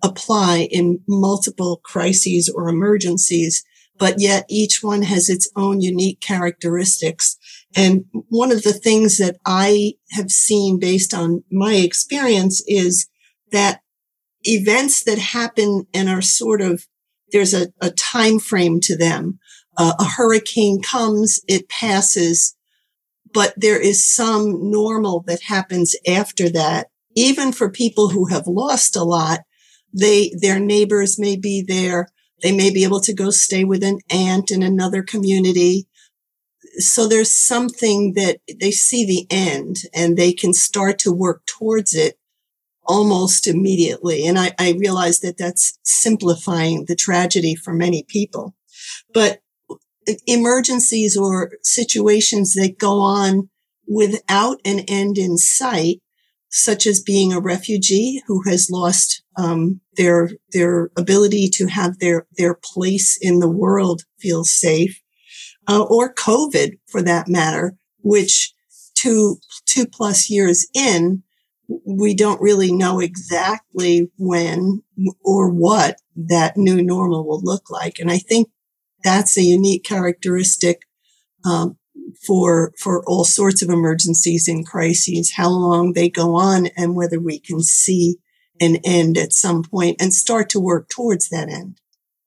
apply 0.03 0.67
in 0.71 0.99
multiple 1.07 1.81
crises 1.83 2.51
or 2.53 2.69
emergencies, 2.69 3.63
but 3.97 4.19
yet 4.19 4.45
each 4.49 4.83
one 4.83 5.01
has 5.01 5.29
its 5.29 5.49
own 5.55 5.81
unique 5.81 6.21
characteristics. 6.21 7.37
And 7.75 8.05
one 8.29 8.51
of 8.51 8.63
the 8.63 8.73
things 8.73 9.17
that 9.17 9.37
I 9.45 9.93
have 10.11 10.29
seen 10.29 10.79
based 10.79 11.13
on 11.13 11.43
my 11.51 11.75
experience 11.75 12.63
is 12.67 13.07
that 13.51 13.81
events 14.43 15.03
that 15.03 15.17
happen 15.17 15.87
and 15.93 16.09
are 16.09 16.21
sort 16.21 16.61
of, 16.61 16.85
there's 17.31 17.53
a, 17.53 17.67
a 17.81 17.89
time 17.89 18.39
frame 18.39 18.79
to 18.81 18.95
them. 18.95 19.39
Uh, 19.77 19.93
a 19.99 20.05
hurricane 20.05 20.81
comes, 20.81 21.39
it 21.47 21.69
passes, 21.69 22.55
but 23.33 23.53
there 23.57 23.79
is 23.79 24.07
some 24.07 24.71
normal 24.71 25.23
that 25.27 25.41
happens 25.43 25.95
after 26.07 26.49
that. 26.49 26.87
Even 27.15 27.51
for 27.51 27.69
people 27.69 28.09
who 28.09 28.27
have 28.27 28.47
lost 28.47 28.95
a 28.95 29.03
lot, 29.03 29.41
they, 29.97 30.31
their 30.39 30.59
neighbors 30.59 31.19
may 31.19 31.35
be 31.35 31.63
there. 31.65 32.09
They 32.43 32.51
may 32.51 32.69
be 32.69 32.83
able 32.83 33.01
to 33.01 33.13
go 33.13 33.29
stay 33.29 33.63
with 33.63 33.83
an 33.83 33.99
aunt 34.09 34.51
in 34.51 34.61
another 34.61 35.01
community. 35.01 35.87
So 36.77 37.07
there's 37.07 37.33
something 37.33 38.13
that 38.13 38.37
they 38.59 38.71
see 38.71 39.05
the 39.05 39.25
end 39.35 39.77
and 39.93 40.15
they 40.15 40.33
can 40.33 40.53
start 40.53 40.99
to 40.99 41.11
work 41.11 41.45
towards 41.45 41.95
it 41.95 42.19
almost 42.85 43.47
immediately. 43.47 44.25
And 44.25 44.37
I, 44.37 44.53
I 44.59 44.75
realize 44.79 45.19
that 45.19 45.37
that's 45.37 45.77
simplifying 45.83 46.85
the 46.85 46.95
tragedy 46.95 47.55
for 47.55 47.73
many 47.73 48.03
people. 48.07 48.55
But 49.13 49.41
emergencies 50.25 51.17
or 51.17 51.51
situations 51.63 52.53
that 52.53 52.77
go 52.77 52.99
on 52.99 53.49
without 53.87 54.59
an 54.63 54.79
end 54.87 55.17
in 55.17 55.37
sight, 55.37 56.01
such 56.49 56.85
as 56.87 57.01
being 57.01 57.33
a 57.33 57.39
refugee 57.39 58.21
who 58.27 58.41
has 58.47 58.69
lost 58.69 59.23
um, 59.37 59.81
their 59.95 60.29
their 60.53 60.89
ability 60.97 61.49
to 61.53 61.67
have 61.67 61.99
their 61.99 62.25
their 62.37 62.53
place 62.53 63.17
in 63.21 63.39
the 63.39 63.49
world 63.49 64.03
feel 64.19 64.43
safe, 64.43 65.01
uh, 65.67 65.83
or 65.83 66.13
COVID 66.13 66.79
for 66.87 67.01
that 67.01 67.27
matter, 67.27 67.75
which 67.99 68.53
two 68.95 69.37
two 69.65 69.85
plus 69.85 70.29
years 70.29 70.67
in, 70.73 71.23
we 71.85 72.15
don't 72.15 72.41
really 72.41 72.71
know 72.71 72.99
exactly 72.99 74.09
when 74.17 74.81
or 75.23 75.49
what 75.49 75.97
that 76.15 76.57
new 76.57 76.81
normal 76.81 77.27
will 77.27 77.41
look 77.43 77.69
like, 77.69 77.99
and 77.99 78.09
I 78.09 78.17
think 78.17 78.49
that's 79.03 79.37
a 79.37 79.43
unique 79.43 79.83
characteristic 79.83 80.81
um, 81.45 81.77
for 82.25 82.73
for 82.77 83.03
all 83.05 83.25
sorts 83.25 83.61
of 83.61 83.69
emergencies 83.69 84.47
and 84.47 84.65
crises. 84.65 85.33
How 85.35 85.49
long 85.49 85.93
they 85.93 86.09
go 86.09 86.35
on, 86.35 86.67
and 86.77 86.95
whether 86.95 87.19
we 87.19 87.39
can 87.39 87.61
see 87.61 88.17
an 88.59 88.77
end 88.83 89.17
at 89.17 89.33
some 89.33 89.63
point 89.63 89.97
and 89.99 90.13
start 90.13 90.49
to 90.49 90.59
work 90.59 90.89
towards 90.89 91.29
that 91.29 91.49
end. 91.49 91.79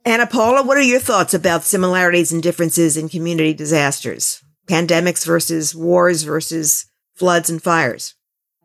Anna 0.04 0.26
Paula, 0.26 0.62
what 0.62 0.76
are 0.76 0.82
your 0.82 1.00
thoughts 1.00 1.34
about 1.34 1.64
similarities 1.64 2.32
and 2.32 2.42
differences 2.42 2.96
in 2.96 3.08
community 3.08 3.52
disasters? 3.52 4.42
Pandemics 4.66 5.26
versus 5.26 5.74
wars 5.74 6.22
versus 6.22 6.86
floods 7.14 7.50
and 7.50 7.62
fires? 7.62 8.14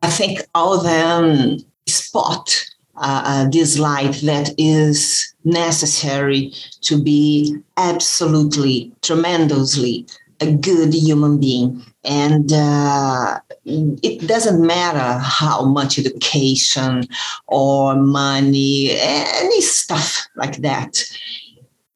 I 0.02 0.10
think 0.10 0.42
all 0.54 0.78
of 0.78 0.84
them 0.84 1.58
spot 1.88 2.66
uh, 2.96 3.22
uh, 3.26 3.50
this 3.50 3.78
light 3.78 4.14
that 4.24 4.54
is 4.58 5.34
necessary 5.44 6.54
to 6.82 7.02
be 7.02 7.58
absolutely, 7.76 8.94
tremendously 9.02 10.08
a 10.40 10.52
good 10.52 10.94
human 10.94 11.40
being. 11.40 11.84
And 12.04 12.52
uh, 12.52 13.40
it 13.66 14.28
doesn't 14.28 14.66
matter 14.66 15.20
how 15.20 15.66
much 15.66 15.98
education 15.98 17.08
or 17.48 17.96
money, 17.96 18.92
any 18.92 19.62
stuff 19.62 20.28
like 20.36 20.58
that. 20.58 21.04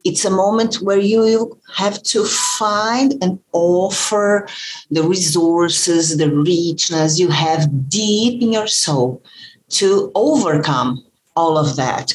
It's 0.05 0.23
a 0.23 0.31
moment 0.31 0.75
where 0.75 0.97
you 0.97 1.59
have 1.75 2.01
to 2.03 2.23
find 2.25 3.21
and 3.21 3.39
offer 3.51 4.47
the 4.89 5.03
resources, 5.03 6.17
the 6.17 6.33
richness 6.33 7.19
you 7.19 7.29
have 7.29 7.89
deep 7.89 8.41
in 8.41 8.53
your 8.53 8.67
soul 8.67 9.21
to 9.69 10.11
overcome 10.15 11.03
all 11.35 11.57
of 11.57 11.75
that. 11.75 12.13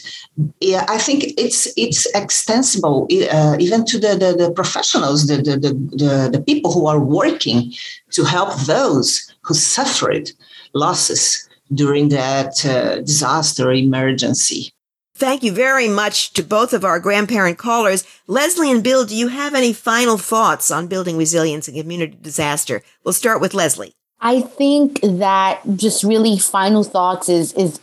Yeah, 0.60 0.84
I 0.88 0.98
think 0.98 1.24
it's 1.38 1.68
it's 1.76 2.06
extensible 2.14 3.08
uh, 3.30 3.56
even 3.58 3.84
to 3.86 3.98
the, 3.98 4.16
the, 4.16 4.46
the 4.46 4.52
professionals, 4.52 5.26
the, 5.26 5.36
the, 5.36 5.56
the, 5.56 6.30
the 6.32 6.42
people 6.42 6.72
who 6.72 6.86
are 6.86 7.00
working 7.00 7.72
to 8.10 8.24
help 8.24 8.54
those 8.62 9.32
who 9.42 9.54
suffered 9.54 10.30
losses 10.74 11.48
during 11.72 12.08
that 12.10 12.64
uh, 12.66 13.00
disaster 13.00 13.72
emergency. 13.72 14.72
Thank 15.16 15.44
you 15.44 15.52
very 15.52 15.88
much 15.88 16.32
to 16.32 16.42
both 16.42 16.72
of 16.72 16.84
our 16.84 16.98
grandparent 16.98 17.56
callers. 17.56 18.04
Leslie 18.26 18.72
and 18.72 18.82
Bill, 18.82 19.04
do 19.04 19.14
you 19.14 19.28
have 19.28 19.54
any 19.54 19.72
final 19.72 20.18
thoughts 20.18 20.72
on 20.72 20.88
building 20.88 21.16
resilience 21.16 21.68
in 21.68 21.76
community 21.76 22.18
disaster? 22.20 22.82
We'll 23.04 23.12
start 23.12 23.40
with 23.40 23.54
Leslie. 23.54 23.94
I 24.20 24.40
think 24.40 25.00
that 25.02 25.60
just 25.76 26.02
really 26.02 26.38
final 26.38 26.82
thoughts 26.82 27.28
is 27.28 27.52
is 27.52 27.78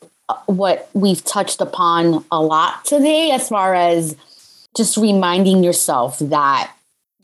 what 0.45 0.89
we've 0.93 1.23
touched 1.23 1.61
upon 1.61 2.25
a 2.31 2.41
lot 2.41 2.83
today 2.85 3.31
as 3.31 3.49
far 3.49 3.73
as 3.73 4.15
just 4.75 4.97
reminding 4.97 5.63
yourself 5.63 6.19
that 6.19 6.73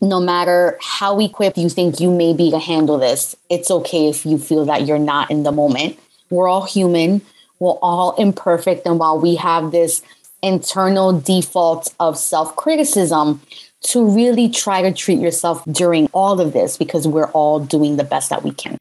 no 0.02 0.20
matter 0.20 0.78
how 0.82 1.20
equipped 1.20 1.58
you 1.58 1.70
think 1.70 2.00
you 2.00 2.12
may 2.14 2.34
be 2.34 2.52
to 2.52 2.60
handle 2.60 2.98
this, 2.98 3.36
it's 3.50 3.72
okay 3.72 4.10
if 4.10 4.26
you 4.26 4.38
feel 4.38 4.66
that 4.66 4.86
you're 4.86 5.00
not 5.00 5.32
in 5.32 5.44
the 5.44 5.52
moment. 5.52 5.98
We're 6.30 6.48
all 6.48 6.66
human 6.66 7.22
we're 7.60 7.78
all 7.82 8.16
imperfect. 8.16 8.86
And 8.86 9.00
while 9.00 9.20
we 9.20 9.36
have 9.36 9.72
this 9.72 10.02
internal 10.42 11.20
default 11.20 11.94
of 12.00 12.18
self 12.18 12.56
criticism, 12.56 13.42
to 13.84 14.04
really 14.04 14.50
try 14.50 14.82
to 14.82 14.92
treat 14.92 15.20
yourself 15.20 15.64
during 15.72 16.08
all 16.08 16.42
of 16.42 16.52
this 16.52 16.78
because 16.78 17.08
we're 17.08 17.30
all 17.32 17.60
doing 17.60 17.98
the 17.98 18.04
best 18.04 18.32
that 18.32 18.44
we 18.44 18.52
can. 18.52 18.78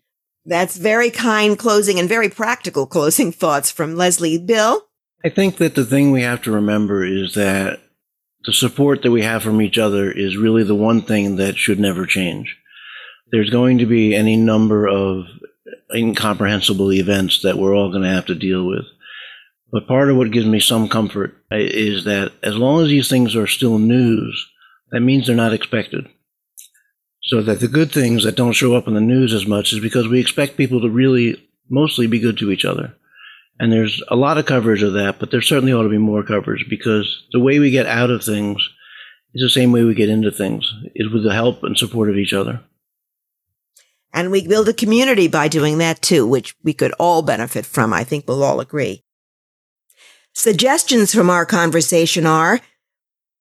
That's 0.46 0.76
very 0.76 1.10
kind 1.10 1.58
closing 1.58 1.98
and 1.98 2.08
very 2.08 2.28
practical 2.28 2.86
closing 2.86 3.32
thoughts 3.42 3.70
from 3.70 3.96
Leslie. 3.96 4.38
Bill? 4.38 4.82
I 5.24 5.28
think 5.28 5.56
that 5.56 5.74
the 5.74 5.84
thing 5.84 6.12
we 6.12 6.22
have 6.22 6.42
to 6.42 6.52
remember 6.52 7.04
is 7.04 7.34
that 7.34 7.80
the 8.44 8.52
support 8.52 9.02
that 9.02 9.10
we 9.10 9.22
have 9.22 9.42
from 9.42 9.60
each 9.60 9.76
other 9.76 10.10
is 10.10 10.36
really 10.36 10.62
the 10.62 10.74
one 10.74 11.02
thing 11.02 11.36
that 11.36 11.56
should 11.56 11.80
never 11.80 12.06
change. 12.06 12.56
There's 13.32 13.50
going 13.50 13.78
to 13.78 13.86
be 13.86 14.14
any 14.14 14.36
number 14.36 14.86
of 14.86 15.24
incomprehensible 15.92 16.92
events 16.92 17.42
that 17.42 17.58
we're 17.58 17.74
all 17.74 17.90
going 17.90 18.02
to 18.02 18.08
have 18.08 18.26
to 18.26 18.36
deal 18.36 18.64
with. 18.64 18.84
But 19.72 19.88
part 19.88 20.10
of 20.10 20.16
what 20.16 20.30
gives 20.30 20.46
me 20.46 20.60
some 20.60 20.88
comfort 20.88 21.42
uh, 21.50 21.56
is 21.56 22.04
that 22.04 22.32
as 22.42 22.56
long 22.56 22.82
as 22.82 22.88
these 22.88 23.08
things 23.08 23.34
are 23.34 23.48
still 23.48 23.78
news, 23.78 24.48
that 24.92 25.00
means 25.00 25.26
they're 25.26 25.34
not 25.34 25.52
expected. 25.52 26.08
So 27.26 27.42
that 27.42 27.60
the 27.60 27.68
good 27.68 27.90
things 27.90 28.24
that 28.24 28.36
don't 28.36 28.52
show 28.52 28.74
up 28.74 28.86
in 28.86 28.94
the 28.94 29.00
news 29.00 29.34
as 29.34 29.46
much 29.46 29.72
is 29.72 29.80
because 29.80 30.06
we 30.06 30.20
expect 30.20 30.56
people 30.56 30.80
to 30.80 30.88
really 30.88 31.42
mostly 31.68 32.06
be 32.06 32.20
good 32.20 32.38
to 32.38 32.52
each 32.52 32.64
other. 32.64 32.94
And 33.58 33.72
there's 33.72 34.02
a 34.08 34.16
lot 34.16 34.38
of 34.38 34.46
coverage 34.46 34.82
of 34.82 34.92
that, 34.92 35.18
but 35.18 35.30
there 35.30 35.42
certainly 35.42 35.72
ought 35.72 35.82
to 35.82 35.88
be 35.88 35.98
more 35.98 36.22
coverage 36.22 36.66
because 36.68 37.24
the 37.32 37.40
way 37.40 37.58
we 37.58 37.70
get 37.70 37.86
out 37.86 38.10
of 38.10 38.22
things 38.22 38.68
is 39.34 39.42
the 39.42 39.60
same 39.60 39.72
way 39.72 39.82
we 39.82 39.94
get 39.94 40.08
into 40.08 40.30
things, 40.30 40.72
is 40.94 41.12
with 41.12 41.24
the 41.24 41.34
help 41.34 41.62
and 41.62 41.76
support 41.76 42.08
of 42.08 42.16
each 42.16 42.32
other. 42.32 42.60
And 44.12 44.30
we 44.30 44.46
build 44.46 44.68
a 44.68 44.72
community 44.72 45.28
by 45.28 45.48
doing 45.48 45.78
that 45.78 46.00
too, 46.00 46.26
which 46.26 46.54
we 46.62 46.72
could 46.72 46.92
all 46.92 47.22
benefit 47.22 47.66
from. 47.66 47.92
I 47.92 48.04
think 48.04 48.26
we'll 48.26 48.44
all 48.44 48.60
agree. 48.60 49.02
Suggestions 50.32 51.14
from 51.14 51.28
our 51.28 51.44
conversation 51.44 52.24
are 52.24 52.60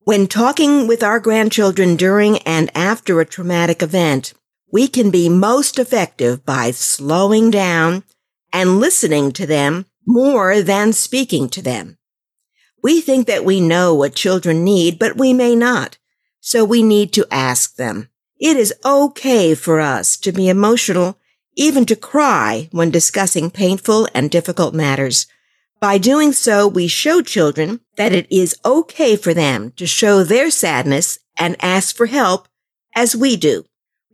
when 0.06 0.28
talking 0.28 0.88
with 0.88 1.02
our 1.02 1.20
grandchildren 1.20 1.96
during 1.96 2.38
and 2.40 2.70
after 2.78 3.20
a 3.20 3.26
traumatic 3.26 3.82
event, 3.82 4.36
we 4.72 4.88
can 4.88 5.10
be 5.10 5.28
most 5.28 5.80
effective 5.80 6.46
by 6.46 6.70
slowing 6.70 7.50
down 7.50 8.04
and 8.54 8.80
listening 8.80 9.32
to 9.32 9.48
them 9.48 9.88
more 10.06 10.62
than 10.62 10.94
speaking 10.94 11.50
to 11.50 11.60
them. 11.60 11.98
We 12.84 13.02
think 13.02 13.26
that 13.26 13.44
we 13.44 13.60
know 13.60 13.96
what 13.96 14.14
children 14.14 14.64
need, 14.64 15.00
but 15.00 15.18
we 15.18 15.34
may 15.34 15.56
not. 15.56 15.98
So 16.40 16.64
we 16.64 16.84
need 16.84 17.12
to 17.14 17.26
ask 17.32 17.76
them. 17.76 18.10
It 18.40 18.58
is 18.58 18.76
okay 18.86 19.56
for 19.56 19.80
us 19.80 20.18
to 20.18 20.32
be 20.32 20.50
emotional, 20.50 21.18
even 21.56 21.84
to 21.88 21.96
cry 21.96 22.70
when 22.72 22.92
discussing 22.92 23.50
painful 23.50 24.08
and 24.14 24.30
difficult 24.30 24.76
matters. 24.76 25.26
By 25.86 26.00
doing 26.00 26.34
so, 26.34 26.68
we 26.68 26.88
show 26.88 27.22
children 27.22 27.80
that 27.96 28.12
it 28.12 28.26
is 28.32 28.58
okay 28.66 29.16
for 29.16 29.36
them 29.36 29.72
to 29.76 29.86
show 29.86 30.24
their 30.24 30.50
sadness 30.50 31.20
and 31.38 31.56
ask 31.60 31.96
for 31.96 32.08
help 32.08 32.48
as 32.96 33.16
we 33.16 33.36
do. 33.36 33.66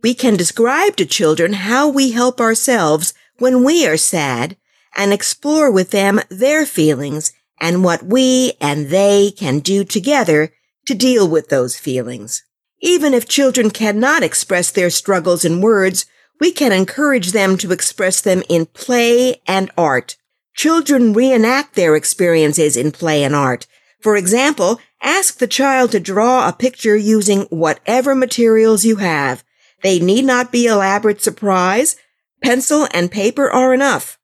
We 0.02 0.12
can 0.12 0.36
describe 0.36 0.96
to 0.96 1.06
children 1.06 1.54
how 1.54 1.88
we 1.88 2.10
help 2.10 2.42
ourselves 2.42 3.14
when 3.38 3.64
we 3.64 3.86
are 3.86 3.96
sad 3.96 4.58
and 4.98 5.14
explore 5.14 5.70
with 5.70 5.92
them 5.92 6.20
their 6.28 6.66
feelings 6.66 7.32
and 7.58 7.82
what 7.82 8.02
we 8.02 8.52
and 8.60 8.90
they 8.90 9.30
can 9.30 9.60
do 9.60 9.82
together 9.82 10.52
to 10.88 10.94
deal 10.94 11.26
with 11.26 11.48
those 11.48 11.78
feelings. 11.78 12.44
Even 12.82 13.14
if 13.14 13.26
children 13.26 13.70
cannot 13.70 14.22
express 14.22 14.70
their 14.70 14.90
struggles 14.90 15.42
in 15.42 15.62
words, 15.62 16.04
we 16.38 16.52
can 16.52 16.70
encourage 16.70 17.32
them 17.32 17.56
to 17.56 17.72
express 17.72 18.20
them 18.20 18.42
in 18.50 18.66
play 18.66 19.40
and 19.46 19.70
art. 19.78 20.18
Children 20.54 21.12
reenact 21.12 21.74
their 21.74 21.96
experiences 21.96 22.76
in 22.76 22.92
play 22.92 23.24
and 23.24 23.34
art. 23.34 23.66
For 24.00 24.16
example, 24.16 24.80
ask 25.00 25.38
the 25.38 25.46
child 25.46 25.92
to 25.92 26.00
draw 26.00 26.48
a 26.48 26.52
picture 26.52 26.96
using 26.96 27.42
whatever 27.42 28.14
materials 28.14 28.84
you 28.84 28.96
have. 28.96 29.44
They 29.82 29.98
need 29.98 30.24
not 30.24 30.52
be 30.52 30.66
elaborate 30.66 31.22
surprise. 31.22 31.96
Pencil 32.42 32.86
and 32.92 33.10
paper 33.10 33.50
are 33.50 33.72
enough. 33.72 34.18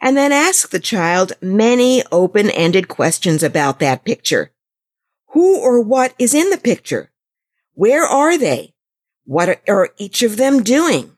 And 0.00 0.16
then 0.16 0.32
ask 0.32 0.70
the 0.70 0.80
child 0.80 1.34
many 1.42 2.02
open-ended 2.10 2.88
questions 2.88 3.42
about 3.42 3.78
that 3.80 4.04
picture. 4.04 4.52
Who 5.32 5.60
or 5.60 5.80
what 5.80 6.14
is 6.18 6.34
in 6.34 6.50
the 6.50 6.58
picture? 6.58 7.10
Where 7.74 8.04
are 8.04 8.36
they? 8.36 8.74
What 9.24 9.60
are 9.68 9.90
each 9.98 10.22
of 10.22 10.36
them 10.36 10.62
doing? 10.62 11.16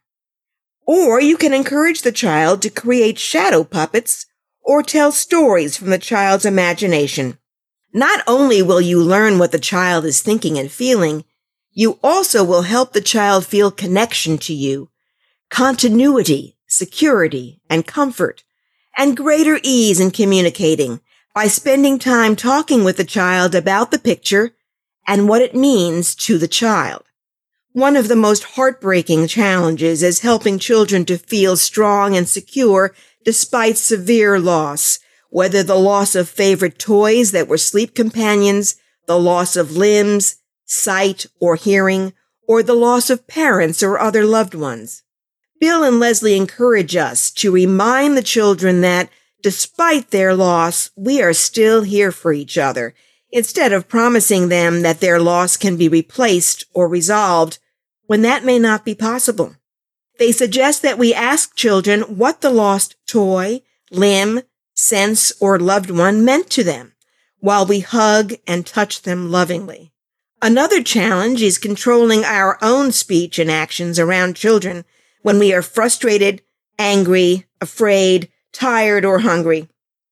Or 0.85 1.21
you 1.21 1.37
can 1.37 1.55
encourage 1.55 2.03
the 2.03 2.13
child 2.13 2.61
to 2.63 2.71
create 2.71 3.19
shadow 3.19 3.65
puppets 3.65 4.27
or 4.63 4.83
tell 4.83 5.13
stories 5.13 5.77
from 5.77 5.91
the 5.91 5.99
child's 5.99 6.45
imagination. 6.45 7.39
Not 7.93 8.23
only 8.27 8.63
will 8.63 8.81
you 8.81 9.03
learn 9.03 9.39
what 9.39 9.53
the 9.53 9.59
child 9.59 10.05
is 10.05 10.23
thinking 10.23 10.59
and 10.59 10.71
feeling, 10.71 11.25
you 11.73 11.99
also 12.03 12.45
will 12.45 12.63
help 12.63 12.93
the 12.93 13.01
child 13.01 13.47
feel 13.47 13.71
connection 13.71 14.39
to 14.39 14.55
you, 14.55 14.91
continuity, 15.51 16.57
security, 16.67 17.61
and 17.69 17.87
comfort, 17.87 18.45
and 18.97 19.17
greater 19.17 19.59
ease 19.63 20.01
in 20.01 20.11
communicating 20.11 21.01
by 21.35 21.47
spending 21.47 21.99
time 21.99 22.37
talking 22.37 22.85
with 22.85 22.97
the 22.97 23.05
child 23.05 23.55
about 23.55 23.91
the 23.91 23.99
picture 23.99 24.55
and 25.07 25.29
what 25.29 25.43
it 25.43 25.55
means 25.55 26.15
to 26.15 26.39
the 26.39 26.49
child. 26.49 27.03
One 27.73 27.97
of 27.97 28.09
the 28.09 28.17
most 28.17 28.45
heartbreaking 28.45 29.29
challenges 29.29 30.03
is 30.03 30.21
helping 30.21 30.59
children 30.59 31.07
to 31.07 31.17
feel 31.17 31.57
strong 31.57 32.15
and 32.15 32.29
secure 32.29 32.95
despite 33.25 33.77
severe 33.77 34.39
loss, 34.39 34.99
whether 35.31 35.63
the 35.63 35.77
loss 35.77 36.15
of 36.15 36.29
favorite 36.29 36.79
toys 36.79 37.33
that 37.33 37.49
were 37.49 37.59
sleep 37.59 37.95
companions, 37.95 38.77
the 39.07 39.19
loss 39.19 39.57
of 39.57 39.77
limbs, 39.77 40.37
sight, 40.65 41.27
or 41.41 41.57
hearing, 41.57 42.13
or 42.47 42.63
the 42.63 42.75
loss 42.75 43.11
of 43.11 43.27
parents 43.27 43.83
or 43.83 43.99
other 43.99 44.25
loved 44.25 44.55
ones. 44.55 45.03
Bill 45.61 45.85
and 45.85 46.01
Leslie 46.01 46.37
encourage 46.37 46.97
us 46.97 47.31
to 47.31 47.53
remind 47.53 48.17
the 48.17 48.23
children 48.23 48.81
that 48.81 49.09
despite 49.43 50.11
their 50.11 50.35
loss, 50.35 50.91
we 50.97 51.23
are 51.23 51.33
still 51.33 51.83
here 51.83 52.13
for 52.13 52.33
each 52.33 52.59
other 52.59 52.95
instead 53.31 53.73
of 53.73 53.89
promising 53.89 54.49
them 54.49 54.83
that 54.83 55.01
their 55.01 55.21
loss 55.21 55.57
can 55.57 55.77
be 55.77 55.89
replaced 55.89 56.65
or 56.75 56.89
resolved 56.89 57.59
when 58.07 58.23
that 58.23 58.45
may 58.45 58.59
not 58.59 58.85
be 58.85 58.95
possible. 58.95 59.57
They 60.19 60.33
suggest 60.33 60.83
that 60.83 60.99
we 60.99 61.15
ask 61.15 61.57
children 61.57 62.03
what 62.03 62.43
the 62.43 62.51
lost 62.51 62.97
toy, 63.13 63.61
limb, 63.91 64.41
sense, 64.75 65.33
or 65.39 65.59
loved 65.59 65.91
one 65.91 66.25
meant 66.25 66.49
to 66.51 66.65
them 66.65 66.95
while 67.41 67.67
we 67.67 67.81
hug 67.81 68.33
and 68.47 68.65
touch 68.65 69.03
them 69.03 69.31
lovingly. 69.31 69.93
Another 70.41 70.83
challenge 70.83 71.43
is 71.43 71.59
controlling 71.59 72.25
our 72.25 72.57
own 72.63 72.91
speech 72.91 73.39
and 73.39 73.51
actions 73.51 73.99
around 73.99 74.35
children 74.35 74.85
when 75.23 75.39
we 75.39 75.53
are 75.53 75.63
frustrated, 75.63 76.41
angry, 76.79 77.47
afraid, 77.61 78.31
tired, 78.53 79.05
or 79.05 79.21
hungry. 79.21 79.69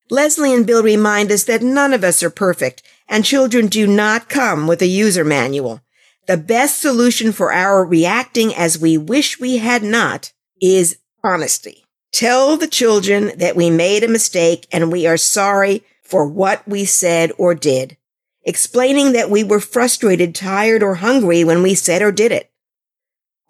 Leslie 0.09 0.53
and 0.53 0.67
Bill 0.67 0.83
remind 0.83 1.31
us 1.31 1.45
that 1.45 1.61
none 1.61 1.93
of 1.93 2.03
us 2.03 2.21
are 2.21 2.29
perfect 2.29 2.83
and 3.07 3.25
children 3.25 3.67
do 3.67 3.87
not 3.87 4.29
come 4.29 4.67
with 4.67 4.81
a 4.81 4.87
user 4.87 5.23
manual. 5.23 5.81
The 6.27 6.37
best 6.37 6.79
solution 6.79 7.31
for 7.31 7.51
our 7.51 7.83
reacting 7.83 8.53
as 8.53 8.77
we 8.77 8.97
wish 8.97 9.39
we 9.39 9.57
had 9.57 9.83
not 9.83 10.33
is 10.61 10.97
honesty. 11.23 11.85
Tell 12.11 12.57
the 12.57 12.67
children 12.67 13.31
that 13.37 13.55
we 13.55 13.69
made 13.69 14.03
a 14.03 14.07
mistake 14.07 14.67
and 14.71 14.91
we 14.91 15.07
are 15.07 15.17
sorry 15.17 15.83
for 16.03 16.27
what 16.27 16.67
we 16.67 16.83
said 16.83 17.31
or 17.37 17.55
did, 17.55 17.95
explaining 18.43 19.13
that 19.13 19.29
we 19.29 19.45
were 19.45 19.61
frustrated, 19.61 20.35
tired, 20.35 20.83
or 20.83 20.95
hungry 20.95 21.45
when 21.45 21.63
we 21.63 21.73
said 21.73 22.01
or 22.01 22.11
did 22.11 22.33
it. 22.33 22.51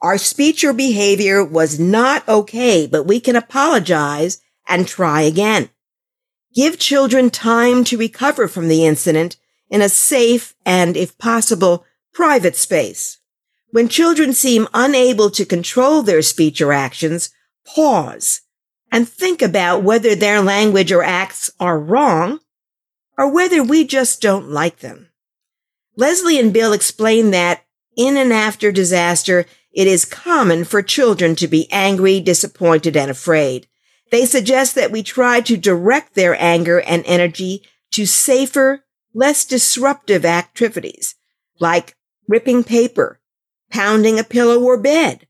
Our 0.02 0.20
speech 0.20 0.64
or 0.64 0.74
behavior 0.74 1.44
was 1.44 1.80
not 1.80 2.28
okay, 2.30 2.86
but 2.86 3.08
we 3.08 3.20
can 3.20 3.36
apologize 3.36 4.40
and 4.68 4.88
try 4.88 5.22
again. 5.22 5.70
Give 6.54 6.78
children 6.78 7.32
time 7.32 7.84
to 7.86 7.98
recover 7.98 8.48
from 8.48 8.68
the 8.68 8.86
incident 8.86 9.38
in 9.70 9.82
a 9.82 9.90
safe 9.90 10.54
and, 10.66 10.96
if 10.96 11.18
possible, 11.18 11.86
private 12.14 12.56
space. 12.56 13.18
When 13.72 13.88
children 13.88 14.34
seem 14.34 14.68
unable 14.74 15.32
to 15.32 15.46
control 15.46 16.04
their 16.04 16.22
speech 16.22 16.62
or 16.62 16.74
actions, 16.74 17.32
pause 17.66 18.42
and 18.92 19.08
think 19.08 19.42
about 19.42 19.84
whether 19.84 20.16
their 20.16 20.42
language 20.42 20.92
or 20.92 21.04
acts 21.04 21.50
are 21.60 21.80
wrong 21.80 22.40
or 23.18 23.32
whether 23.32 23.64
we 23.64 23.86
just 23.86 24.22
don't 24.22 24.50
like 24.50 24.80
them. 24.80 25.10
Leslie 25.96 26.40
and 26.40 26.54
Bill 26.54 26.74
explain 26.74 27.32
that 27.32 27.64
in 27.96 28.18
and 28.18 28.32
after 28.34 28.72
disaster, 28.72 29.46
it 29.74 29.88
is 29.88 30.06
common 30.06 30.66
for 30.66 30.82
children 30.82 31.36
to 31.36 31.48
be 31.48 31.72
angry, 31.72 32.20
disappointed, 32.20 32.98
and 32.98 33.10
afraid. 33.10 33.68
They 34.12 34.26
suggest 34.26 34.76
that 34.76 34.92
we 34.92 35.04
try 35.04 35.40
to 35.42 35.56
direct 35.56 36.16
their 36.16 36.36
anger 36.42 36.82
and 36.82 37.04
energy 37.06 37.64
to 37.92 38.06
safer, 38.06 38.84
less 39.14 39.46
disruptive 39.46 40.26
activities 40.26 41.16
like 41.60 41.96
ripping 42.28 42.64
paper, 42.64 43.20
pounding 43.70 44.20
a 44.20 44.24
pillow 44.24 44.62
or 44.62 44.78
bed, 44.78 45.28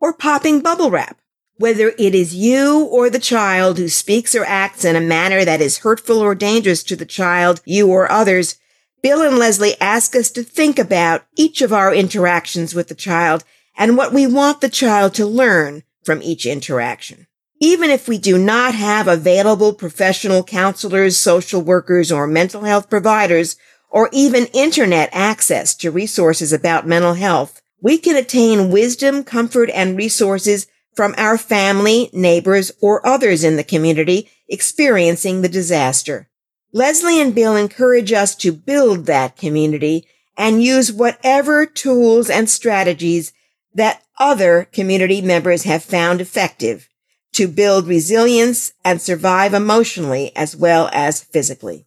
or 0.00 0.12
popping 0.12 0.60
bubble 0.60 0.90
wrap. 0.90 1.18
Whether 1.56 1.94
it 1.98 2.14
is 2.16 2.34
you 2.34 2.84
or 2.84 3.08
the 3.08 3.20
child 3.20 3.78
who 3.78 3.88
speaks 3.88 4.34
or 4.34 4.44
acts 4.44 4.84
in 4.84 4.96
a 4.96 5.00
manner 5.00 5.44
that 5.44 5.60
is 5.60 5.78
hurtful 5.78 6.18
or 6.18 6.34
dangerous 6.34 6.82
to 6.84 6.96
the 6.96 7.06
child, 7.06 7.60
you 7.64 7.88
or 7.90 8.10
others, 8.10 8.56
Bill 9.02 9.22
and 9.22 9.38
Leslie 9.38 9.80
ask 9.80 10.16
us 10.16 10.30
to 10.32 10.42
think 10.42 10.78
about 10.80 11.26
each 11.36 11.62
of 11.62 11.72
our 11.72 11.94
interactions 11.94 12.74
with 12.74 12.88
the 12.88 12.94
child 12.94 13.44
and 13.76 13.96
what 13.96 14.12
we 14.12 14.26
want 14.26 14.60
the 14.60 14.68
child 14.68 15.14
to 15.14 15.26
learn 15.26 15.84
from 16.02 16.22
each 16.22 16.44
interaction. 16.44 17.28
Even 17.60 17.88
if 17.88 18.08
we 18.08 18.18
do 18.18 18.36
not 18.36 18.74
have 18.74 19.06
available 19.06 19.72
professional 19.72 20.42
counselors, 20.42 21.16
social 21.16 21.60
workers, 21.60 22.10
or 22.10 22.26
mental 22.26 22.62
health 22.62 22.90
providers, 22.90 23.56
or 23.90 24.08
even 24.12 24.46
internet 24.46 25.08
access 25.12 25.74
to 25.76 25.90
resources 25.90 26.52
about 26.52 26.86
mental 26.86 27.14
health, 27.14 27.62
we 27.80 27.96
can 27.96 28.16
attain 28.16 28.72
wisdom, 28.72 29.22
comfort, 29.22 29.70
and 29.70 29.96
resources 29.96 30.66
from 30.94 31.14
our 31.16 31.36
family, 31.36 32.10
neighbors, 32.12 32.72
or 32.80 33.06
others 33.06 33.44
in 33.44 33.56
the 33.56 33.64
community 33.64 34.30
experiencing 34.48 35.42
the 35.42 35.48
disaster. 35.48 36.28
Leslie 36.72 37.20
and 37.20 37.34
Bill 37.34 37.56
encourage 37.56 38.12
us 38.12 38.34
to 38.36 38.52
build 38.52 39.06
that 39.06 39.36
community 39.36 40.06
and 40.36 40.62
use 40.62 40.92
whatever 40.92 41.66
tools 41.66 42.28
and 42.28 42.50
strategies 42.50 43.32
that 43.74 44.02
other 44.18 44.68
community 44.72 45.20
members 45.20 45.64
have 45.64 45.84
found 45.84 46.20
effective 46.20 46.88
to 47.32 47.48
build 47.48 47.86
resilience 47.86 48.72
and 48.84 49.00
survive 49.00 49.54
emotionally 49.54 50.34
as 50.36 50.56
well 50.56 50.88
as 50.92 51.22
physically. 51.22 51.86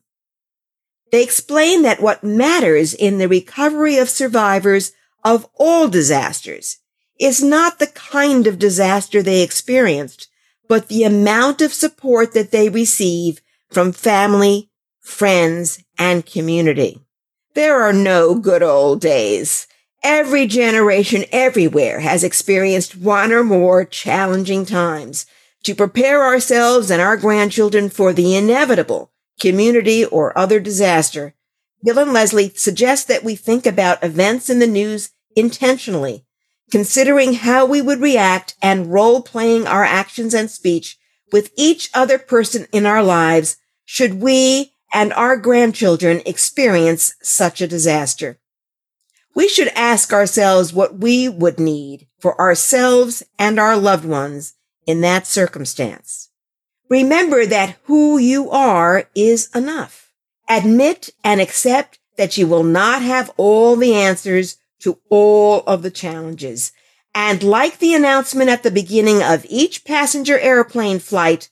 They 1.11 1.23
explain 1.23 1.83
that 1.83 2.01
what 2.01 2.23
matters 2.23 2.93
in 2.93 3.17
the 3.17 3.29
recovery 3.29 3.97
of 3.97 4.09
survivors 4.09 4.91
of 5.23 5.47
all 5.55 5.87
disasters 5.87 6.77
is 7.19 7.43
not 7.43 7.79
the 7.79 7.87
kind 7.87 8.47
of 8.47 8.59
disaster 8.59 9.21
they 9.21 9.41
experienced, 9.41 10.27
but 10.67 10.87
the 10.87 11.03
amount 11.03 11.61
of 11.61 11.73
support 11.73 12.33
that 12.33 12.51
they 12.51 12.69
receive 12.69 13.41
from 13.69 13.91
family, 13.91 14.69
friends, 14.99 15.83
and 15.97 16.25
community. 16.25 16.99
There 17.53 17.81
are 17.81 17.93
no 17.93 18.35
good 18.35 18.61
old 18.61 19.01
days. 19.01 19.67
Every 20.03 20.45
generation 20.45 21.25
everywhere 21.31 22.01
has 22.01 22.23
experienced 22.23 22.95
one 22.95 23.31
or 23.31 23.43
more 23.43 23.83
challenging 23.83 24.65
times 24.65 25.25
to 25.63 25.73
prepare 25.73 26.23
ourselves 26.23 26.91
and 26.91 27.01
our 27.01 27.17
grandchildren 27.17 27.89
for 27.89 28.13
the 28.13 28.35
inevitable 28.35 29.11
community 29.39 30.05
or 30.05 30.37
other 30.37 30.59
disaster. 30.59 31.33
Bill 31.83 31.99
and 31.99 32.13
Leslie 32.13 32.53
suggest 32.55 33.07
that 33.07 33.23
we 33.23 33.35
think 33.35 33.65
about 33.65 34.03
events 34.03 34.49
in 34.49 34.59
the 34.59 34.67
news 34.67 35.09
intentionally, 35.35 36.25
considering 36.71 37.33
how 37.33 37.65
we 37.65 37.81
would 37.81 37.99
react 37.99 38.55
and 38.61 38.91
role 38.91 39.21
playing 39.21 39.65
our 39.65 39.83
actions 39.83 40.33
and 40.33 40.49
speech 40.51 40.97
with 41.31 41.51
each 41.57 41.89
other 41.93 42.17
person 42.17 42.67
in 42.71 42.85
our 42.85 43.03
lives 43.03 43.57
should 43.85 44.15
we 44.15 44.73
and 44.93 45.13
our 45.13 45.37
grandchildren 45.37 46.21
experience 46.25 47.15
such 47.21 47.61
a 47.61 47.67
disaster. 47.67 48.39
We 49.35 49.47
should 49.47 49.67
ask 49.69 50.13
ourselves 50.13 50.73
what 50.73 50.97
we 50.97 51.29
would 51.29 51.59
need 51.59 52.07
for 52.19 52.39
ourselves 52.39 53.23
and 53.37 53.59
our 53.59 53.77
loved 53.77 54.05
ones 54.05 54.55
in 54.85 55.01
that 55.01 55.27
circumstance. 55.27 56.29
Remember 56.89 57.45
that 57.45 57.77
who 57.83 58.17
you 58.17 58.49
are 58.49 59.09
is 59.13 59.49
enough. 59.53 60.11
Admit 60.49 61.09
and 61.23 61.41
accept 61.41 61.99
that 62.17 62.37
you 62.37 62.47
will 62.47 62.63
not 62.63 63.01
have 63.01 63.31
all 63.37 63.75
the 63.75 63.93
answers 63.93 64.57
to 64.81 64.99
all 65.09 65.63
of 65.67 65.81
the 65.81 65.91
challenges. 65.91 66.71
And 67.13 67.41
like 67.41 67.79
the 67.79 67.93
announcement 67.93 68.49
at 68.49 68.63
the 68.63 68.71
beginning 68.71 69.23
of 69.23 69.45
each 69.49 69.85
passenger 69.85 70.37
airplane 70.37 70.99
flight, 70.99 71.49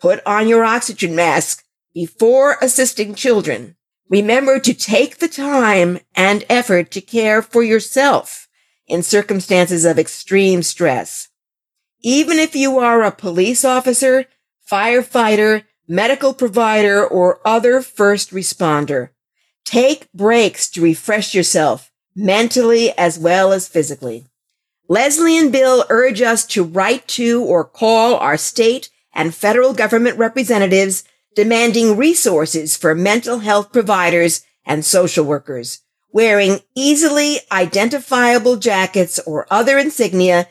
put 0.00 0.20
on 0.24 0.48
your 0.48 0.64
oxygen 0.64 1.14
mask 1.14 1.64
before 1.92 2.56
assisting 2.62 3.14
children. 3.14 3.76
Remember 4.08 4.60
to 4.60 4.72
take 4.72 5.18
the 5.18 5.28
time 5.28 5.98
and 6.14 6.44
effort 6.48 6.90
to 6.92 7.00
care 7.00 7.42
for 7.42 7.62
yourself 7.62 8.48
in 8.86 9.02
circumstances 9.02 9.84
of 9.84 9.98
extreme 9.98 10.62
stress. 10.62 11.28
Even 12.02 12.38
if 12.38 12.54
you 12.54 12.78
are 12.78 13.02
a 13.02 13.10
police 13.10 13.64
officer, 13.64 14.26
firefighter, 14.70 15.64
medical 15.88 16.32
provider, 16.32 17.04
or 17.04 17.40
other 17.44 17.82
first 17.82 18.30
responder, 18.30 19.10
take 19.64 20.10
breaks 20.12 20.70
to 20.70 20.80
refresh 20.80 21.34
yourself 21.34 21.90
mentally 22.16 22.90
as 22.96 23.18
well 23.18 23.52
as 23.52 23.68
physically. 23.68 24.24
Leslie 24.88 25.36
and 25.36 25.52
Bill 25.52 25.84
urge 25.90 26.22
us 26.22 26.46
to 26.46 26.64
write 26.64 27.06
to 27.08 27.42
or 27.44 27.64
call 27.64 28.16
our 28.16 28.36
state 28.36 28.88
and 29.12 29.34
federal 29.34 29.74
government 29.74 30.16
representatives 30.18 31.04
demanding 31.34 31.96
resources 31.96 32.76
for 32.76 32.94
mental 32.94 33.40
health 33.40 33.72
providers 33.72 34.42
and 34.64 34.84
social 34.84 35.24
workers, 35.24 35.82
wearing 36.12 36.60
easily 36.74 37.38
identifiable 37.52 38.56
jackets 38.56 39.18
or 39.26 39.46
other 39.50 39.78
insignia 39.78 40.48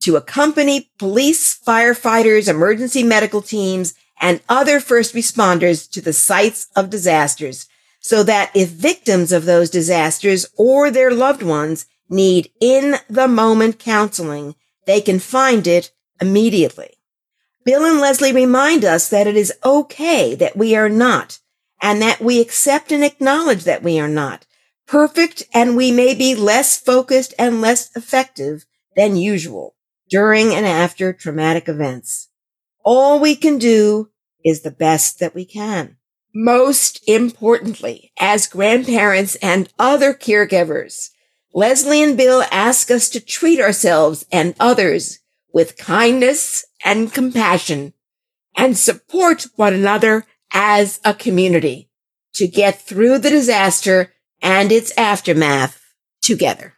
to 0.00 0.16
accompany 0.16 0.90
police, 0.98 1.58
firefighters, 1.58 2.48
emergency 2.48 3.02
medical 3.02 3.42
teams, 3.42 3.94
and 4.20 4.40
other 4.48 4.80
first 4.80 5.14
responders 5.14 5.90
to 5.90 6.00
the 6.00 6.12
sites 6.12 6.68
of 6.76 6.90
disasters 6.90 7.66
so 8.02 8.22
that 8.24 8.50
if 8.54 8.68
victims 8.68 9.32
of 9.32 9.44
those 9.44 9.70
disasters 9.70 10.44
or 10.58 10.90
their 10.90 11.10
loved 11.10 11.42
ones 11.42 11.86
need 12.10 12.50
in 12.60 12.96
the 13.08 13.28
moment 13.28 13.78
counseling, 13.78 14.54
they 14.86 15.00
can 15.00 15.18
find 15.18 15.66
it 15.66 15.92
immediately. 16.20 16.90
Bill 17.64 17.84
and 17.84 18.00
Leslie 18.00 18.32
remind 18.32 18.84
us 18.84 19.08
that 19.08 19.26
it 19.26 19.36
is 19.36 19.52
okay 19.64 20.34
that 20.34 20.56
we 20.56 20.74
are 20.74 20.88
not 20.88 21.38
and 21.80 22.02
that 22.02 22.20
we 22.20 22.40
accept 22.40 22.92
and 22.92 23.04
acknowledge 23.04 23.64
that 23.64 23.82
we 23.82 23.98
are 23.98 24.08
not 24.08 24.46
perfect 24.86 25.44
and 25.54 25.76
we 25.76 25.90
may 25.90 26.14
be 26.14 26.34
less 26.34 26.78
focused 26.78 27.32
and 27.38 27.60
less 27.60 27.94
effective 27.96 28.66
than 28.96 29.16
usual 29.16 29.74
during 30.10 30.52
and 30.52 30.66
after 30.66 31.12
traumatic 31.12 31.68
events. 31.68 32.28
All 32.84 33.20
we 33.20 33.36
can 33.36 33.58
do 33.58 34.10
is 34.44 34.60
the 34.62 34.70
best 34.70 35.20
that 35.20 35.34
we 35.34 35.44
can. 35.44 35.96
Most 36.34 37.06
importantly, 37.06 38.12
as 38.18 38.46
grandparents 38.46 39.34
and 39.36 39.68
other 39.78 40.14
caregivers, 40.14 41.10
Leslie 41.52 42.02
and 42.02 42.16
Bill 42.16 42.44
ask 42.50 42.90
us 42.90 43.10
to 43.10 43.20
treat 43.20 43.60
ourselves 43.60 44.24
and 44.32 44.54
others 44.58 45.18
with 45.52 45.76
kindness 45.76 46.64
and 46.84 47.12
compassion 47.12 47.92
and 48.56 48.76
support 48.76 49.46
one 49.56 49.74
another 49.74 50.24
as 50.52 51.00
a 51.04 51.12
community 51.12 51.90
to 52.34 52.46
get 52.46 52.80
through 52.80 53.18
the 53.18 53.30
disaster 53.30 54.12
and 54.40 54.72
its 54.72 54.96
aftermath 54.96 55.82
together. 56.22 56.74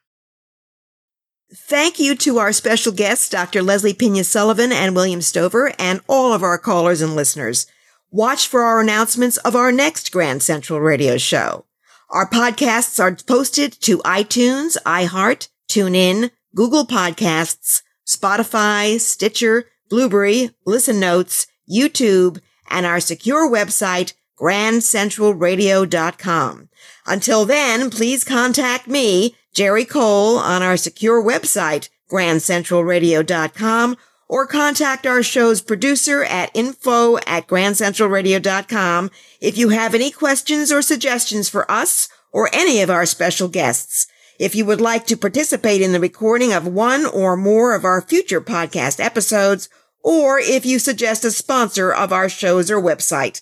Thank 1.53 2.01
you 2.01 2.17
to 2.17 2.39
our 2.39 2.53
special 2.53 2.93
guests, 2.93 3.29
Dr. 3.29 3.63
Leslie 3.63 3.95
Pena 3.95 4.25
Sullivan 4.25 4.73
and 4.73 4.97
William 4.97 5.23
Stover, 5.23 5.73
and 5.79 6.01
all 6.09 6.33
of 6.33 6.43
our 6.43 6.59
callers 6.59 7.01
and 7.01 7.15
listeners. 7.15 7.69
Watch 8.15 8.47
for 8.47 8.63
our 8.63 8.81
announcements 8.81 9.39
of 9.39 9.57
our 9.57 9.73
next 9.73 10.13
Grand 10.13 10.41
Central 10.41 10.79
Radio 10.79 11.19
show. 11.19 11.65
Our 12.11 12.31
podcasts 12.31 13.01
are 13.01 13.17
posted 13.17 13.73
to 13.81 13.99
iTunes, 14.05 14.77
iHeart, 14.87 15.49
TuneIn, 15.69 16.31
Google 16.55 16.87
Podcasts, 16.87 17.83
Spotify, 18.07 19.01
Stitcher, 19.01 19.65
Blubrry, 19.91 20.51
Listen 20.65 21.01
Notes, 21.01 21.49
YouTube, 21.69 22.39
and 22.71 22.87
our 22.87 23.01
secure 23.01 23.51
website, 23.51 24.13
grandcentralradio.com. 24.39 26.69
Until 27.09 27.45
then, 27.45 27.91
please 27.91 28.23
contact 28.23 28.87
me, 28.87 29.35
Jerry 29.53 29.85
Cole, 29.85 30.39
on 30.39 30.63
our 30.63 30.77
secure 30.77 31.21
website, 31.21 31.89
grandcentralradio.com, 32.09 33.97
or 34.35 34.49
contact 34.49 35.07
our 35.07 35.23
show's 35.23 35.63
producer 35.63 36.25
at 36.25 36.51
info 36.55 37.19
at 37.19 37.47
grandcentralradio.com 37.47 39.09
if 39.41 39.57
you 39.57 39.69
have 39.69 39.95
any 39.95 40.11
questions 40.11 40.73
or 40.73 40.83
suggestions 40.83 41.49
for 41.49 41.71
us 41.71 42.09
or 42.33 42.51
any 42.53 42.81
of 42.81 42.91
our 42.91 43.07
special 43.07 43.47
guests. 43.47 44.09
If 44.41 44.57
you 44.57 44.65
would 44.65 44.81
like 44.81 45.07
to 45.07 45.17
participate 45.17 45.81
in 45.81 45.93
the 45.93 46.01
recording 46.01 46.53
of 46.53 46.67
one 46.67 47.07
or 47.07 47.37
more 47.37 47.77
of 47.77 47.85
our 47.85 48.01
future 48.01 48.41
podcast 48.41 48.99
episodes, 48.99 49.69
or 50.03 50.41
if 50.41 50.67
you 50.67 50.81
suggest 50.81 51.25
a 51.25 51.31
sponsor 51.31 51.93
of 51.93 52.13
our 52.13 52.29
shows 52.29 52.73
or 52.73 52.83
website. 52.83 53.41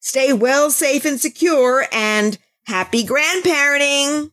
Stay 0.00 0.32
well, 0.32 0.72
safe, 0.72 1.04
and 1.04 1.20
secure, 1.20 1.86
and 1.92 2.36
happy 2.64 3.04
grandparenting! 3.04 4.32